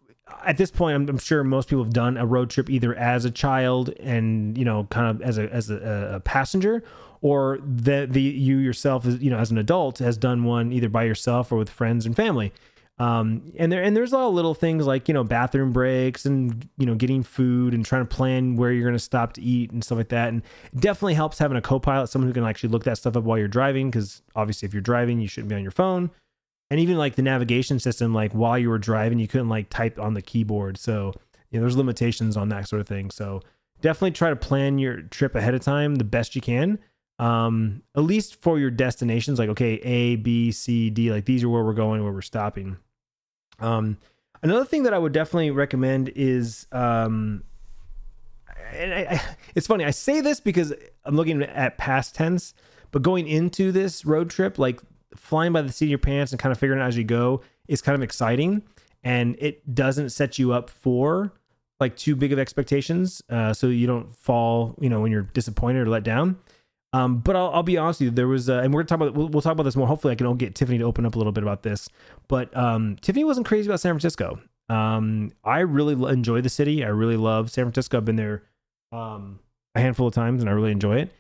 at 0.44 0.58
this 0.58 0.72
point, 0.72 0.96
I'm, 0.96 1.08
I'm, 1.08 1.18
sure 1.18 1.46
most 1.46 1.70
people 1.70 1.84
have 1.84 1.94
done 1.94 2.18
a 2.18 2.26
road 2.26 2.50
trip 2.50 2.70
either 2.70 2.94
as 2.96 3.24
a 3.24 3.32
child 3.32 3.90
and 4.00 4.58
you 4.58 4.66
know, 4.66 4.86
kind 4.90 5.08
of 5.08 5.22
as 5.22 5.38
a 5.38 5.50
as 5.54 5.70
a, 5.70 6.14
a 6.16 6.20
passenger, 6.20 6.84
or 7.24 7.58
that 7.64 8.12
the 8.12 8.22
you 8.22 8.58
yourself, 8.58 9.06
you 9.06 9.32
know, 9.32 9.38
as 9.38 9.50
an 9.50 9.58
adult, 9.58 10.00
has 10.00 10.18
done 10.18 10.44
one 10.44 10.74
either 10.74 10.90
by 10.90 11.04
yourself 11.04 11.52
or 11.52 11.58
with 11.58 11.70
friends 11.70 12.06
and 12.06 12.16
family. 12.16 12.52
Um, 13.00 13.54
and 13.58 13.72
there 13.72 13.82
and 13.82 13.96
there's 13.96 14.12
a 14.12 14.18
lot 14.18 14.28
of 14.28 14.34
little 14.36 14.54
things 14.54 14.86
like 14.86 15.08
you 15.08 15.14
know 15.14 15.24
bathroom 15.24 15.72
breaks 15.72 16.26
and 16.26 16.70
you 16.78 16.86
know 16.86 16.94
getting 16.94 17.24
food 17.24 17.74
and 17.74 17.84
trying 17.84 18.06
to 18.06 18.16
plan 18.16 18.56
where 18.58 18.72
you're 18.72 18.84
going 18.84 18.94
to 18.94 19.00
stop 19.00 19.34
to 19.34 19.42
eat 19.42 19.72
and 19.72 19.84
stuff 19.84 19.98
like 19.98 20.10
that. 20.10 20.30
And 20.30 20.44
definitely 20.76 21.14
helps 21.14 21.40
having 21.40 21.58
a 21.58 21.62
co-pilot, 21.62 22.08
someone 22.08 22.28
who 22.28 22.34
can 22.34 22.44
actually 22.44 22.70
look 22.70 22.84
that 22.84 22.98
stuff 22.98 23.16
up 23.16 23.24
while 23.24 23.38
you're 23.38 23.48
driving, 23.48 23.90
because 23.90 24.22
obviously 24.36 24.68
if 24.68 24.74
you're 24.74 24.82
driving, 24.82 25.22
you 25.22 25.28
shouldn't 25.28 25.50
be 25.50 25.56
on 25.56 25.64
your 25.64 25.72
phone. 25.72 26.12
And 26.70 26.80
even 26.80 26.98
like 26.98 27.16
the 27.16 27.22
navigation 27.22 27.80
system, 27.80 28.14
like 28.14 28.34
while 28.34 28.60
you 28.60 28.70
were 28.70 28.78
driving, 28.78 29.18
you 29.18 29.30
couldn't 29.30 29.50
like 29.50 29.70
type 29.70 29.98
on 29.98 30.14
the 30.14 30.22
keyboard. 30.22 30.78
So 30.78 31.14
you 31.52 31.58
know 31.58 31.62
there's 31.62 31.78
limitations 31.78 32.36
on 32.36 32.50
that 32.50 32.68
sort 32.68 32.82
of 32.82 32.88
thing. 32.88 33.12
So 33.12 33.42
definitely 33.80 34.12
try 34.12 34.30
to 34.30 34.36
plan 34.36 34.78
your 34.78 35.04
trip 35.04 35.36
ahead 35.36 35.54
of 35.54 35.62
time 35.62 35.96
the 35.96 36.04
best 36.04 36.36
you 36.36 36.42
can 36.42 36.80
um 37.20 37.84
at 37.96 38.04
least 38.04 38.42
for 38.42 38.58
your 38.58 38.72
destinations 38.72 39.38
like 39.38 39.50
okay 39.50 39.74
a 39.84 40.16
b 40.16 40.52
c 40.52 40.90
d 40.90 41.12
like 41.12 41.26
these 41.26 41.44
are 41.44 41.50
where 41.50 41.64
we're 41.64 41.74
going 41.74 42.04
where 42.04 42.12
we're 42.12 42.22
stopping. 42.22 42.78
Um 43.60 43.98
another 44.44 44.66
thing 44.66 44.84
that 44.84 44.94
i 44.94 44.98
would 44.98 45.14
definitely 45.14 45.50
recommend 45.50 46.10
is 46.10 46.68
um 46.72 47.44
and 48.74 48.94
I, 48.94 48.98
I, 49.12 49.22
it's 49.56 49.66
funny 49.66 49.86
i 49.86 49.92
say 49.92 50.22
this 50.22 50.40
because 50.40 50.74
i'm 51.06 51.16
looking 51.16 51.42
at 51.42 51.78
past 51.78 52.14
tense 52.14 52.54
but 52.92 53.02
going 53.02 53.28
into 53.28 53.72
this 53.72 54.06
road 54.06 54.30
trip 54.30 54.60
like 54.60 54.80
flying 55.16 55.54
by 55.54 55.62
the 55.62 55.72
seat 55.72 55.86
of 55.86 55.90
your 55.90 56.00
pants 56.00 56.32
and 56.32 56.40
kind 56.40 56.52
of 56.52 56.60
figuring 56.60 56.82
out 56.82 56.88
as 56.88 56.98
you 56.98 57.04
go 57.04 57.42
is 57.68 57.82
kind 57.82 57.96
of 57.96 58.04
exciting 58.04 58.62
and 59.04 59.36
it 59.40 59.74
doesn't 59.74 60.10
set 60.10 60.38
you 60.38 60.54
up 60.54 60.70
for 60.70 61.32
like 61.80 61.96
too 61.96 62.16
big 62.16 62.34
of 62.34 62.40
expectations 62.40 63.22
uh, 63.30 63.54
so 63.54 63.68
you 63.68 63.88
don't 63.88 64.16
fall 64.16 64.76
you 64.80 64.90
know 64.90 65.00
when 65.00 65.12
you're 65.12 65.24
disappointed 65.34 65.82
or 65.82 65.90
let 65.90 66.04
down 66.04 66.38
um, 66.94 67.18
but 67.18 67.36
I'll, 67.36 67.50
I'll, 67.50 67.64
be 67.64 67.78
honest 67.78 68.00
with 68.00 68.06
you, 68.06 68.12
there 68.12 68.28
was, 68.28 68.50
uh, 68.50 68.60
and 68.60 68.74
we're 68.74 68.84
gonna 68.84 68.88
talk 68.88 69.02
about, 69.02 69.14
we'll, 69.16 69.28
we'll, 69.28 69.42
talk 69.42 69.54
about 69.54 69.64
this 69.64 69.76
more. 69.76 69.88
Hopefully, 69.88 70.12
I 70.12 70.16
can 70.16 70.38
get 70.38 70.54
Tiffany 70.54 70.78
to 70.78 70.84
open 70.84 71.06
up 71.06 71.16
a 71.16 71.18
little 71.18 71.34
bit 71.34 71.44
about 71.44 71.64
this. 71.64 71.90
But 72.28 72.56
um, 72.56 72.98
Tiffany 73.02 73.24
wasn't 73.24 73.48
crazy 73.48 73.68
about 73.68 73.80
San 73.80 73.94
Francisco. 73.94 74.40
Um, 74.70 75.32
I 75.44 75.60
really 75.60 75.94
enjoy 76.12 76.42
the 76.42 76.50
city. 76.50 76.84
I 76.84 76.90
really 76.90 77.18
love 77.18 77.50
San 77.50 77.66
Francisco. 77.66 77.98
I've 77.98 78.06
been 78.06 78.16
there 78.16 78.44
um, 78.92 79.40
a 79.76 79.82
handful 79.82 80.08
of 80.08 80.14
times, 80.14 80.42
and 80.42 80.50
I 80.50 80.54
really 80.54 80.72
enjoy 80.72 81.00
it. 81.00 81.12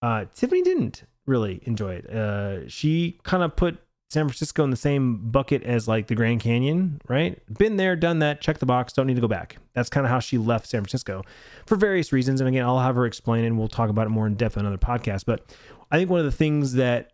Uh, 0.00 0.24
Tiffany 0.34 0.62
didn't 0.62 1.04
really 1.26 1.60
enjoy 1.64 1.94
it. 1.94 2.10
Uh, 2.10 2.68
she 2.68 3.20
kind 3.22 3.42
of 3.42 3.54
put 3.54 3.78
San 4.10 4.26
Francisco 4.26 4.64
in 4.64 4.70
the 4.70 4.76
same 4.76 5.30
bucket 5.30 5.62
as 5.64 5.86
like 5.86 6.06
the 6.06 6.14
Grand 6.14 6.40
Canyon, 6.40 7.00
right? 7.08 7.40
Been 7.58 7.76
there, 7.76 7.94
done 7.94 8.20
that, 8.20 8.40
check 8.40 8.58
the 8.58 8.66
box, 8.66 8.94
don't 8.94 9.06
need 9.06 9.16
to 9.16 9.20
go 9.20 9.28
back. 9.28 9.58
That's 9.74 9.90
kind 9.90 10.06
of 10.06 10.10
how 10.10 10.18
she 10.18 10.38
left 10.38 10.66
San 10.66 10.80
Francisco 10.80 11.22
for 11.66 11.76
various 11.76 12.10
reasons. 12.10 12.40
And 12.40 12.48
again, 12.48 12.64
I'll 12.64 12.80
have 12.80 12.94
her 12.94 13.04
explain 13.04 13.44
and 13.44 13.58
we'll 13.58 13.68
talk 13.68 13.90
about 13.90 14.06
it 14.06 14.10
more 14.10 14.26
in 14.26 14.34
depth 14.34 14.56
on 14.56 14.64
another 14.64 14.78
podcast. 14.78 15.26
But 15.26 15.54
I 15.90 15.98
think 15.98 16.08
one 16.08 16.20
of 16.20 16.26
the 16.26 16.32
things 16.32 16.72
that 16.74 17.12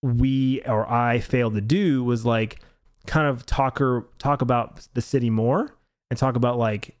we 0.00 0.62
or 0.66 0.88
I 0.90 1.18
failed 1.18 1.54
to 1.54 1.60
do 1.60 2.04
was 2.04 2.24
like 2.24 2.60
kind 3.06 3.26
of 3.26 3.44
talk 3.44 3.78
her 3.78 4.06
talk 4.18 4.40
about 4.40 4.86
the 4.94 5.02
city 5.02 5.30
more 5.30 5.74
and 6.10 6.18
talk 6.18 6.36
about 6.36 6.58
like 6.58 6.96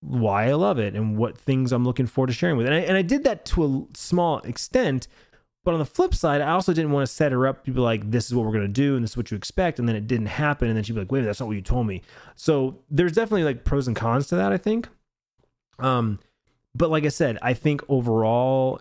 why 0.00 0.48
I 0.48 0.52
love 0.54 0.78
it 0.78 0.94
and 0.94 1.16
what 1.16 1.38
things 1.38 1.72
I'm 1.72 1.84
looking 1.84 2.06
forward 2.06 2.26
to 2.26 2.34
sharing 2.34 2.58
with 2.58 2.66
it. 2.66 2.72
And 2.72 2.82
I, 2.82 2.86
and 2.86 2.96
I 2.98 3.02
did 3.02 3.24
that 3.24 3.46
to 3.46 3.64
a 3.64 3.96
small 3.96 4.40
extent 4.40 5.08
but 5.64 5.74
on 5.74 5.78
the 5.78 5.86
flip 5.86 6.14
side, 6.14 6.40
I 6.40 6.50
also 6.50 6.72
didn't 6.72 6.90
want 6.90 7.06
to 7.06 7.12
set 7.12 7.30
her 7.32 7.46
up 7.46 7.64
to 7.64 7.70
be 7.70 7.80
like, 7.80 8.10
this 8.10 8.26
is 8.26 8.34
what 8.34 8.44
we're 8.44 8.52
going 8.52 8.66
to 8.66 8.72
do 8.72 8.96
and 8.96 9.04
this 9.04 9.12
is 9.12 9.16
what 9.16 9.30
you 9.30 9.36
expect. 9.36 9.78
And 9.78 9.88
then 9.88 9.94
it 9.94 10.06
didn't 10.06 10.26
happen. 10.26 10.68
And 10.68 10.76
then 10.76 10.82
she'd 10.82 10.94
be 10.94 11.00
like, 11.00 11.12
wait, 11.12 11.22
that's 11.22 11.38
not 11.38 11.46
what 11.46 11.54
you 11.54 11.62
told 11.62 11.86
me. 11.86 12.02
So 12.34 12.80
there's 12.90 13.12
definitely 13.12 13.44
like 13.44 13.64
pros 13.64 13.86
and 13.86 13.96
cons 13.96 14.26
to 14.28 14.36
that, 14.36 14.52
I 14.52 14.58
think. 14.58 14.88
Um, 15.78 16.18
but 16.74 16.90
like 16.90 17.04
I 17.04 17.08
said, 17.08 17.38
I 17.42 17.54
think 17.54 17.82
overall, 17.88 18.80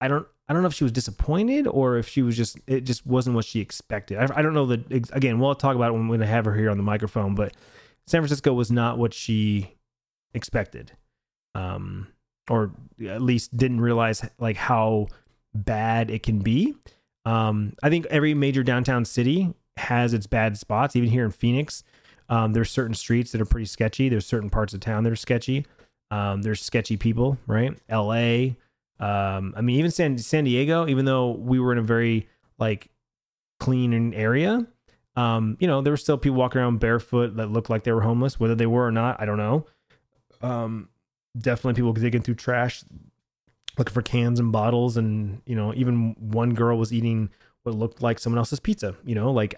I 0.00 0.08
don't, 0.08 0.26
I 0.48 0.54
don't 0.54 0.62
know 0.62 0.68
if 0.68 0.74
she 0.74 0.84
was 0.84 0.92
disappointed 0.92 1.66
or 1.66 1.98
if 1.98 2.08
she 2.08 2.22
was 2.22 2.36
just, 2.36 2.58
it 2.66 2.82
just 2.82 3.06
wasn't 3.06 3.36
what 3.36 3.44
she 3.44 3.60
expected. 3.60 4.16
I, 4.16 4.28
I 4.36 4.42
don't 4.42 4.54
know 4.54 4.66
that, 4.66 4.90
again, 5.12 5.38
we'll 5.38 5.54
talk 5.54 5.76
about 5.76 5.90
it 5.90 5.92
when 5.92 6.08
we 6.08 6.24
have 6.24 6.46
her 6.46 6.54
here 6.54 6.70
on 6.70 6.78
the 6.78 6.82
microphone, 6.82 7.34
but 7.34 7.54
San 8.06 8.22
Francisco 8.22 8.54
was 8.54 8.70
not 8.70 8.96
what 8.96 9.12
she 9.12 9.74
expected. 10.32 10.92
Um, 11.54 12.08
or 12.48 12.72
at 13.06 13.20
least 13.20 13.54
didn't 13.56 13.80
realize 13.80 14.24
like 14.38 14.56
how 14.56 15.08
bad 15.64 16.10
it 16.10 16.22
can 16.22 16.40
be. 16.40 16.74
Um, 17.24 17.74
I 17.82 17.90
think 17.90 18.06
every 18.06 18.34
major 18.34 18.62
downtown 18.62 19.04
city 19.04 19.52
has 19.76 20.14
its 20.14 20.26
bad 20.26 20.56
spots. 20.56 20.96
Even 20.96 21.10
here 21.10 21.24
in 21.24 21.30
Phoenix, 21.30 21.84
um, 22.28 22.52
there's 22.52 22.70
certain 22.70 22.94
streets 22.94 23.32
that 23.32 23.40
are 23.40 23.46
pretty 23.46 23.66
sketchy. 23.66 24.08
There's 24.08 24.26
certain 24.26 24.50
parts 24.50 24.74
of 24.74 24.80
town 24.80 25.04
that 25.04 25.12
are 25.12 25.16
sketchy. 25.16 25.66
Um, 26.10 26.42
there's 26.42 26.62
sketchy 26.62 26.96
people, 26.96 27.38
right? 27.46 27.78
L.A. 27.88 28.56
Um, 29.00 29.54
I 29.56 29.60
mean, 29.60 29.78
even 29.78 29.90
San 29.90 30.18
San 30.18 30.44
Diego. 30.44 30.86
Even 30.88 31.04
though 31.04 31.32
we 31.32 31.60
were 31.60 31.72
in 31.72 31.78
a 31.78 31.82
very 31.82 32.28
like 32.58 32.88
clean 33.60 34.14
area, 34.14 34.66
um, 35.16 35.56
you 35.60 35.66
know, 35.66 35.82
there 35.82 35.92
were 35.92 35.98
still 35.98 36.18
people 36.18 36.38
walking 36.38 36.60
around 36.60 36.80
barefoot 36.80 37.36
that 37.36 37.50
looked 37.50 37.70
like 37.70 37.84
they 37.84 37.92
were 37.92 38.00
homeless. 38.00 38.40
Whether 38.40 38.54
they 38.54 38.66
were 38.66 38.86
or 38.86 38.92
not, 38.92 39.20
I 39.20 39.26
don't 39.26 39.36
know. 39.36 39.66
Um, 40.40 40.88
definitely 41.36 41.74
people 41.74 41.92
digging 41.92 42.22
through 42.22 42.36
trash 42.36 42.84
looking 43.78 43.94
for 43.94 44.02
cans 44.02 44.40
and 44.40 44.52
bottles 44.52 44.96
and 44.96 45.40
you 45.46 45.54
know 45.56 45.72
even 45.74 46.14
one 46.18 46.54
girl 46.54 46.76
was 46.78 46.92
eating 46.92 47.30
what 47.62 47.74
looked 47.74 48.02
like 48.02 48.18
someone 48.18 48.38
else's 48.38 48.60
pizza 48.60 48.94
you 49.04 49.14
know 49.14 49.30
like 49.30 49.54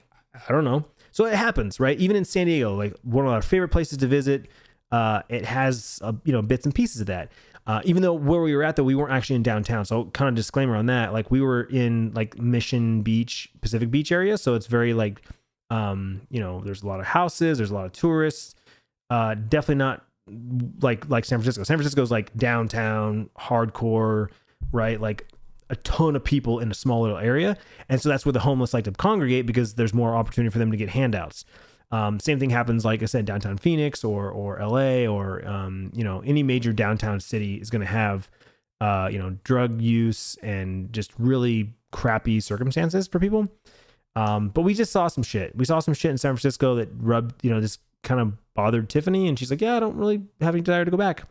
i 0.49 0.53
don't 0.53 0.65
know 0.65 0.85
so 1.11 1.25
it 1.25 1.35
happens 1.35 1.81
right 1.81 1.99
even 1.99 2.17
in 2.17 2.25
san 2.25 2.47
diego 2.47 2.75
like 2.75 2.95
one 3.03 3.27
of 3.27 3.33
our 3.33 3.43
favorite 3.43 3.69
places 3.71 3.99
to 3.99 4.07
visit 4.07 4.49
uh, 4.93 5.23
it 5.29 5.45
has 5.45 6.01
uh, 6.03 6.13
you 6.25 6.33
know 6.33 6.43
bits 6.43 6.65
and 6.65 6.75
pieces 6.75 7.01
of 7.01 7.07
that 7.07 7.31
Uh, 7.67 7.81
even 7.85 8.03
though 8.03 8.15
where 8.15 8.41
we 8.41 8.57
were 8.57 8.65
at, 8.65 8.75
though, 8.75 8.83
we 8.83 8.95
weren't 8.97 9.13
actually 9.13 9.37
in 9.37 9.43
downtown. 9.43 9.85
So, 9.85 10.07
kind 10.07 10.29
of 10.29 10.35
disclaimer 10.35 10.75
on 10.75 10.87
that. 10.87 11.13
Like, 11.13 11.31
we 11.31 11.41
were 11.41 11.65
in 11.65 12.11
like 12.15 12.37
Mission 12.39 13.03
Beach, 13.03 13.51
Pacific 13.61 13.91
Beach 13.91 14.11
area. 14.11 14.39
So, 14.39 14.55
it's 14.55 14.67
very 14.67 14.95
like, 14.95 15.21
um, 15.69 16.23
you 16.31 16.41
know, 16.41 16.63
there's 16.65 16.83
a 16.83 16.87
lot 16.89 16.99
of 16.99 17.07
houses, 17.07 17.59
there's 17.59 17.71
a 17.71 17.75
lot 17.75 17.85
of 17.85 17.93
tourists. 17.93 18.57
Uh, 19.11 19.35
definitely 19.35 19.77
not 19.77 20.05
like 20.81 21.09
like 21.09 21.25
San 21.25 21.39
Francisco. 21.39 21.63
San 21.65 21.77
Francisco 21.77 22.03
is 22.03 22.11
like 22.11 22.35
downtown, 22.37 23.31
hardcore, 23.39 24.29
right? 24.73 25.01
Like 25.01 25.27
a 25.69 25.77
ton 25.77 26.17
of 26.17 26.25
people 26.25 26.59
in 26.59 26.71
a 26.71 26.75
small 26.75 27.03
little 27.03 27.19
area, 27.19 27.57
and 27.89 28.01
so 28.01 28.09
that's 28.09 28.25
where 28.25 28.33
the 28.33 28.41
homeless 28.41 28.75
like 28.75 28.85
to 28.85 28.93
congregate 28.93 29.47
because 29.47 29.75
there's 29.75 29.95
more 29.95 30.15
opportunity 30.15 30.53
for 30.53 30.59
them 30.59 30.71
to 30.71 30.77
get 30.77 30.89
handouts. 30.91 31.45
Um, 31.93 32.21
same 32.21 32.39
thing 32.39 32.51
happens, 32.51 32.85
like 32.85 33.03
I 33.03 33.07
said, 33.07 33.25
downtown 33.25 33.59
Phoenix 33.59 34.05
or 34.05 34.31
or 34.31 34.59
LA 34.61 35.07
or 35.07 35.47
um, 35.47 35.91
you 35.95 36.05
know 36.05 36.21
any 36.21 36.43
major 36.43 36.73
downtown 36.73 37.21
city 37.21 37.57
is 37.57 37.71
going 37.71 37.81
to 37.81 37.87
have 37.87 38.31
uh, 38.81 39.09
you 39.11 39.19
know 39.19 39.37
drug 39.45 39.81
use 39.81 40.37
and 40.43 40.93
just 40.93 41.13
really 41.19 41.73
crappy 41.91 42.41
circumstances 42.41 43.09
for 43.09 43.19
people. 43.19 43.49
Um, 44.17 44.49
but 44.49 44.63
we 44.63 44.75
just 44.75 44.93
saw 44.93 45.09
some 45.09 45.25
shit. 45.25 45.55
We 45.57 45.65
saw 45.65 45.81
some 45.81 45.95
shit 45.95 46.11
in 46.11 46.19
San 46.19 46.35
Francisco 46.35 46.77
that 46.77 46.89
rubbed 46.97 47.45
you 47.45 47.51
know 47.51 47.61
just 47.61 47.81
kind 48.03 48.21
of 48.21 48.33
bothered 48.55 48.89
Tiffany, 48.89 49.29
and 49.29 49.39
she's 49.39 49.51
like, 49.51 49.61
"Yeah, 49.61 49.77
I 49.77 49.81
don't 49.81 49.97
really 49.97 50.23
have 50.41 50.55
any 50.55 50.63
desire 50.63 50.85
to 50.85 50.91
go 50.91 50.97
back." 50.97 51.25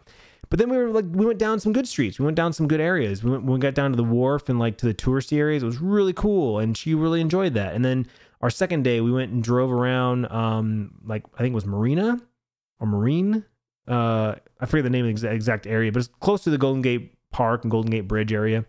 But 0.50 0.58
then 0.58 0.70
we 0.70 0.78
were 0.78 0.90
like, 0.90 1.06
we 1.12 1.26
went 1.26 1.38
down 1.38 1.60
some 1.60 1.74
good 1.74 1.88
streets. 1.88 2.18
We 2.18 2.26
went 2.26 2.36
down 2.36 2.54
some 2.54 2.68
good 2.68 2.80
areas. 2.82 3.24
We 3.24 3.32
went, 3.32 3.44
we 3.44 3.60
got 3.60 3.76
down 3.76 3.92
to 3.92 3.98
the 3.98 4.04
wharf 4.04 4.50
and 4.50 4.58
like 4.58 4.78
to 4.78 4.88
the 4.88 4.96
touristy 4.96 5.38
areas. 5.38 5.62
It 5.62 5.68
was 5.68 5.80
really 5.80 6.14
cool, 6.14 6.60
and 6.60 6.76
she 6.76 6.96
really 6.96 7.22
enjoyed 7.22 7.54
that. 7.54 7.76
And 7.76 7.86
then 7.86 8.08
our 8.42 8.50
second 8.50 8.84
day, 8.84 9.00
we 9.00 9.12
went 9.12 9.32
and 9.32 9.44
drove 9.44 9.72
around, 9.72 10.32
um, 10.32 10.96
like 11.06 11.24
I 11.36 11.40
think 11.40 11.52
it 11.54 11.56
was 11.56 11.68
Marina 11.68 12.20
or 12.80 12.88
Marine. 12.88 13.46
Uh, 13.88 14.36
I 14.60 14.66
forget 14.66 14.84
the 14.84 14.90
name 14.90 15.08
of 15.08 15.22
the 15.22 15.32
exact 15.32 15.68
area, 15.68 15.92
but 15.92 16.00
it's 16.00 16.10
close 16.20 16.44
to 16.46 16.50
the 16.50 16.58
Golden 16.58 16.82
Gate 16.82 17.14
Park 17.32 17.64
and 17.64 17.72
Golden 17.72 17.92
Gate 17.92 18.08
Bridge 18.08 18.34
area. 18.34 18.66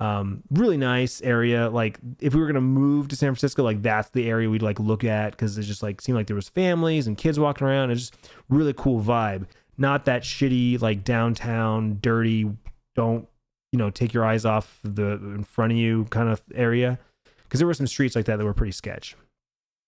Um, 0.00 0.42
really 0.50 0.78
nice 0.78 1.20
area. 1.20 1.68
Like 1.68 1.98
if 2.20 2.34
we 2.34 2.40
were 2.40 2.46
gonna 2.46 2.62
move 2.62 3.08
to 3.08 3.16
San 3.16 3.28
Francisco, 3.28 3.62
like 3.62 3.82
that's 3.82 4.08
the 4.10 4.28
area 4.28 4.48
we'd 4.48 4.62
like 4.62 4.80
look 4.80 5.04
at 5.04 5.32
because 5.32 5.58
it 5.58 5.64
just 5.64 5.82
like 5.82 6.00
seemed 6.00 6.16
like 6.16 6.26
there 6.26 6.36
was 6.36 6.48
families 6.48 7.06
and 7.06 7.18
kids 7.18 7.38
walking 7.38 7.66
around. 7.66 7.90
It's 7.90 8.08
just 8.08 8.30
really 8.48 8.72
cool 8.72 9.02
vibe. 9.02 9.46
Not 9.76 10.06
that 10.06 10.22
shitty 10.22 10.80
like 10.80 11.04
downtown 11.04 11.98
dirty. 12.00 12.50
Don't 12.96 13.28
you 13.72 13.78
know 13.78 13.90
take 13.90 14.14
your 14.14 14.24
eyes 14.24 14.46
off 14.46 14.80
the 14.82 15.12
in 15.12 15.44
front 15.44 15.72
of 15.72 15.78
you 15.78 16.06
kind 16.06 16.30
of 16.30 16.42
area 16.54 16.98
because 17.42 17.60
there 17.60 17.66
were 17.66 17.74
some 17.74 17.86
streets 17.86 18.16
like 18.16 18.24
that 18.24 18.36
that 18.36 18.44
were 18.44 18.54
pretty 18.54 18.72
sketch. 18.72 19.16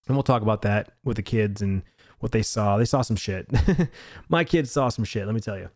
And 0.07 0.16
we'll 0.16 0.25
talk 0.25 0.42
about 0.42 0.62
that 0.62 0.92
with 1.05 1.16
the 1.16 1.22
kids 1.22 1.62
and 1.62 1.83
what 2.18 2.33
they 2.33 2.42
saw. 2.42 2.77
They 2.77 2.85
saw 2.85 3.03
some 3.03 3.16
shit. 3.16 3.46
My 4.29 4.44
kids 4.44 4.70
saw 4.70 4.88
some 4.88 5.05
shit. 5.05 5.25
Let 5.25 5.35
me 5.35 5.40
tell 5.40 5.57
you. 5.57 5.70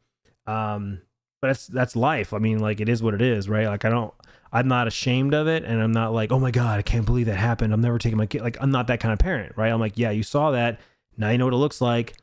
Um, 0.46 1.00
but 1.40 1.48
that's 1.48 1.66
that's 1.66 1.96
life. 1.96 2.32
I 2.32 2.38
mean, 2.38 2.58
like 2.58 2.80
it 2.80 2.88
is 2.88 3.02
what 3.02 3.14
it 3.14 3.22
is, 3.22 3.48
right? 3.48 3.66
Like 3.66 3.84
I 3.84 3.90
don't, 3.90 4.12
I'm 4.52 4.68
not 4.68 4.86
ashamed 4.86 5.34
of 5.34 5.48
it, 5.48 5.64
and 5.64 5.82
I'm 5.82 5.92
not 5.92 6.12
like, 6.12 6.32
oh 6.32 6.38
my 6.38 6.50
god, 6.50 6.78
I 6.78 6.82
can't 6.82 7.06
believe 7.06 7.26
that 7.26 7.36
happened. 7.36 7.72
I'm 7.72 7.80
never 7.80 7.98
taking 7.98 8.18
my 8.18 8.26
kid. 8.26 8.42
Like 8.42 8.56
I'm 8.60 8.70
not 8.70 8.86
that 8.88 9.00
kind 9.00 9.12
of 9.12 9.18
parent, 9.18 9.52
right? 9.56 9.72
I'm 9.72 9.80
like, 9.80 9.98
yeah, 9.98 10.10
you 10.10 10.22
saw 10.22 10.50
that. 10.52 10.80
Now 11.16 11.30
you 11.30 11.38
know 11.38 11.46
what 11.46 11.54
it 11.54 11.58
looks 11.58 11.80
like. 11.80 12.16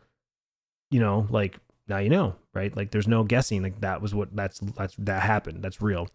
You 0.91 0.99
know, 0.99 1.27
like 1.29 1.57
now 1.87 1.97
you 1.97 2.09
know, 2.09 2.35
right? 2.53 2.75
Like 2.75 2.91
there's 2.91 3.07
no 3.07 3.23
guessing. 3.23 3.61
Like 3.63 3.81
that 3.81 4.01
was 4.01 4.13
what 4.15 4.35
that's 4.35 4.59
that's 4.59 4.95
that 4.99 5.23
happened. 5.23 5.63
That's 5.63 5.81
real. 5.81 6.07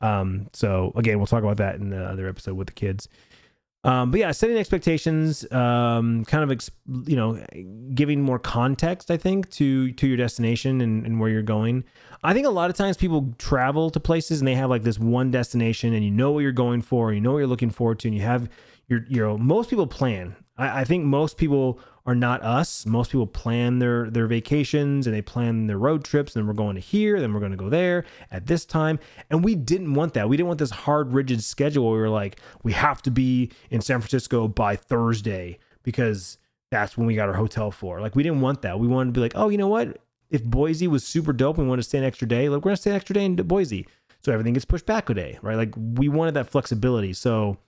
Um, 0.00 0.48
so 0.52 0.92
again, 0.96 1.18
we'll 1.18 1.26
talk 1.26 1.42
about 1.42 1.58
that 1.58 1.76
in 1.76 1.90
the 1.90 2.04
other 2.04 2.28
episode 2.28 2.54
with 2.54 2.66
the 2.66 2.72
kids. 2.72 3.08
Um, 3.84 4.12
but 4.12 4.20
yeah, 4.20 4.30
setting 4.30 4.56
expectations, 4.56 5.50
um, 5.50 6.24
kind 6.26 6.44
of, 6.44 6.52
ex- 6.52 6.70
you 7.04 7.16
know, 7.16 7.44
giving 7.94 8.22
more 8.22 8.38
context, 8.38 9.10
I 9.10 9.16
think, 9.16 9.50
to 9.52 9.92
to 9.92 10.06
your 10.06 10.16
destination 10.16 10.80
and, 10.80 11.04
and 11.04 11.18
where 11.18 11.28
you're 11.28 11.42
going. 11.42 11.84
I 12.22 12.32
think 12.32 12.46
a 12.46 12.50
lot 12.50 12.70
of 12.70 12.76
times 12.76 12.96
people 12.96 13.34
travel 13.38 13.90
to 13.90 13.98
places 13.98 14.40
and 14.40 14.46
they 14.46 14.54
have 14.54 14.70
like 14.70 14.84
this 14.84 15.00
one 15.00 15.32
destination 15.32 15.94
and 15.94 16.04
you 16.04 16.12
know 16.12 16.30
what 16.30 16.40
you're 16.40 16.52
going 16.52 16.82
for, 16.82 17.12
you 17.12 17.20
know 17.20 17.32
what 17.32 17.38
you're 17.38 17.48
looking 17.48 17.70
forward 17.70 17.98
to, 18.00 18.08
and 18.08 18.16
you 18.16 18.22
have 18.22 18.48
your, 18.86 19.04
you 19.08 19.20
know, 19.20 19.36
most 19.36 19.68
people 19.68 19.88
plan. 19.88 20.36
I, 20.56 20.82
I 20.82 20.84
think 20.84 21.04
most 21.04 21.36
people 21.36 21.80
are 22.04 22.14
not 22.14 22.42
us. 22.42 22.84
Most 22.84 23.12
people 23.12 23.26
plan 23.26 23.78
their 23.78 24.10
their 24.10 24.26
vacations 24.26 25.06
and 25.06 25.14
they 25.14 25.22
plan 25.22 25.66
their 25.66 25.78
road 25.78 26.04
trips. 26.04 26.34
And 26.34 26.42
then 26.42 26.48
we're 26.48 26.54
going 26.54 26.74
to 26.74 26.80
here, 26.80 27.20
then 27.20 27.32
we're 27.32 27.40
going 27.40 27.52
to 27.52 27.58
go 27.58 27.68
there 27.68 28.04
at 28.30 28.46
this 28.46 28.64
time. 28.64 28.98
And 29.30 29.44
we 29.44 29.54
didn't 29.54 29.94
want 29.94 30.14
that. 30.14 30.28
We 30.28 30.36
didn't 30.36 30.48
want 30.48 30.58
this 30.58 30.70
hard, 30.70 31.12
rigid 31.12 31.42
schedule. 31.42 31.84
Where 31.84 31.94
we 31.94 32.00
were 32.00 32.08
like, 32.08 32.40
we 32.62 32.72
have 32.72 33.02
to 33.02 33.10
be 33.10 33.50
in 33.70 33.80
San 33.80 34.00
Francisco 34.00 34.48
by 34.48 34.76
Thursday 34.76 35.58
because 35.82 36.38
that's 36.70 36.96
when 36.96 37.06
we 37.06 37.14
got 37.14 37.28
our 37.28 37.34
hotel 37.34 37.70
for. 37.70 38.00
Like 38.00 38.16
we 38.16 38.22
didn't 38.22 38.40
want 38.40 38.62
that. 38.62 38.80
We 38.80 38.88
wanted 38.88 39.14
to 39.14 39.18
be 39.18 39.20
like, 39.20 39.34
oh, 39.36 39.48
you 39.48 39.58
know 39.58 39.68
what? 39.68 39.98
If 40.30 40.42
Boise 40.42 40.88
was 40.88 41.04
super 41.04 41.32
dope, 41.32 41.58
we 41.58 41.64
wanted 41.64 41.82
to 41.82 41.88
stay 41.88 41.98
an 41.98 42.04
extra 42.04 42.26
day. 42.26 42.48
Like 42.48 42.64
we're 42.64 42.70
gonna 42.70 42.76
stay 42.78 42.90
an 42.90 42.96
extra 42.96 43.14
day 43.14 43.24
in 43.24 43.36
Boise, 43.36 43.86
so 44.24 44.32
everything 44.32 44.54
gets 44.54 44.64
pushed 44.64 44.86
back 44.86 45.10
a 45.10 45.14
day, 45.14 45.38
right? 45.42 45.56
Like 45.56 45.74
we 45.76 46.08
wanted 46.08 46.34
that 46.34 46.48
flexibility. 46.48 47.12
So, 47.12 47.58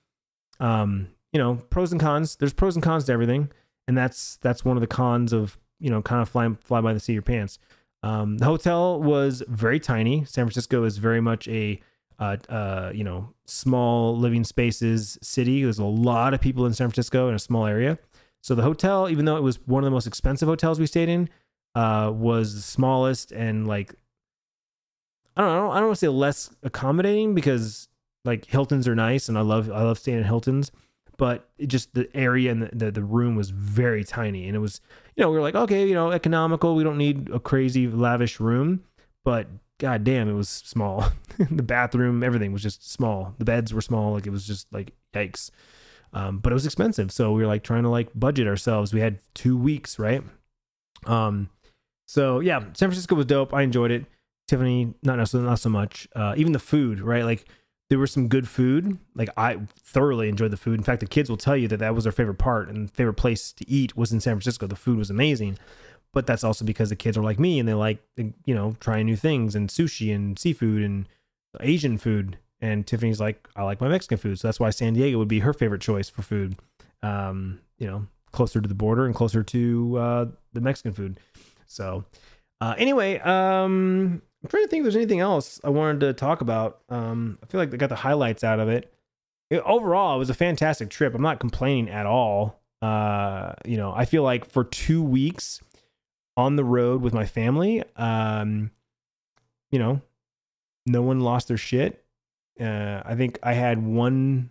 um, 0.61 1.09
you 1.33 1.38
know, 1.38 1.57
pros 1.68 1.92
and 1.92 2.01
cons. 2.01 2.37
There's 2.37 2.55
pros 2.55 2.75
and 2.75 2.83
cons 2.83 3.05
to 3.05 3.12
everything 3.12 3.51
and 3.87 3.97
that's 3.97 4.37
that's 4.37 4.64
one 4.64 4.77
of 4.77 4.81
the 4.81 4.87
cons 4.87 5.33
of 5.33 5.59
you 5.79 5.90
know 5.90 6.03
kind 6.03 6.23
of 6.23 6.29
fly 6.29 6.49
fly 6.61 6.81
by 6.81 6.92
the 6.92 7.01
seat 7.01 7.12
of 7.12 7.14
your 7.14 7.23
pants. 7.23 7.59
Um, 8.03 8.38
the 8.38 8.44
hotel 8.44 9.03
was 9.03 9.42
very 9.49 9.81
tiny. 9.81 10.25
San 10.25 10.44
Francisco 10.44 10.85
is 10.85 10.99
very 10.99 11.20
much 11.20 11.49
a 11.49 11.81
uh, 12.18 12.37
uh, 12.49 12.92
you 12.94 13.05
know 13.05 13.33
small 13.47 14.16
living 14.16 14.44
spaces 14.44 15.18
city. 15.23 15.62
There's 15.62 15.79
a 15.79 15.85
lot 15.85 16.35
of 16.35 16.40
people 16.40 16.66
in 16.66 16.75
San 16.75 16.88
Francisco 16.88 17.29
in 17.29 17.35
a 17.35 17.38
small 17.38 17.66
area. 17.66 17.99
So 18.42 18.55
the 18.55 18.62
hotel, 18.62 19.09
even 19.09 19.25
though 19.25 19.37
it 19.37 19.42
was 19.42 19.59
one 19.66 19.83
of 19.83 19.87
the 19.87 19.90
most 19.90 20.07
expensive 20.07 20.49
hotels 20.49 20.79
we 20.79 20.87
stayed 20.87 21.09
in, 21.09 21.31
uh, 21.75 22.12
was 22.14 22.55
the 22.55 22.61
smallest 22.61 23.33
and 23.33 23.66
like 23.66 23.94
I 25.37 25.42
don't 25.42 25.57
know. 25.57 25.70
I 25.70 25.77
don't 25.77 25.87
want 25.87 25.97
to 25.99 26.07
say 26.07 26.09
less 26.09 26.51
accommodating 26.62 27.35
because 27.35 27.88
like 28.25 28.44
Hiltons 28.44 28.87
are 28.87 28.94
nice 28.94 29.29
and 29.29 29.37
I 29.37 29.40
love 29.40 29.70
I 29.70 29.83
love 29.83 29.99
staying 29.99 30.18
at 30.20 30.27
Hiltons 30.27 30.70
but 31.16 31.48
just 31.66 31.94
the 31.94 32.09
area 32.14 32.50
and 32.50 32.62
the, 32.62 32.70
the, 32.72 32.90
the, 32.90 33.05
room 33.05 33.37
was 33.37 33.50
very 33.50 34.05
tiny. 34.05 34.46
And 34.46 34.57
it 34.57 34.61
was 34.61 34.81
you 35.16 35.22
know 35.22 35.31
we 35.31 35.37
were 35.37 35.42
like 35.42 35.55
okay 35.55 35.87
you 35.87 35.94
know 35.94 36.12
economical. 36.12 36.74
We 36.74 36.85
don't 36.85 36.98
need 36.98 37.31
a 37.31 37.40
crazy 37.40 37.87
lavish 37.87 38.40
room. 38.40 38.85
But 39.24 39.48
god 39.79 40.05
damn 40.05 40.29
it 40.29 40.35
was 40.35 40.48
small. 40.48 41.07
The 41.50 41.64
bathroom 41.64 42.22
everything 42.22 42.53
was 42.53 42.62
just 42.62 42.88
small. 42.90 43.35
The 43.38 43.44
beds 43.44 43.74
were 43.74 43.81
small. 43.81 44.12
Like 44.12 44.27
it 44.27 44.31
was 44.31 44.46
just 44.46 44.72
like 44.72 44.92
yikes. 45.14 45.50
Um, 46.12 46.38
but 46.38 46.53
it 46.53 46.55
was 46.55 46.64
expensive. 46.64 47.11
So 47.11 47.33
we 47.33 47.42
were 47.42 47.48
like 47.48 47.64
trying 47.64 47.83
to 47.83 47.88
like 47.88 48.09
budget 48.14 48.46
ourselves. 48.46 48.94
We 48.94 49.00
had 49.00 49.18
two 49.35 49.57
weeks 49.57 49.98
right? 49.98 50.22
Um 51.07 51.50
so 52.07 52.40
yeah 52.40 52.61
san 52.61 52.88
francisco 52.88 53.14
was 53.14 53.27
dope. 53.27 53.53
I 53.53 53.62
enjoyed 53.62 53.90
it. 53.90 54.07
Tiffany 54.46 54.94
not 55.03 55.16
necessarily 55.16 55.48
not 55.48 55.59
so 55.59 55.70
much. 55.70 56.07
Uh, 56.14 56.35
even 56.37 56.53
the 56.53 56.59
food 56.59 57.00
right? 57.00 57.24
Like 57.24 57.46
there 57.90 57.99
was 57.99 58.12
some 58.12 58.29
good 58.29 58.49
food. 58.49 58.99
Like 59.14 59.29
I 59.37 59.59
thoroughly 59.83 60.29
enjoyed 60.29 60.51
the 60.51 60.57
food. 60.57 60.79
In 60.79 60.85
fact, 60.85 61.01
the 61.01 61.07
kids 61.07 61.29
will 61.29 61.37
tell 61.37 61.57
you 61.57 61.68
that 61.68 61.79
that 61.79 61.94
was 61.94 62.05
their 62.05 62.12
favorite 62.12 62.38
part 62.38 62.68
and 62.68 62.90
favorite 62.90 63.14
place 63.14 63.53
to 63.53 63.68
eat 63.68 63.97
was 63.97 64.12
in 64.12 64.20
San 64.20 64.35
Francisco. 64.35 64.66
The 64.66 64.77
food 64.77 64.99
was 64.99 65.11
amazing. 65.11 65.59
But 66.12 66.27
that's 66.27 66.44
also 66.44 66.64
because 66.64 66.90
the 66.90 66.97
kids 66.97 67.18
are 67.18 67.25
like 67.25 67.40
me 67.40 67.59
and 67.59 67.68
they 67.68 67.75
like 67.75 67.99
you 68.16 68.55
know 68.55 68.77
trying 68.81 69.07
new 69.07 69.16
things 69.16 69.55
and 69.57 69.68
sushi 69.68 70.14
and 70.14 70.38
seafood 70.38 70.83
and 70.83 71.09
Asian 71.61 71.99
food. 71.99 72.38
And 72.61 72.87
Tiffany's 72.87 73.20
like, 73.20 73.47
I 73.57 73.62
like 73.64 73.81
my 73.81 73.88
Mexican 73.88 74.16
food, 74.16 74.38
so 74.38 74.49
that's 74.49 74.59
why 74.59 74.70
San 74.70 74.94
Diego 74.94 75.18
would 75.18 75.29
be 75.29 75.40
her 75.40 75.53
favorite 75.53 75.83
choice 75.83 76.09
for 76.09 76.23
food. 76.23 76.57
Um, 77.03 77.61
you 77.79 77.87
know, 77.87 78.07
closer 78.33 78.61
to 78.61 78.68
the 78.68 78.75
border 78.75 79.05
and 79.05 79.14
closer 79.14 79.42
to 79.42 79.99
uh, 79.99 80.27
the 80.55 80.61
Mexican 80.61 80.92
food. 80.92 81.20
So, 81.66 82.05
uh, 82.61 82.75
anyway, 82.79 83.18
um, 83.18 84.23
I'm 84.44 84.48
trying 84.50 84.64
to 84.64 84.68
think 84.68 84.80
if 84.80 84.85
there's 84.85 84.96
anything 84.96 85.20
else 85.20 85.59
I 85.64 85.70
wanted 85.70 86.00
to 86.00 86.12
talk 86.12 86.42
about. 86.42 86.80
Um, 86.90 87.38
I 87.42 87.46
feel 87.46 87.59
like 87.59 87.72
I 87.72 87.78
got 87.78 87.88
the 87.88 87.96
highlights 87.96 88.44
out 88.44 88.61
of 88.61 88.68
it. 88.68 88.92
it. 89.48 89.62
Overall, 89.64 90.16
it 90.16 90.18
was 90.18 90.28
a 90.28 90.35
fantastic 90.35 90.90
trip. 90.90 91.14
I'm 91.14 91.22
not 91.22 91.40
complaining 91.40 91.88
at 91.88 92.04
all. 92.04 92.61
Uh, 92.83 93.54
you 93.64 93.78
know, 93.78 93.94
I 93.96 94.04
feel 94.04 94.22
like 94.22 94.50
for 94.50 94.62
two 94.62 95.02
weeks 95.02 95.62
on 96.37 96.57
the 96.57 96.64
road 96.64 97.00
with 97.00 97.14
my 97.14 97.24
family, 97.24 97.83
um, 97.96 98.70
you 99.70 99.78
know, 99.78 100.02
no 100.85 101.00
one 101.00 101.20
lost 101.20 101.48
their 101.48 101.57
shit. 101.57 102.04
Uh, 102.61 103.00
I 103.02 103.14
think 103.14 103.38
I 103.42 103.54
had 103.54 103.83
one, 103.83 104.50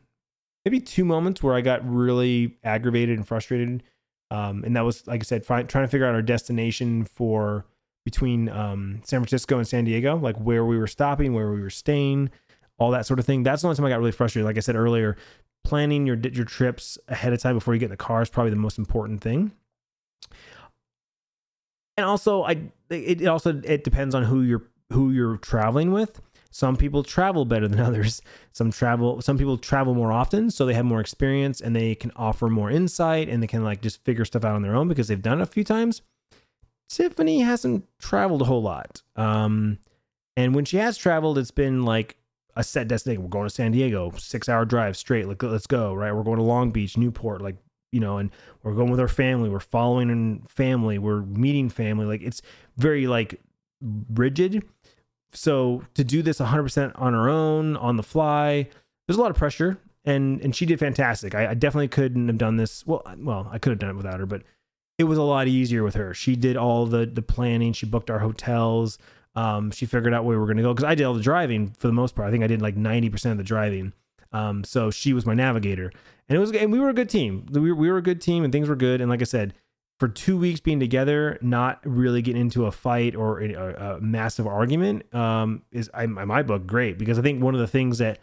maybe 0.66 0.80
two 0.80 1.06
moments 1.06 1.44
where 1.44 1.54
I 1.54 1.62
got 1.62 1.88
really 1.88 2.58
aggravated 2.64 3.16
and 3.16 3.28
frustrated. 3.28 3.84
Um, 4.32 4.64
and 4.64 4.76
that 4.76 4.82
was, 4.82 5.06
like 5.06 5.22
I 5.22 5.24
said, 5.24 5.46
trying 5.46 5.68
to 5.68 5.88
figure 5.88 6.08
out 6.08 6.16
our 6.16 6.24
destination 6.24 7.06
for 7.06 7.68
between 8.06 8.50
um, 8.50 9.02
San 9.04 9.22
Francisco 9.22 9.58
and 9.58 9.68
San 9.68 9.86
Diego, 9.86 10.18
like 10.18 10.38
where 10.38 10.66
we 10.66 10.78
were 10.78 10.88
stopping, 10.88 11.34
where 11.34 11.52
we 11.52 11.62
were 11.62 11.70
staying, 11.70 12.30
all 12.78 12.92
that 12.92 13.06
sort 13.06 13.20
of 13.20 13.26
thing. 13.26 13.44
That's 13.44 13.62
the 13.62 13.68
only 13.68 13.78
time 13.78 13.86
I 13.86 13.90
got 13.90 14.00
really 14.00 14.12
frustrated. 14.12 14.46
Like 14.46 14.58
I 14.58 14.62
said 14.62 14.76
earlier, 14.76 15.16
planning 15.64 16.06
your 16.06 16.18
your 16.18 16.46
trips 16.46 16.98
ahead 17.08 17.34
of 17.34 17.42
time 17.42 17.56
before 17.56 17.74
you 17.74 17.80
get 17.80 17.86
in 17.86 17.92
the 17.92 17.98
car 17.98 18.22
is 18.22 18.30
probably 18.30 18.50
the 18.50 18.58
most 18.58 18.78
important 18.78 19.22
thing. 19.22 19.52
And 21.96 22.06
also, 22.06 22.44
I 22.44 22.72
it 22.90 23.26
also 23.28 23.62
it 23.64 23.84
depends 23.84 24.16
on 24.16 24.24
who 24.24 24.42
you're 24.42 24.64
who 24.92 25.12
you're 25.12 25.38
traveling 25.38 25.92
with. 25.92 26.22
Some 26.52 26.76
people 26.76 27.04
travel 27.04 27.46
better 27.46 27.68
than 27.68 27.80
others. 27.88 28.22
Some 28.52 28.72
travel 28.72 29.22
some 29.22 29.38
people 29.38 29.58
travel 29.58 29.94
more 29.94 30.12
often, 30.12 30.52
so 30.52 30.66
they 30.66 30.74
have 30.74 30.86
more 30.86 31.00
experience 31.00 31.62
and 31.62 31.76
they 31.76 31.96
can 31.96 32.12
offer 32.16 32.50
more 32.50 32.70
insight 32.70 33.30
and 33.30 33.42
they 33.42 33.48
can 33.48 33.64
like 33.64 33.82
just 33.82 34.04
figure 34.04 34.26
stuff 34.26 34.44
out 34.44 34.56
on 34.56 34.62
their 34.62 34.76
own 34.76 34.88
because 34.88 35.08
they've 35.08 35.22
done 35.22 35.40
it 35.40 35.44
a 35.44 35.48
few 35.48 35.64
times. 35.64 36.02
Tiffany 36.94 37.42
hasn't 37.42 37.86
traveled 38.00 38.42
a 38.42 38.46
whole 38.46 38.62
lot. 38.62 39.02
Um, 39.16 39.80
And 40.36 40.56
when 40.56 40.66
she 40.66 40.78
has 40.78 40.98
traveled, 40.98 41.38
it's 41.38 41.52
been 41.52 41.84
like 41.84 42.18
a 42.56 42.64
set 42.64 42.88
destination. 42.88 43.24
We're 43.24 43.30
going 43.30 43.48
to 43.48 43.54
San 43.54 43.72
Diego, 43.72 44.12
six 44.18 44.48
hour 44.50 44.66
drive 44.66 44.96
straight. 44.98 45.28
Like, 45.28 45.42
let's 45.44 45.68
go, 45.68 45.94
right? 45.94 46.12
We're 46.14 46.24
going 46.24 46.38
to 46.38 46.44
Long 46.44 46.72
Beach, 46.72 46.98
Newport, 46.98 47.42
like, 47.42 47.58
you 47.92 48.00
know, 48.00 48.18
and 48.18 48.32
we're 48.64 48.74
going 48.74 48.90
with 48.90 49.00
our 49.00 49.08
family. 49.08 49.50
We're 49.50 49.60
following 49.60 50.10
in 50.10 50.42
family. 50.48 50.98
We're 50.98 51.22
meeting 51.22 51.70
family. 51.70 52.06
Like, 52.06 52.22
it's 52.22 52.42
very 52.78 53.06
like 53.08 53.40
rigid. 54.14 54.64
So 55.34 55.84
to 55.96 56.04
do 56.04 56.22
this 56.22 56.40
100% 56.40 56.92
on 56.96 57.14
her 57.14 57.30
own, 57.30 57.76
on 57.78 57.98
the 57.98 58.04
fly, 58.04 58.70
there's 59.08 59.18
a 59.18 59.22
lot 59.22 59.32
of 59.32 59.38
pressure. 59.38 59.80
And 60.06 60.42
and 60.42 60.54
she 60.56 60.66
did 60.66 60.80
fantastic. 60.80 61.34
I, 61.34 61.52
I 61.52 61.54
definitely 61.54 61.88
couldn't 61.88 62.28
have 62.28 62.38
done 62.38 62.58
this. 62.58 62.86
Well, 62.86 63.04
well, 63.18 63.48
I 63.52 63.58
could 63.58 63.70
have 63.70 63.80
done 63.80 63.92
it 63.92 63.96
without 63.96 64.20
her, 64.20 64.26
but 64.26 64.44
it 64.98 65.06
was 65.06 65.18
a 65.18 65.24
lot 65.24 65.48
easier 65.48 65.84
with 65.84 65.96
her. 65.96 66.14
She 66.14 66.36
did 66.36 66.58
all 66.58 66.86
the 66.86 67.06
the 67.06 67.22
planning. 67.22 67.74
She 67.74 67.86
booked 67.86 68.10
our 68.10 68.20
hotels. 68.20 68.98
Um, 69.36 69.72
she 69.72 69.86
figured 69.86 70.14
out 70.14 70.26
where 70.26 70.38
we 70.38 70.40
were 70.40 70.46
going 70.46 70.58
to 70.58 70.64
go 70.64 70.74
because 70.74 70.84
I 70.84 70.96
did 70.96 71.06
all 71.06 71.16
the 71.16 71.22
driving 71.22 71.72
for 71.80 71.88
the 71.88 71.94
most 71.94 72.16
part. 72.16 72.28
I 72.28 72.32
think 72.32 72.44
I 72.44 72.48
did 72.48 72.62
like 72.62 72.76
90% 72.76 73.32
of 73.32 73.38
the 73.38 73.44
driving. 73.44 73.94
Um, 74.32 74.64
so 74.64 74.92
she 74.92 75.12
was 75.14 75.26
my 75.26 75.34
navigator, 75.34 75.92
and 76.30 76.36
it 76.36 76.40
was, 76.40 76.52
and 76.52 76.72
we 76.72 76.80
were 76.80 76.90
a 76.90 76.94
good 76.94 77.10
team. 77.10 77.46
We 77.52 77.72
were, 77.72 77.76
we 77.76 77.92
were 77.92 77.98
a 77.98 78.04
good 78.04 78.22
team, 78.22 78.44
and 78.44 78.54
things 78.54 78.70
were 78.70 78.76
good. 78.76 79.02
And 79.02 79.10
like 79.10 79.22
I 79.22 79.26
said, 79.26 79.54
for 80.00 80.08
two 80.08 80.38
weeks 80.38 80.60
being 80.60 80.80
together, 80.80 81.38
not 81.42 81.80
really 81.86 82.22
getting 82.22 82.42
into 82.42 82.66
a 82.66 82.72
fight 82.72 83.16
or 83.16 83.40
a, 83.42 83.96
a 83.96 84.02
massive 84.02 84.48
argument, 84.48 85.14
um, 85.14 85.62
is 85.72 85.90
in 85.98 86.12
my 86.12 86.44
book 86.44 86.66
great 86.66 86.98
because 86.98 87.20
I 87.20 87.22
think 87.22 87.44
one 87.44 87.54
of 87.54 87.62
the 87.62 87.68
things 87.68 88.00
that 88.00 88.20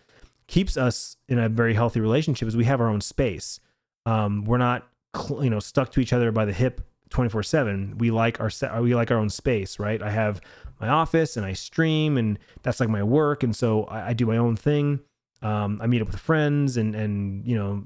keeps 0.46 0.76
us 0.76 1.16
in 1.28 1.38
a 1.38 1.48
very 1.48 1.74
healthy 1.74 2.00
relationship 2.00 2.48
is 2.48 2.56
we 2.56 2.64
have 2.64 2.80
our 2.80 2.88
own 2.88 3.00
space. 3.00 3.60
Um, 4.04 4.44
we're 4.44 4.58
not, 4.58 4.89
you 5.14 5.50
know, 5.50 5.60
stuck 5.60 5.90
to 5.92 6.00
each 6.00 6.12
other 6.12 6.32
by 6.32 6.44
the 6.44 6.52
hip 6.52 6.80
24 7.10 7.42
seven. 7.42 7.98
We 7.98 8.10
like 8.10 8.40
our, 8.40 8.50
we 8.80 8.94
like 8.94 9.10
our 9.10 9.18
own 9.18 9.30
space, 9.30 9.78
right? 9.78 10.00
I 10.00 10.10
have 10.10 10.40
my 10.80 10.88
office 10.88 11.36
and 11.36 11.44
I 11.44 11.52
stream 11.52 12.16
and 12.16 12.38
that's 12.62 12.80
like 12.80 12.88
my 12.88 13.02
work. 13.02 13.42
And 13.42 13.54
so 13.54 13.84
I, 13.84 14.08
I 14.08 14.12
do 14.12 14.26
my 14.26 14.36
own 14.36 14.56
thing. 14.56 15.00
Um, 15.42 15.80
I 15.82 15.86
meet 15.86 16.02
up 16.02 16.08
with 16.08 16.18
friends 16.18 16.76
and, 16.76 16.94
and, 16.94 17.46
you 17.46 17.56
know, 17.56 17.84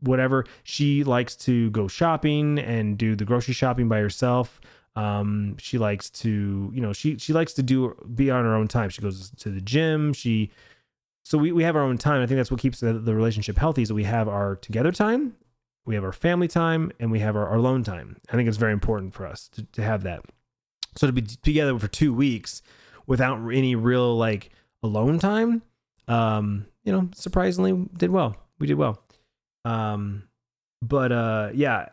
whatever. 0.00 0.44
She 0.62 1.04
likes 1.04 1.34
to 1.36 1.70
go 1.70 1.88
shopping 1.88 2.58
and 2.58 2.96
do 2.96 3.16
the 3.16 3.24
grocery 3.24 3.54
shopping 3.54 3.88
by 3.88 3.98
herself. 3.98 4.60
Um, 4.94 5.56
she 5.58 5.78
likes 5.78 6.10
to, 6.10 6.70
you 6.72 6.80
know, 6.80 6.92
she, 6.92 7.18
she 7.18 7.32
likes 7.32 7.54
to 7.54 7.62
do, 7.62 7.94
be 8.14 8.30
on 8.30 8.44
her 8.44 8.54
own 8.54 8.68
time. 8.68 8.90
She 8.90 9.02
goes 9.02 9.30
to 9.38 9.50
the 9.50 9.60
gym. 9.60 10.12
She, 10.12 10.50
so 11.24 11.38
we, 11.38 11.50
we 11.50 11.64
have 11.64 11.76
our 11.76 11.82
own 11.82 11.98
time. 11.98 12.22
I 12.22 12.26
think 12.26 12.38
that's 12.38 12.50
what 12.50 12.60
keeps 12.60 12.80
the, 12.80 12.92
the 12.94 13.14
relationship 13.14 13.58
healthy 13.58 13.82
is 13.82 13.88
that 13.88 13.94
we 13.94 14.04
have 14.04 14.28
our 14.28 14.56
together 14.56 14.92
time, 14.92 15.34
we 15.84 15.94
have 15.94 16.04
our 16.04 16.12
family 16.12 16.48
time, 16.48 16.92
and 17.00 17.10
we 17.10 17.20
have 17.20 17.36
our, 17.36 17.54
alone 17.54 17.82
time. 17.82 18.16
I 18.30 18.36
think 18.36 18.48
it's 18.48 18.58
very 18.58 18.72
important 18.72 19.14
for 19.14 19.26
us 19.26 19.48
to, 19.48 19.64
to 19.64 19.82
have 19.82 20.04
that. 20.04 20.24
So 20.96 21.06
to 21.06 21.12
be 21.12 21.22
together 21.22 21.78
for 21.78 21.88
two 21.88 22.12
weeks 22.12 22.62
without 23.06 23.36
any 23.48 23.74
real 23.74 24.16
like 24.16 24.50
alone 24.82 25.18
time, 25.18 25.62
um, 26.08 26.66
you 26.84 26.92
know, 26.92 27.08
surprisingly 27.14 27.88
did 27.96 28.10
well. 28.10 28.36
We 28.58 28.66
did 28.66 28.76
well. 28.76 29.02
Um, 29.64 30.24
but 30.82 31.12
uh, 31.12 31.50
yeah, 31.54 31.88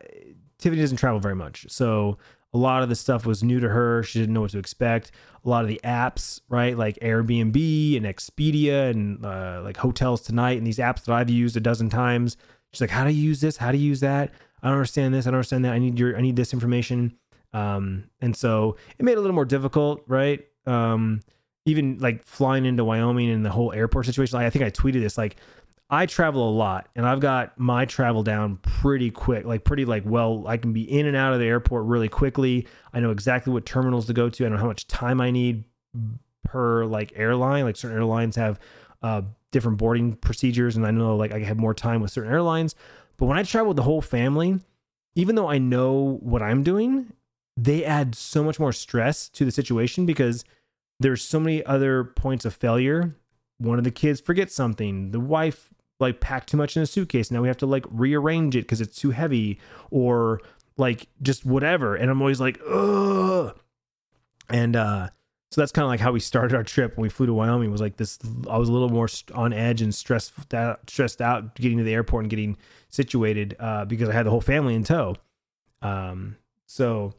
Tiffany 0.58 0.80
doesn't 0.80 0.98
travel 0.98 1.20
very 1.20 1.36
much, 1.36 1.66
so 1.68 2.18
a 2.52 2.58
lot 2.58 2.82
of 2.82 2.88
the 2.88 2.96
stuff 2.96 3.26
was 3.26 3.42
new 3.42 3.60
to 3.60 3.68
her. 3.68 4.02
She 4.02 4.18
didn't 4.18 4.34
know 4.34 4.40
what 4.40 4.50
to 4.50 4.58
expect. 4.58 5.12
A 5.44 5.48
lot 5.48 5.62
of 5.62 5.68
the 5.68 5.80
apps, 5.84 6.40
right, 6.48 6.76
like 6.76 6.98
Airbnb 6.98 7.96
and 7.96 8.04
Expedia 8.04 8.90
and 8.90 9.24
uh, 9.24 9.60
like 9.62 9.76
Hotels 9.76 10.20
Tonight 10.20 10.58
and 10.58 10.66
these 10.66 10.78
apps 10.78 11.04
that 11.04 11.14
I've 11.14 11.30
used 11.30 11.56
a 11.56 11.60
dozen 11.60 11.88
times. 11.88 12.36
She's 12.72 12.80
like, 12.80 12.90
"How 12.90 13.04
do 13.04 13.10
you 13.10 13.22
use 13.22 13.40
this? 13.40 13.56
How 13.56 13.72
do 13.72 13.78
you 13.78 13.86
use 13.86 14.00
that? 14.00 14.32
I 14.62 14.68
don't 14.68 14.76
understand 14.76 15.14
this. 15.14 15.26
I 15.26 15.30
don't 15.30 15.36
understand 15.38 15.64
that. 15.64 15.72
I 15.72 15.78
need 15.78 15.98
your. 15.98 16.16
I 16.16 16.20
need 16.20 16.36
this 16.36 16.52
information." 16.52 17.16
Um, 17.52 18.04
and 18.20 18.36
so 18.36 18.76
it 18.98 19.04
made 19.04 19.12
it 19.12 19.18
a 19.18 19.20
little 19.20 19.34
more 19.34 19.44
difficult, 19.44 20.02
right? 20.06 20.40
Um, 20.66 21.20
even 21.66 21.98
like 21.98 22.24
flying 22.24 22.64
into 22.64 22.84
Wyoming 22.84 23.30
and 23.30 23.44
the 23.44 23.50
whole 23.50 23.72
airport 23.72 24.06
situation. 24.06 24.36
Like, 24.36 24.46
I 24.46 24.50
think 24.50 24.64
I 24.64 24.70
tweeted 24.70 25.00
this, 25.00 25.18
like, 25.18 25.36
I 25.92 26.06
travel 26.06 26.48
a 26.48 26.52
lot 26.52 26.88
and 26.94 27.04
I've 27.04 27.18
got 27.18 27.58
my 27.58 27.84
travel 27.84 28.22
down 28.22 28.58
pretty 28.58 29.10
quick, 29.10 29.44
like 29.44 29.64
pretty 29.64 29.84
like 29.84 30.04
well, 30.06 30.46
I 30.46 30.56
can 30.56 30.72
be 30.72 30.82
in 30.82 31.06
and 31.06 31.16
out 31.16 31.32
of 31.32 31.40
the 31.40 31.46
airport 31.46 31.86
really 31.86 32.08
quickly. 32.08 32.68
I 32.92 33.00
know 33.00 33.10
exactly 33.10 33.52
what 33.52 33.66
terminals 33.66 34.06
to 34.06 34.12
go 34.12 34.28
to. 34.28 34.46
I 34.46 34.48
know 34.50 34.56
how 34.56 34.68
much 34.68 34.86
time 34.86 35.20
I 35.20 35.32
need 35.32 35.64
per 36.44 36.84
like 36.84 37.12
airline. 37.16 37.64
Like 37.64 37.76
certain 37.76 37.96
airlines 37.96 38.36
have 38.36 38.60
uh, 39.02 39.22
different 39.50 39.78
boarding 39.78 40.16
procedures, 40.16 40.76
and 40.76 40.86
I 40.86 40.90
know 40.90 41.16
like 41.16 41.32
I 41.32 41.40
have 41.40 41.58
more 41.58 41.74
time 41.74 42.00
with 42.00 42.10
certain 42.10 42.32
airlines. 42.32 42.74
But 43.16 43.26
when 43.26 43.38
I 43.38 43.42
travel 43.42 43.68
with 43.68 43.76
the 43.76 43.82
whole 43.82 44.00
family, 44.00 44.60
even 45.14 45.34
though 45.34 45.48
I 45.48 45.58
know 45.58 46.18
what 46.22 46.42
I'm 46.42 46.62
doing, 46.62 47.12
they 47.56 47.84
add 47.84 48.14
so 48.14 48.42
much 48.42 48.58
more 48.58 48.72
stress 48.72 49.28
to 49.30 49.44
the 49.44 49.50
situation 49.50 50.06
because 50.06 50.44
there's 50.98 51.22
so 51.22 51.40
many 51.40 51.64
other 51.64 52.04
points 52.04 52.44
of 52.44 52.54
failure. 52.54 53.16
One 53.58 53.78
of 53.78 53.84
the 53.84 53.90
kids 53.90 54.20
forgets 54.20 54.54
something. 54.54 55.10
The 55.10 55.20
wife 55.20 55.72
like 55.98 56.20
packed 56.20 56.48
too 56.48 56.56
much 56.56 56.76
in 56.76 56.82
a 56.82 56.86
suitcase. 56.86 57.30
Now 57.30 57.42
we 57.42 57.48
have 57.48 57.58
to 57.58 57.66
like 57.66 57.84
rearrange 57.90 58.56
it 58.56 58.62
because 58.62 58.80
it's 58.80 58.96
too 58.96 59.10
heavy 59.10 59.60
or 59.90 60.40
like 60.76 61.08
just 61.20 61.44
whatever. 61.44 61.94
And 61.94 62.10
I'm 62.10 62.22
always 62.22 62.40
like, 62.40 62.58
ugh. 62.66 63.58
And 64.48 64.76
uh 64.76 65.10
so 65.50 65.60
that's 65.60 65.72
kind 65.72 65.84
of 65.84 65.88
like 65.88 66.00
how 66.00 66.12
we 66.12 66.20
started 66.20 66.54
our 66.54 66.62
trip 66.62 66.96
when 66.96 67.02
we 67.02 67.08
flew 67.08 67.26
to 67.26 67.34
Wyoming 67.34 67.70
was 67.70 67.80
like 67.80 67.96
this 67.96 68.18
I 68.48 68.56
was 68.58 68.68
a 68.68 68.72
little 68.72 68.88
more 68.88 69.08
on 69.34 69.52
edge 69.52 69.82
and 69.82 69.94
stressed 69.94 70.54
out, 70.54 70.88
stressed 70.88 71.20
out 71.20 71.54
getting 71.54 71.78
to 71.78 71.84
the 71.84 71.94
airport 71.94 72.24
and 72.24 72.30
getting 72.30 72.56
situated 72.88 73.56
uh 73.58 73.84
because 73.84 74.08
I 74.08 74.12
had 74.12 74.26
the 74.26 74.30
whole 74.30 74.40
family 74.40 74.74
in 74.74 74.84
tow. 74.84 75.16
Um 75.82 76.36
so 76.66 77.14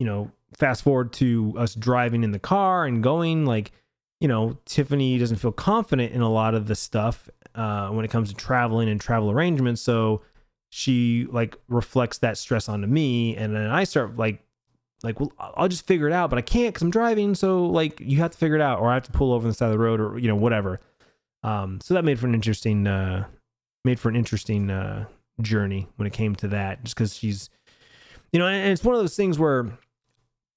you 0.00 0.06
know, 0.06 0.32
fast 0.56 0.82
forward 0.82 1.12
to 1.12 1.54
us 1.56 1.74
driving 1.74 2.24
in 2.24 2.32
the 2.32 2.38
car 2.38 2.86
and 2.86 3.02
going, 3.02 3.44
like, 3.44 3.70
you 4.18 4.26
know, 4.26 4.58
Tiffany 4.64 5.18
doesn't 5.18 5.36
feel 5.36 5.52
confident 5.52 6.12
in 6.12 6.22
a 6.22 6.30
lot 6.30 6.54
of 6.54 6.66
the 6.66 6.74
stuff 6.74 7.28
uh, 7.54 7.90
when 7.90 8.04
it 8.04 8.10
comes 8.10 8.30
to 8.30 8.34
traveling 8.34 8.88
and 8.88 9.00
travel 9.00 9.30
arrangements. 9.30 9.82
So 9.82 10.22
she 10.70 11.26
like 11.30 11.56
reflects 11.68 12.18
that 12.18 12.38
stress 12.38 12.68
onto 12.68 12.86
me, 12.86 13.36
and 13.36 13.54
then 13.54 13.70
I 13.70 13.84
start 13.84 14.16
like, 14.16 14.42
like, 15.02 15.18
well, 15.18 15.32
I'll 15.38 15.68
just 15.68 15.86
figure 15.86 16.06
it 16.06 16.12
out, 16.12 16.30
but 16.30 16.38
I 16.38 16.42
can't 16.42 16.74
because 16.74 16.82
I'm 16.82 16.90
driving. 16.90 17.34
So 17.34 17.66
like, 17.66 18.00
you 18.00 18.18
have 18.18 18.32
to 18.32 18.38
figure 18.38 18.56
it 18.56 18.62
out, 18.62 18.80
or 18.80 18.90
I 18.90 18.94
have 18.94 19.04
to 19.04 19.12
pull 19.12 19.32
over 19.32 19.44
on 19.44 19.50
the 19.50 19.54
side 19.54 19.66
of 19.66 19.72
the 19.72 19.78
road, 19.78 20.00
or 20.00 20.18
you 20.18 20.28
know, 20.28 20.36
whatever. 20.36 20.80
Um, 21.42 21.80
so 21.82 21.94
that 21.94 22.04
made 22.04 22.18
for 22.18 22.26
an 22.26 22.34
interesting, 22.34 22.86
uh, 22.86 23.26
made 23.84 23.98
for 23.98 24.10
an 24.10 24.16
interesting 24.16 24.70
uh, 24.70 25.06
journey 25.40 25.88
when 25.96 26.06
it 26.06 26.12
came 26.12 26.34
to 26.36 26.48
that, 26.48 26.84
just 26.84 26.94
because 26.96 27.16
she's, 27.16 27.48
you 28.32 28.38
know, 28.38 28.46
and 28.46 28.70
it's 28.70 28.84
one 28.84 28.94
of 28.94 29.00
those 29.00 29.16
things 29.16 29.38
where 29.38 29.70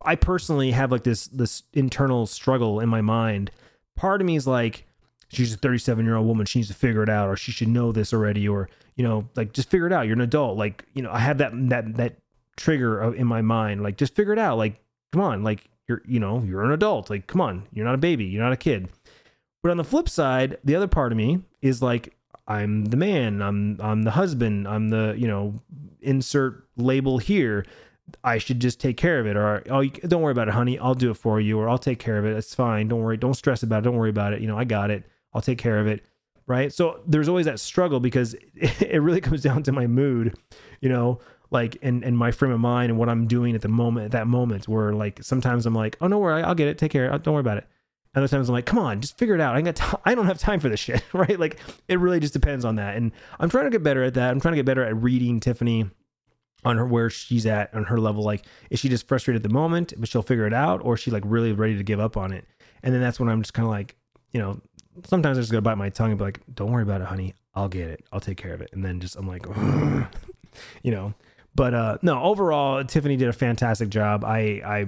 I 0.04 0.16
personally 0.16 0.72
have 0.72 0.92
like 0.92 1.04
this 1.04 1.28
this 1.28 1.64
internal 1.74 2.26
struggle 2.26 2.80
in 2.80 2.90
my 2.90 3.02
mind. 3.02 3.52
Part 3.96 4.22
of 4.22 4.28
me 4.28 4.36
is 4.36 4.46
like, 4.46 4.86
she's 5.30 5.54
a 5.54 5.58
37 5.58 6.04
year 6.04 6.16
old 6.16 6.28
woman. 6.28 6.46
She 6.46 6.60
needs 6.60 6.70
to 6.70 6.76
figure 6.76 7.04
it 7.04 7.10
out, 7.10 7.30
or 7.30 7.38
she 7.38 7.52
should 7.52 7.70
know 7.70 7.92
this 7.92 8.14
already, 8.14 8.48
or 8.48 8.70
you 8.96 9.04
know, 9.04 9.30
like 9.36 9.54
just 9.54 9.70
figure 9.70 9.88
it 9.88 9.94
out. 9.94 10.06
You're 10.06 10.16
an 10.16 10.22
adult. 10.22 10.58
Like 10.58 10.86
you 10.94 11.02
know, 11.02 11.12
I 11.12 11.20
have 11.20 11.38
that 11.38 11.52
that 11.70 11.96
that 11.96 12.18
trigger 12.58 13.14
in 13.14 13.28
my 13.28 13.42
mind. 13.42 13.82
Like 13.84 13.98
just 13.98 14.16
figure 14.16 14.34
it 14.34 14.40
out. 14.40 14.58
Like 14.58 14.82
come 15.12 15.22
on, 15.22 15.44
like 15.44 15.70
you're 15.88 16.02
you 16.06 16.20
know 16.20 16.42
you're 16.42 16.64
an 16.64 16.72
adult. 16.72 17.10
Like 17.10 17.28
come 17.28 17.42
on, 17.42 17.68
you're 17.74 17.86
not 17.86 17.96
a 17.96 18.00
baby. 18.00 18.26
You're 18.26 18.44
not 18.44 18.54
a 18.54 18.58
kid. 18.58 18.90
But 19.62 19.72
on 19.72 19.78
the 19.78 19.84
flip 19.84 20.10
side, 20.10 20.58
the 20.64 20.76
other 20.76 20.88
part 20.88 21.12
of 21.12 21.18
me 21.18 21.42
is 21.62 21.82
like 21.82 22.16
I'm 22.48 22.86
the 22.86 22.98
man. 22.98 23.42
I'm 23.42 23.80
I'm 23.82 24.04
the 24.04 24.12
husband. 24.12 24.68
I'm 24.68 24.90
the 24.90 25.16
you 25.18 25.28
know 25.28 25.62
insert 26.02 26.68
label 26.76 27.18
here. 27.18 27.66
I 28.24 28.38
should 28.38 28.60
just 28.60 28.82
take 28.82 28.98
care 28.98 29.20
of 29.20 29.28
it, 29.28 29.38
or 29.38 29.64
oh, 29.70 29.86
don't 29.86 30.22
worry 30.22 30.34
about 30.34 30.50
it, 30.50 30.54
honey. 30.54 30.78
I'll 30.78 30.94
do 30.94 31.12
it 31.12 31.16
for 31.16 31.40
you, 31.40 31.58
or 31.58 31.70
I'll 31.70 31.78
take 31.78 32.00
care 32.00 32.18
of 32.18 32.26
it. 32.26 32.36
It's 32.36 32.54
fine. 32.54 32.90
Don't 32.90 33.02
worry. 33.02 33.16
Don't 33.16 33.34
stress 33.34 33.64
about 33.64 33.80
it. 33.80 33.82
Don't 33.84 33.96
worry 33.96 34.10
about 34.10 34.34
it. 34.34 34.42
You 34.42 34.48
know, 34.48 34.58
I 34.58 34.66
got 34.66 34.92
it. 34.92 35.06
I'll 35.34 35.42
take 35.42 35.58
care 35.58 35.80
of 35.80 35.88
it. 35.88 36.04
Right. 36.46 36.74
So 36.74 37.00
there's 37.08 37.30
always 37.30 37.46
that 37.46 37.62
struggle 37.62 38.02
because 38.02 38.36
it 38.56 39.02
really 39.02 39.22
comes 39.22 39.42
down 39.42 39.64
to 39.64 39.72
my 39.72 39.88
mood, 39.88 40.38
you 40.82 40.90
know, 40.90 41.20
like 41.54 41.78
and 41.82 42.04
and 42.04 42.18
my 42.18 42.32
frame 42.32 42.52
of 42.52 42.60
mind 42.60 42.90
and 42.90 43.00
what 43.00 43.10
I'm 43.10 43.28
doing 43.28 43.56
at 43.56 43.62
the 43.62 43.70
moment, 43.70 44.06
at 44.06 44.12
that 44.12 44.28
moment, 44.28 44.68
where 44.68 44.94
like 44.94 45.24
sometimes 45.24 45.66
I'm 45.66 45.76
like, 45.76 45.98
oh 46.02 46.08
no 46.08 46.20
worry, 46.20 46.44
I'll 46.44 46.56
get 46.56 46.68
it. 46.68 46.78
Take 46.78 46.92
care. 46.92 47.12
Uh, 47.12 47.18
don't 47.18 47.34
worry 47.34 47.42
about 47.42 47.58
it. 47.58 47.68
Other 48.16 48.28
times 48.28 48.48
I'm 48.48 48.54
like, 48.54 48.68
come 48.68 48.78
on, 48.78 49.02
just 49.02 49.18
figure 49.18 49.34
it 49.34 49.42
out. 49.42 49.56
I 49.56 49.62
got 49.62 49.76
t- 49.76 49.98
I 50.06 50.16
don't 50.16 50.28
have 50.28 50.38
time 50.38 50.60
for 50.60 50.70
this 50.70 50.80
shit, 50.80 51.04
right? 51.14 51.40
Like 51.40 51.60
it 51.88 52.00
really 52.00 52.20
just 52.20 52.34
depends 52.34 52.66
on 52.66 52.76
that. 52.76 52.98
And 52.98 53.12
I'm 53.40 53.50
trying 53.50 53.66
to 53.66 53.72
get 53.72 53.84
better 53.84 54.04
at 54.04 54.16
that. 54.16 54.32
I'm 54.32 54.42
trying 54.42 54.54
to 54.54 54.58
get 54.58 54.66
better 54.66 54.84
at 54.84 54.96
reading 55.02 55.40
Tiffany 55.40 55.90
on 56.66 56.78
her 56.78 56.86
where 56.86 57.10
she's 57.10 57.46
at 57.46 57.74
on 57.74 57.84
her 57.84 57.98
level 57.98 58.24
like 58.24 58.46
is 58.70 58.80
she 58.80 58.90
just 58.90 59.08
frustrated 59.08 59.44
at 59.44 59.44
the 59.44 59.54
moment 59.54 59.94
but 59.98 60.08
she'll 60.08 60.22
figure 60.22 60.48
it 60.48 60.54
out 60.54 60.82
or 60.84 60.94
is 60.94 61.00
she 61.00 61.12
like 61.12 61.24
really 61.26 61.52
ready 61.52 61.76
to 61.76 61.84
give 61.84 62.00
up 62.00 62.16
on 62.16 62.32
it 62.32 62.46
and 62.84 62.94
then 62.94 63.02
that's 63.02 63.20
when 63.20 63.30
i'm 63.30 63.42
just 63.42 63.54
kind 63.54 63.66
of 63.66 63.72
like 63.72 63.96
you 64.32 64.40
know 64.40 64.60
sometimes 65.06 65.38
i 65.38 65.42
just 65.42 65.52
gotta 65.52 65.62
bite 65.62 65.78
my 65.78 65.90
tongue 65.90 66.12
and 66.12 66.18
be 66.18 66.24
like 66.24 66.40
don't 66.54 66.72
worry 66.72 66.84
about 66.84 67.02
it 67.02 67.08
honey 67.08 67.34
i'll 67.56 67.68
get 67.68 67.90
it 67.90 68.04
i'll 68.12 68.20
take 68.20 68.38
care 68.38 68.54
of 68.54 68.62
it 68.62 68.70
and 68.74 68.84
then 68.84 69.00
just 69.00 69.16
i'm 69.16 69.28
like 69.28 69.46
you 70.84 70.92
know 70.92 71.14
but 71.56 71.74
uh 71.74 71.98
no 72.02 72.22
overall 72.22 72.84
tiffany 72.84 73.16
did 73.16 73.30
a 73.30 73.34
fantastic 73.34 73.90
job 73.90 74.24
i 74.24 74.62
i 74.66 74.86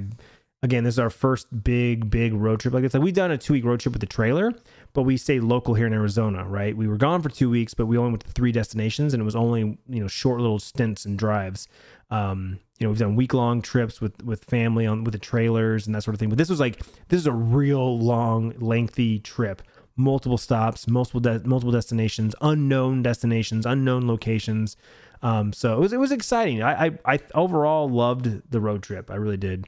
again, 0.66 0.84
this 0.84 0.96
is 0.96 1.00
our 1.00 1.10
first 1.10 1.48
big, 1.64 2.10
big 2.10 2.34
road 2.34 2.60
trip 2.60 2.74
like 2.74 2.84
this. 2.84 2.94
Like 2.94 3.04
we've 3.04 3.14
done 3.14 3.32
a 3.32 3.38
two 3.38 3.54
week 3.54 3.64
road 3.64 3.80
trip 3.80 3.94
with 3.94 4.02
the 4.02 4.08
trailer, 4.08 4.54
but 4.94 5.04
we 5.04 5.16
stayed 5.16 5.42
local 5.42 5.76
here 5.76 5.88
in 5.88 5.94
Arizona, 5.94 6.44
right? 6.46 6.76
We 6.76 6.88
were 6.88 6.98
gone 6.98 7.22
for 7.22 7.30
two 7.30 7.50
weeks, 7.50 7.74
but 7.74 7.86
we 7.86 7.98
only 7.98 8.12
went 8.12 8.26
to 8.26 8.32
three 8.32 8.52
destinations, 8.52 9.14
and 9.14 9.22
it 9.22 9.24
was 9.24 9.36
only 9.36 9.78
you 9.88 10.02
know 10.02 10.08
short 10.08 10.42
little 10.42 10.60
stints 10.60 11.06
and 11.06 11.18
drives. 11.18 11.70
Um, 12.10 12.60
you 12.80 12.86
know, 12.86 12.92
we've 12.92 13.00
done 13.00 13.16
week 13.16 13.34
long 13.34 13.62
trips 13.62 14.02
with 14.02 14.22
with 14.24 14.44
family 14.44 14.86
on 14.86 15.04
with 15.04 15.14
the 15.14 15.20
trailers 15.20 15.86
and 15.86 15.96
that 15.96 16.04
sort 16.04 16.16
of 16.16 16.20
thing. 16.20 16.30
But 16.30 16.38
this 16.38 16.50
was 16.50 16.60
like 16.60 16.80
this 17.08 17.20
is 17.20 17.28
a 17.28 17.32
real 17.32 17.98
long, 18.00 18.54
lengthy 18.58 19.20
trip. 19.20 19.62
Multiple 19.98 20.38
stops, 20.38 20.90
multiple 20.90 21.22
de- 21.22 21.48
multiple 21.48 21.72
destinations, 21.72 22.36
unknown 22.42 23.02
destinations, 23.02 23.66
unknown 23.66 24.08
locations. 24.08 24.76
Um, 25.22 25.54
so 25.54 25.76
it 25.76 25.80
was 25.80 25.94
it 25.94 26.00
was 26.00 26.12
exciting. 26.12 26.62
I, 26.62 26.86
I 26.86 26.92
I 27.06 27.20
overall 27.34 27.90
loved 27.90 28.52
the 28.52 28.60
road 28.60 28.84
trip. 28.84 29.10
I 29.10 29.16
really 29.16 29.38
did. 29.38 29.68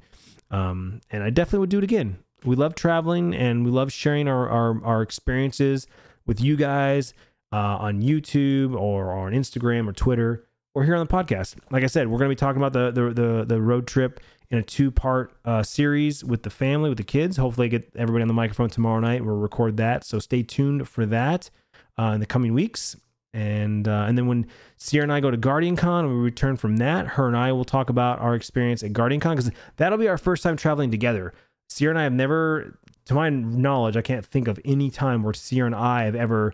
Um, 0.51 1.01
and 1.11 1.23
I 1.23 1.29
definitely 1.29 1.59
would 1.59 1.69
do 1.69 1.79
it 1.79 1.83
again. 1.83 2.19
We 2.45 2.55
love 2.55 2.75
traveling 2.75 3.35
and 3.35 3.65
we 3.65 3.71
love 3.71 3.91
sharing 3.91 4.27
our, 4.27 4.47
our, 4.47 4.83
our 4.85 5.01
experiences 5.01 5.87
with 6.25 6.39
you 6.39 6.55
guys 6.55 7.13
uh, 7.51 7.77
on 7.77 8.01
YouTube 8.01 8.79
or 8.79 9.11
on 9.11 9.33
Instagram 9.33 9.87
or 9.87 9.93
Twitter 9.93 10.47
or 10.75 10.83
here 10.83 10.95
on 10.95 11.05
the 11.05 11.11
podcast. 11.11 11.55
Like 11.71 11.83
I 11.83 11.87
said, 11.87 12.07
we're 12.07 12.19
going 12.19 12.29
to 12.29 12.35
be 12.35 12.39
talking 12.39 12.61
about 12.61 12.73
the, 12.73 12.91
the, 12.91 13.13
the, 13.13 13.45
the 13.45 13.61
road 13.61 13.87
trip 13.87 14.19
in 14.49 14.59
a 14.59 14.63
two 14.63 14.91
part 14.91 15.33
uh, 15.43 15.63
series 15.63 16.23
with 16.23 16.43
the 16.43 16.49
family, 16.49 16.89
with 16.89 16.97
the 16.97 17.03
kids. 17.03 17.37
Hopefully, 17.37 17.65
I 17.65 17.69
get 17.69 17.91
everybody 17.95 18.21
on 18.21 18.27
the 18.27 18.33
microphone 18.33 18.69
tomorrow 18.69 18.99
night. 18.99 19.25
We'll 19.25 19.35
record 19.35 19.77
that. 19.77 20.05
So 20.05 20.19
stay 20.19 20.43
tuned 20.43 20.87
for 20.87 21.05
that 21.07 21.49
uh, 21.97 22.11
in 22.13 22.19
the 22.19 22.25
coming 22.25 22.53
weeks. 22.53 22.95
And 23.33 23.87
uh, 23.87 24.05
and 24.07 24.17
then 24.17 24.27
when 24.27 24.47
Sierra 24.77 25.03
and 25.03 25.11
I 25.11 25.19
go 25.19 25.29
to 25.29 25.37
Guardian 25.37 25.75
Con 25.75 26.05
and 26.05 26.13
we 26.13 26.19
return 26.19 26.57
from 26.57 26.77
that, 26.77 27.05
her 27.07 27.27
and 27.27 27.37
I 27.37 27.51
will 27.51 27.65
talk 27.65 27.89
about 27.89 28.19
our 28.19 28.35
experience 28.35 28.83
at 28.83 28.93
Guardian 28.93 29.21
Con 29.21 29.35
because 29.35 29.51
that'll 29.75 29.97
be 29.97 30.07
our 30.07 30.17
first 30.17 30.43
time 30.43 30.57
traveling 30.57 30.91
together. 30.91 31.33
Sierra 31.69 31.91
and 31.91 31.99
I 31.99 32.03
have 32.03 32.13
never, 32.13 32.79
to 33.05 33.13
my 33.13 33.29
knowledge, 33.29 33.97
I 33.97 34.01
can't 34.01 34.25
think 34.25 34.47
of 34.47 34.59
any 34.63 34.89
time 34.89 35.21
where 35.21 35.33
Sierra 35.33 35.67
and 35.67 35.75
I 35.75 36.03
have 36.03 36.15
ever 36.15 36.53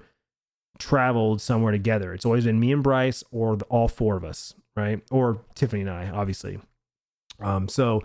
traveled 0.80 1.40
somewhere 1.42 1.72
together. 1.72 2.14
It's 2.14 2.26
always 2.26 2.46
been 2.46 2.60
me 2.60 2.72
and 2.72 2.84
Bryce 2.84 3.24
or 3.32 3.56
the, 3.56 3.66
all 3.66 3.88
four 3.88 4.18
of 4.18 4.24
us, 4.24 4.56
right? 4.76 5.02
Or 5.12 5.40
Tiffany 5.56 5.82
and 5.82 5.90
I, 5.90 6.10
obviously. 6.10 6.60
Um, 7.40 7.70
so 7.70 8.02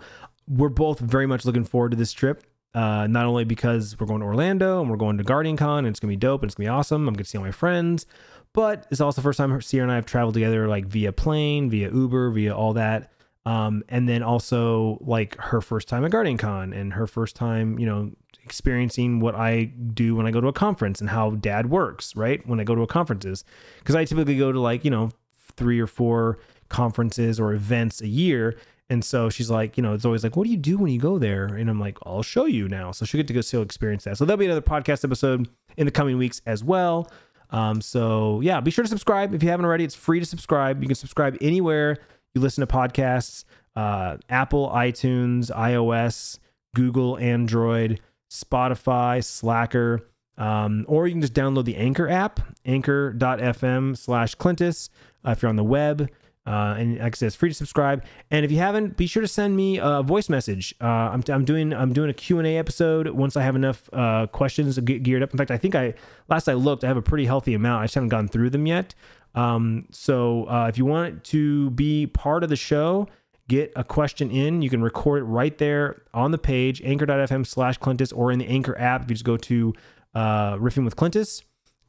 we're 0.47 0.69
both 0.69 0.99
very 0.99 1.25
much 1.25 1.45
looking 1.45 1.63
forward 1.63 1.91
to 1.91 1.97
this 1.97 2.13
trip. 2.13 2.43
Uh, 2.75 3.07
not 3.07 3.25
only 3.25 3.43
because 3.43 3.99
we're 3.99 4.05
going 4.05 4.19
to 4.19 4.25
Orlando 4.27 4.79
and 4.79 4.91
we're 4.91 4.97
going 4.97 5.17
to 5.17 5.23
Guardian 5.23 5.57
Con 5.57 5.79
and 5.79 5.87
it's 5.87 5.99
gonna 5.99 6.11
be 6.11 6.15
dope 6.15 6.43
and 6.43 6.49
it's 6.49 6.55
gonna 6.55 6.65
be 6.65 6.69
awesome. 6.69 7.07
I'm 7.07 7.15
gonna 7.15 7.25
see 7.25 7.37
all 7.39 7.43
my 7.43 7.49
friends, 7.49 8.05
but 8.53 8.87
it's 8.91 9.01
also 9.01 9.21
the 9.21 9.25
first 9.25 9.37
time 9.37 9.61
Sierra 9.61 9.83
and 9.83 9.91
I 9.91 9.95
have 9.95 10.05
traveled 10.05 10.33
together, 10.33 10.67
like 10.67 10.85
via 10.85 11.11
plane, 11.11 11.69
via 11.69 11.91
Uber, 11.91 12.31
via 12.31 12.55
all 12.55 12.73
that. 12.73 13.11
Um, 13.45 13.83
and 13.89 14.07
then 14.07 14.21
also 14.21 14.97
like 15.01 15.35
her 15.37 15.61
first 15.61 15.87
time 15.87 16.05
at 16.05 16.11
Guardian 16.11 16.37
Con 16.37 16.73
and 16.73 16.93
her 16.93 17.07
first 17.07 17.35
time, 17.35 17.79
you 17.79 17.85
know, 17.85 18.11
experiencing 18.43 19.19
what 19.19 19.35
I 19.35 19.65
do 19.93 20.15
when 20.15 20.25
I 20.25 20.31
go 20.31 20.41
to 20.41 20.47
a 20.47 20.53
conference 20.53 21.01
and 21.01 21.09
how 21.09 21.31
dad 21.31 21.69
works, 21.69 22.15
right? 22.15 22.45
When 22.47 22.59
I 22.59 22.63
go 22.63 22.75
to 22.75 22.81
a 22.81 22.87
conferences. 22.87 23.43
Because 23.79 23.95
I 23.95 24.05
typically 24.05 24.37
go 24.37 24.51
to 24.51 24.59
like, 24.59 24.83
you 24.83 24.91
know, 24.91 25.11
three 25.55 25.79
or 25.79 25.87
four 25.87 26.39
conferences 26.67 27.39
or 27.39 27.53
events 27.53 28.01
a 28.01 28.07
year. 28.07 28.57
And 28.89 29.05
so 29.05 29.29
she's 29.29 29.51
like, 29.51 29.77
you 29.77 29.83
know, 29.83 29.93
it's 29.93 30.05
always 30.05 30.23
like, 30.23 30.35
what 30.35 30.45
do 30.45 30.49
you 30.49 30.57
do 30.57 30.77
when 30.77 30.91
you 30.91 30.99
go 30.99 31.19
there? 31.19 31.45
And 31.45 31.69
I'm 31.69 31.79
like, 31.79 31.97
I'll 32.03 32.23
show 32.23 32.45
you 32.45 32.67
now. 32.67 32.91
So 32.91 33.05
she'll 33.05 33.19
get 33.19 33.27
to 33.27 33.33
go 33.33 33.41
still 33.41 33.61
experience 33.61 34.03
that. 34.05 34.17
So 34.17 34.25
there'll 34.25 34.37
be 34.37 34.45
another 34.45 34.61
podcast 34.61 35.03
episode 35.03 35.47
in 35.77 35.85
the 35.85 35.91
coming 35.91 36.17
weeks 36.17 36.41
as 36.47 36.63
well. 36.63 37.09
Um, 37.51 37.81
so 37.81 38.41
yeah, 38.41 38.59
be 38.59 38.71
sure 38.71 38.83
to 38.83 38.89
subscribe 38.89 39.33
if 39.33 39.43
you 39.43 39.49
haven't 39.49 39.65
already. 39.65 39.83
It's 39.83 39.95
free 39.95 40.19
to 40.19 40.25
subscribe. 40.25 40.81
You 40.81 40.87
can 40.87 40.95
subscribe 40.95 41.37
anywhere 41.41 41.97
you 42.33 42.41
listen 42.41 42.65
to 42.65 42.73
podcasts: 42.73 43.43
uh, 43.75 44.17
Apple, 44.29 44.69
iTunes, 44.69 45.51
iOS, 45.51 46.39
Google, 46.75 47.17
Android, 47.17 47.99
Spotify, 48.31 49.23
Slacker, 49.23 50.07
um, 50.37 50.85
or 50.87 51.07
you 51.07 51.13
can 51.13 51.21
just 51.21 51.33
download 51.33 51.65
the 51.65 51.77
Anchor 51.77 52.07
app, 52.07 52.39
Anchor.fm/slash 52.65 54.35
Clintus 54.35 54.89
uh, 55.25 55.31
if 55.31 55.41
you're 55.41 55.49
on 55.49 55.55
the 55.55 55.63
web. 55.63 56.09
Uh, 56.45 56.75
and 56.77 56.97
like 56.97 57.15
I 57.15 57.17
said, 57.17 57.27
it's 57.27 57.35
free 57.35 57.49
to 57.49 57.55
subscribe. 57.55 58.03
And 58.31 58.43
if 58.43 58.51
you 58.51 58.57
haven't, 58.57 58.97
be 58.97 59.05
sure 59.05 59.21
to 59.21 59.27
send 59.27 59.55
me 59.55 59.79
a 59.81 60.01
voice 60.01 60.29
message. 60.29 60.73
Uh, 60.81 60.85
I'm, 60.85 61.23
I'm 61.29 61.45
doing 61.45 61.73
I'm 61.73 61.93
doing 61.93 62.09
a 62.09 62.13
Q 62.13 62.39
and 62.39 62.47
A 62.47 62.57
episode 62.57 63.07
once 63.09 63.37
I 63.37 63.43
have 63.43 63.55
enough 63.55 63.89
uh, 63.93 64.25
questions 64.27 64.79
get 64.79 65.03
geared 65.03 65.21
up. 65.21 65.31
In 65.31 65.37
fact, 65.37 65.51
I 65.51 65.57
think 65.57 65.75
I 65.75 65.93
last 66.27 66.47
I 66.47 66.53
looked, 66.53 66.83
I 66.83 66.87
have 66.87 66.97
a 66.97 67.01
pretty 67.01 67.25
healthy 67.25 67.53
amount. 67.53 67.81
I 67.81 67.85
just 67.85 67.95
haven't 67.95 68.09
gone 68.09 68.27
through 68.27 68.49
them 68.49 68.65
yet. 68.65 68.95
Um, 69.35 69.85
so 69.91 70.45
uh, 70.49 70.67
if 70.67 70.77
you 70.77 70.85
want 70.85 71.23
to 71.25 71.69
be 71.71 72.07
part 72.07 72.43
of 72.43 72.49
the 72.49 72.55
show, 72.55 73.07
get 73.47 73.71
a 73.75 73.83
question 73.83 74.31
in. 74.31 74.61
You 74.61 74.69
can 74.69 74.81
record 74.81 75.21
it 75.21 75.25
right 75.25 75.55
there 75.57 76.01
on 76.13 76.31
the 76.31 76.37
page, 76.37 76.81
anchor.fm 76.83 77.45
slash 77.45 77.77
Clintus, 77.77 78.11
or 78.15 78.31
in 78.31 78.39
the 78.39 78.47
Anchor 78.47 78.77
app. 78.79 79.03
If 79.03 79.09
you 79.09 79.15
just 79.15 79.25
go 79.25 79.37
to 79.37 79.73
uh, 80.15 80.55
Riffing 80.55 80.85
with 80.85 80.95
Clintus 80.95 81.43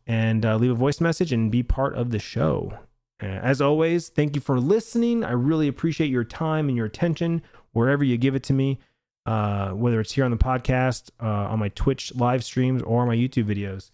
and 0.06 0.44
uh, 0.44 0.56
leave 0.56 0.72
a 0.72 0.74
voice 0.74 1.00
message 1.00 1.32
and 1.32 1.50
be 1.50 1.62
part 1.62 1.94
of 1.94 2.10
the 2.10 2.18
show. 2.18 2.78
As 3.20 3.60
always, 3.60 4.08
thank 4.08 4.34
you 4.34 4.40
for 4.40 4.58
listening. 4.58 5.24
I 5.24 5.32
really 5.32 5.68
appreciate 5.68 6.10
your 6.10 6.24
time 6.24 6.68
and 6.68 6.76
your 6.76 6.86
attention 6.86 7.42
wherever 7.72 8.02
you 8.02 8.16
give 8.16 8.34
it 8.34 8.42
to 8.44 8.52
me, 8.52 8.78
uh, 9.26 9.70
whether 9.70 10.00
it's 10.00 10.12
here 10.12 10.24
on 10.24 10.30
the 10.30 10.36
podcast, 10.36 11.10
uh, 11.22 11.26
on 11.26 11.58
my 11.58 11.68
Twitch 11.70 12.14
live 12.14 12.42
streams, 12.42 12.82
or 12.82 13.06
my 13.06 13.14
YouTube 13.14 13.44
videos. 13.44 13.90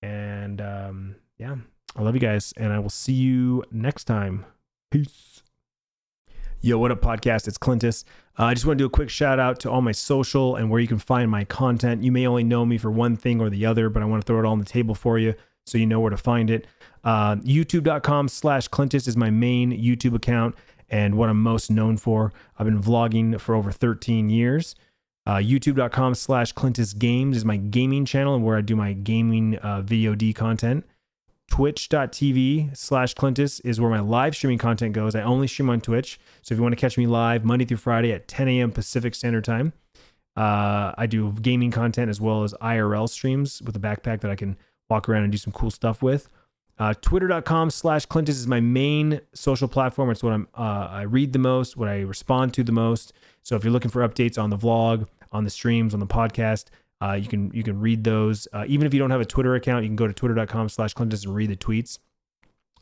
And 0.00 0.60
um, 0.60 1.16
yeah, 1.38 1.56
I 1.96 2.02
love 2.02 2.14
you 2.14 2.20
guys, 2.20 2.52
and 2.56 2.72
I 2.72 2.78
will 2.78 2.90
see 2.90 3.14
you 3.14 3.64
next 3.72 4.04
time. 4.04 4.44
Peace. 4.90 5.42
Yo, 6.60 6.78
what 6.78 6.90
up, 6.90 7.00
podcast? 7.00 7.46
It's 7.46 7.58
Clintus. 7.58 8.04
Uh, 8.38 8.44
I 8.44 8.54
just 8.54 8.66
want 8.66 8.78
to 8.78 8.82
do 8.82 8.86
a 8.86 8.90
quick 8.90 9.10
shout 9.10 9.38
out 9.38 9.60
to 9.60 9.70
all 9.70 9.80
my 9.80 9.92
social 9.92 10.56
and 10.56 10.70
where 10.70 10.80
you 10.80 10.88
can 10.88 10.98
find 10.98 11.30
my 11.30 11.44
content. 11.44 12.02
You 12.02 12.12
may 12.12 12.26
only 12.26 12.44
know 12.44 12.64
me 12.64 12.78
for 12.78 12.90
one 12.90 13.16
thing 13.16 13.40
or 13.40 13.50
the 13.50 13.66
other, 13.66 13.88
but 13.88 14.02
I 14.02 14.06
want 14.06 14.22
to 14.22 14.26
throw 14.26 14.40
it 14.40 14.44
all 14.44 14.52
on 14.52 14.58
the 14.58 14.64
table 14.64 14.94
for 14.94 15.18
you 15.18 15.34
so 15.68 15.78
you 15.78 15.86
know 15.86 16.00
where 16.00 16.10
to 16.10 16.16
find 16.16 16.50
it. 16.50 16.66
Uh, 17.04 17.36
YouTube.com 17.36 18.28
slash 18.28 18.68
Clintus 18.68 19.06
is 19.06 19.16
my 19.16 19.30
main 19.30 19.70
YouTube 19.72 20.14
account 20.14 20.54
and 20.90 21.16
what 21.16 21.28
I'm 21.28 21.42
most 21.42 21.70
known 21.70 21.96
for. 21.96 22.32
I've 22.58 22.66
been 22.66 22.82
vlogging 22.82 23.40
for 23.40 23.54
over 23.54 23.72
13 23.72 24.30
years. 24.30 24.74
Uh, 25.26 25.36
YouTube.com 25.36 26.14
slash 26.14 26.54
Clintus 26.54 26.98
Games 26.98 27.36
is 27.36 27.44
my 27.44 27.58
gaming 27.58 28.04
channel 28.04 28.34
and 28.34 28.44
where 28.44 28.56
I 28.56 28.62
do 28.62 28.74
my 28.74 28.94
gaming 28.94 29.58
uh, 29.58 29.82
VOD 29.82 30.34
content. 30.34 30.86
Twitch.tv 31.50 32.76
slash 32.76 33.14
Clintus 33.14 33.60
is 33.64 33.80
where 33.80 33.90
my 33.90 34.00
live 34.00 34.34
streaming 34.36 34.58
content 34.58 34.94
goes. 34.94 35.14
I 35.14 35.22
only 35.22 35.46
stream 35.46 35.70
on 35.70 35.80
Twitch. 35.80 36.18
So 36.42 36.54
if 36.54 36.58
you 36.58 36.62
want 36.62 36.72
to 36.72 36.80
catch 36.80 36.98
me 36.98 37.06
live 37.06 37.44
Monday 37.44 37.64
through 37.64 37.78
Friday 37.78 38.12
at 38.12 38.28
10 38.28 38.48
a.m. 38.48 38.70
Pacific 38.70 39.14
Standard 39.14 39.44
Time, 39.44 39.72
uh, 40.36 40.92
I 40.96 41.06
do 41.06 41.32
gaming 41.32 41.70
content 41.70 42.10
as 42.10 42.20
well 42.20 42.44
as 42.44 42.54
IRL 42.54 43.08
streams 43.08 43.60
with 43.62 43.74
a 43.76 43.80
backpack 43.80 44.20
that 44.20 44.30
I 44.30 44.36
can 44.36 44.56
walk 44.88 45.08
around 45.08 45.24
and 45.24 45.32
do 45.32 45.38
some 45.38 45.52
cool 45.52 45.70
stuff 45.70 46.02
with. 46.02 46.28
Uh, 46.78 46.94
Twitter.com 47.00 47.70
slash 47.70 48.06
Clintus 48.06 48.36
is 48.36 48.46
my 48.46 48.60
main 48.60 49.20
social 49.34 49.66
platform. 49.66 50.10
It's 50.10 50.22
what 50.22 50.32
I'm 50.32 50.48
uh, 50.56 50.88
I 50.90 51.02
read 51.02 51.32
the 51.32 51.38
most, 51.38 51.76
what 51.76 51.88
I 51.88 52.00
respond 52.00 52.54
to 52.54 52.62
the 52.62 52.72
most. 52.72 53.12
So 53.42 53.56
if 53.56 53.64
you're 53.64 53.72
looking 53.72 53.90
for 53.90 54.06
updates 54.06 54.40
on 54.40 54.50
the 54.50 54.56
vlog, 54.56 55.08
on 55.32 55.44
the 55.44 55.50
streams, 55.50 55.92
on 55.92 56.00
the 56.00 56.06
podcast, 56.06 56.66
uh, 57.02 57.12
you 57.12 57.26
can 57.26 57.50
you 57.52 57.64
can 57.64 57.80
read 57.80 58.04
those. 58.04 58.46
Uh, 58.52 58.64
even 58.68 58.86
if 58.86 58.94
you 58.94 59.00
don't 59.00 59.10
have 59.10 59.20
a 59.20 59.24
Twitter 59.24 59.54
account, 59.56 59.82
you 59.84 59.88
can 59.88 59.96
go 59.96 60.06
to 60.06 60.12
twitter.com 60.12 60.68
slash 60.68 60.94
Clintus 60.94 61.24
and 61.24 61.34
read 61.34 61.50
the 61.50 61.56
tweets. 61.56 61.98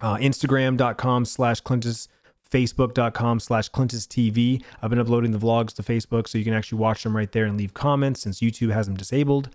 Uh, 0.01 0.17
Instagram.com 0.17 1.25
slash 1.25 1.63
Clintus, 1.63 2.09
Facebook.com 2.51 3.41
slash 3.41 3.71
Clintus 3.71 4.07
TV. 4.07 4.63
I've 4.83 4.91
been 4.91 4.99
uploading 4.99 5.33
the 5.33 5.39
vlogs 5.39 5.73
to 5.75 5.83
Facebook 5.83 6.29
so 6.29 6.37
you 6.37 6.45
can 6.45 6.53
actually 6.53 6.79
watch 6.79 7.03
them 7.03 7.17
right 7.17 7.33
there 7.33 7.47
and 7.47 7.57
leave 7.57 7.73
comments 7.73 8.21
since 8.21 8.41
YouTube 8.41 8.73
has 8.73 8.87
them 8.87 8.97
disabled. 8.97 9.49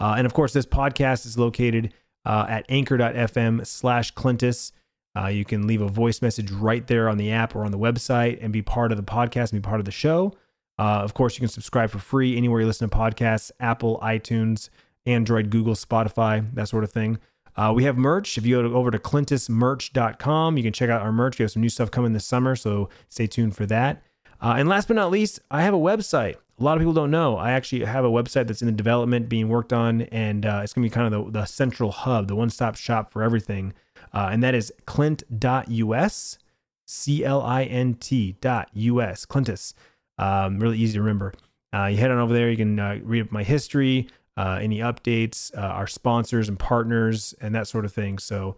Uh, 0.00 0.14
and 0.16 0.26
of 0.26 0.34
course, 0.34 0.52
this 0.52 0.66
podcast 0.66 1.26
is 1.26 1.38
located 1.38 1.92
uh, 2.24 2.46
at 2.48 2.66
anchor.fm 2.68 3.66
slash 3.66 4.12
Clintus. 4.14 4.72
Uh, 5.16 5.26
you 5.26 5.44
can 5.44 5.66
leave 5.66 5.82
a 5.82 5.88
voice 5.88 6.22
message 6.22 6.50
right 6.50 6.86
there 6.86 7.08
on 7.08 7.18
the 7.18 7.30
app 7.30 7.54
or 7.54 7.64
on 7.64 7.70
the 7.70 7.78
website 7.78 8.38
and 8.40 8.52
be 8.52 8.62
part 8.62 8.90
of 8.90 8.96
the 8.96 9.04
podcast 9.04 9.52
and 9.52 9.62
be 9.62 9.66
part 9.66 9.80
of 9.80 9.84
the 9.84 9.92
show. 9.92 10.32
Uh, 10.78 11.00
of 11.02 11.14
course, 11.14 11.36
you 11.36 11.40
can 11.40 11.48
subscribe 11.48 11.90
for 11.90 11.98
free 11.98 12.36
anywhere 12.36 12.60
you 12.60 12.66
listen 12.66 12.88
to 12.88 12.96
podcasts 12.96 13.50
Apple, 13.60 13.98
iTunes, 14.02 14.70
Android, 15.04 15.50
Google, 15.50 15.74
Spotify, 15.74 16.52
that 16.54 16.68
sort 16.68 16.84
of 16.84 16.92
thing. 16.92 17.18
Uh, 17.54 17.72
we 17.74 17.84
have 17.84 17.98
merch. 17.98 18.38
If 18.38 18.46
you 18.46 18.62
go 18.62 18.74
over 18.74 18.90
to 18.90 18.98
clintusmerch.com, 18.98 20.56
you 20.56 20.62
can 20.62 20.72
check 20.72 20.88
out 20.88 21.02
our 21.02 21.12
merch. 21.12 21.38
We 21.38 21.42
have 21.42 21.50
some 21.50 21.60
new 21.60 21.68
stuff 21.68 21.90
coming 21.90 22.14
this 22.14 22.24
summer, 22.24 22.56
so 22.56 22.88
stay 23.08 23.26
tuned 23.26 23.54
for 23.54 23.66
that. 23.66 24.02
Uh, 24.42 24.56
and 24.58 24.68
last 24.68 24.88
but 24.88 24.96
not 24.96 25.10
least, 25.10 25.38
I 25.50 25.62
have 25.62 25.72
a 25.72 25.78
website. 25.78 26.34
A 26.58 26.62
lot 26.62 26.76
of 26.76 26.80
people 26.80 26.92
don't 26.92 27.12
know. 27.12 27.36
I 27.36 27.52
actually 27.52 27.84
have 27.84 28.04
a 28.04 28.10
website 28.10 28.48
that's 28.48 28.60
in 28.60 28.66
the 28.66 28.72
development, 28.72 29.28
being 29.28 29.48
worked 29.48 29.72
on, 29.72 30.02
and 30.02 30.44
uh, 30.44 30.60
it's 30.62 30.72
going 30.72 30.82
to 30.82 30.90
be 30.90 30.94
kind 30.94 31.14
of 31.14 31.26
the, 31.26 31.40
the 31.40 31.46
central 31.46 31.92
hub, 31.92 32.26
the 32.26 32.34
one 32.34 32.50
stop 32.50 32.76
shop 32.76 33.10
for 33.10 33.22
everything. 33.22 33.72
Uh, 34.12 34.28
and 34.32 34.42
that 34.42 34.54
is 34.54 34.72
clint.us, 34.84 36.38
C 36.86 37.24
L 37.24 37.40
I 37.40 37.64
N 37.64 37.94
T 37.94 38.36
dot 38.40 38.68
US, 38.74 39.24
Clintus. 39.24 39.74
Um, 40.18 40.58
really 40.58 40.78
easy 40.78 40.94
to 40.94 41.00
remember. 41.00 41.32
Uh, 41.74 41.86
you 41.86 41.96
head 41.96 42.10
on 42.10 42.18
over 42.18 42.34
there, 42.34 42.50
you 42.50 42.56
can 42.56 42.78
uh, 42.78 42.98
read 43.02 43.32
my 43.32 43.44
history, 43.44 44.08
uh, 44.36 44.58
any 44.60 44.78
updates, 44.78 45.56
our 45.56 45.86
sponsors 45.86 46.48
and 46.48 46.58
partners, 46.58 47.34
and 47.40 47.54
that 47.54 47.66
sort 47.66 47.84
of 47.84 47.92
thing. 47.92 48.18
So, 48.18 48.56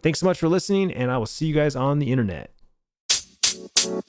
thanks 0.00 0.20
so 0.20 0.26
much 0.26 0.38
for 0.38 0.48
listening, 0.48 0.90
and 0.92 1.10
I 1.10 1.18
will 1.18 1.26
see 1.26 1.46
you 1.46 1.54
guys 1.54 1.76
on 1.76 1.98
the 1.98 2.10
internet. 2.10 2.51
Thank 3.52 4.00
you. 4.00 4.02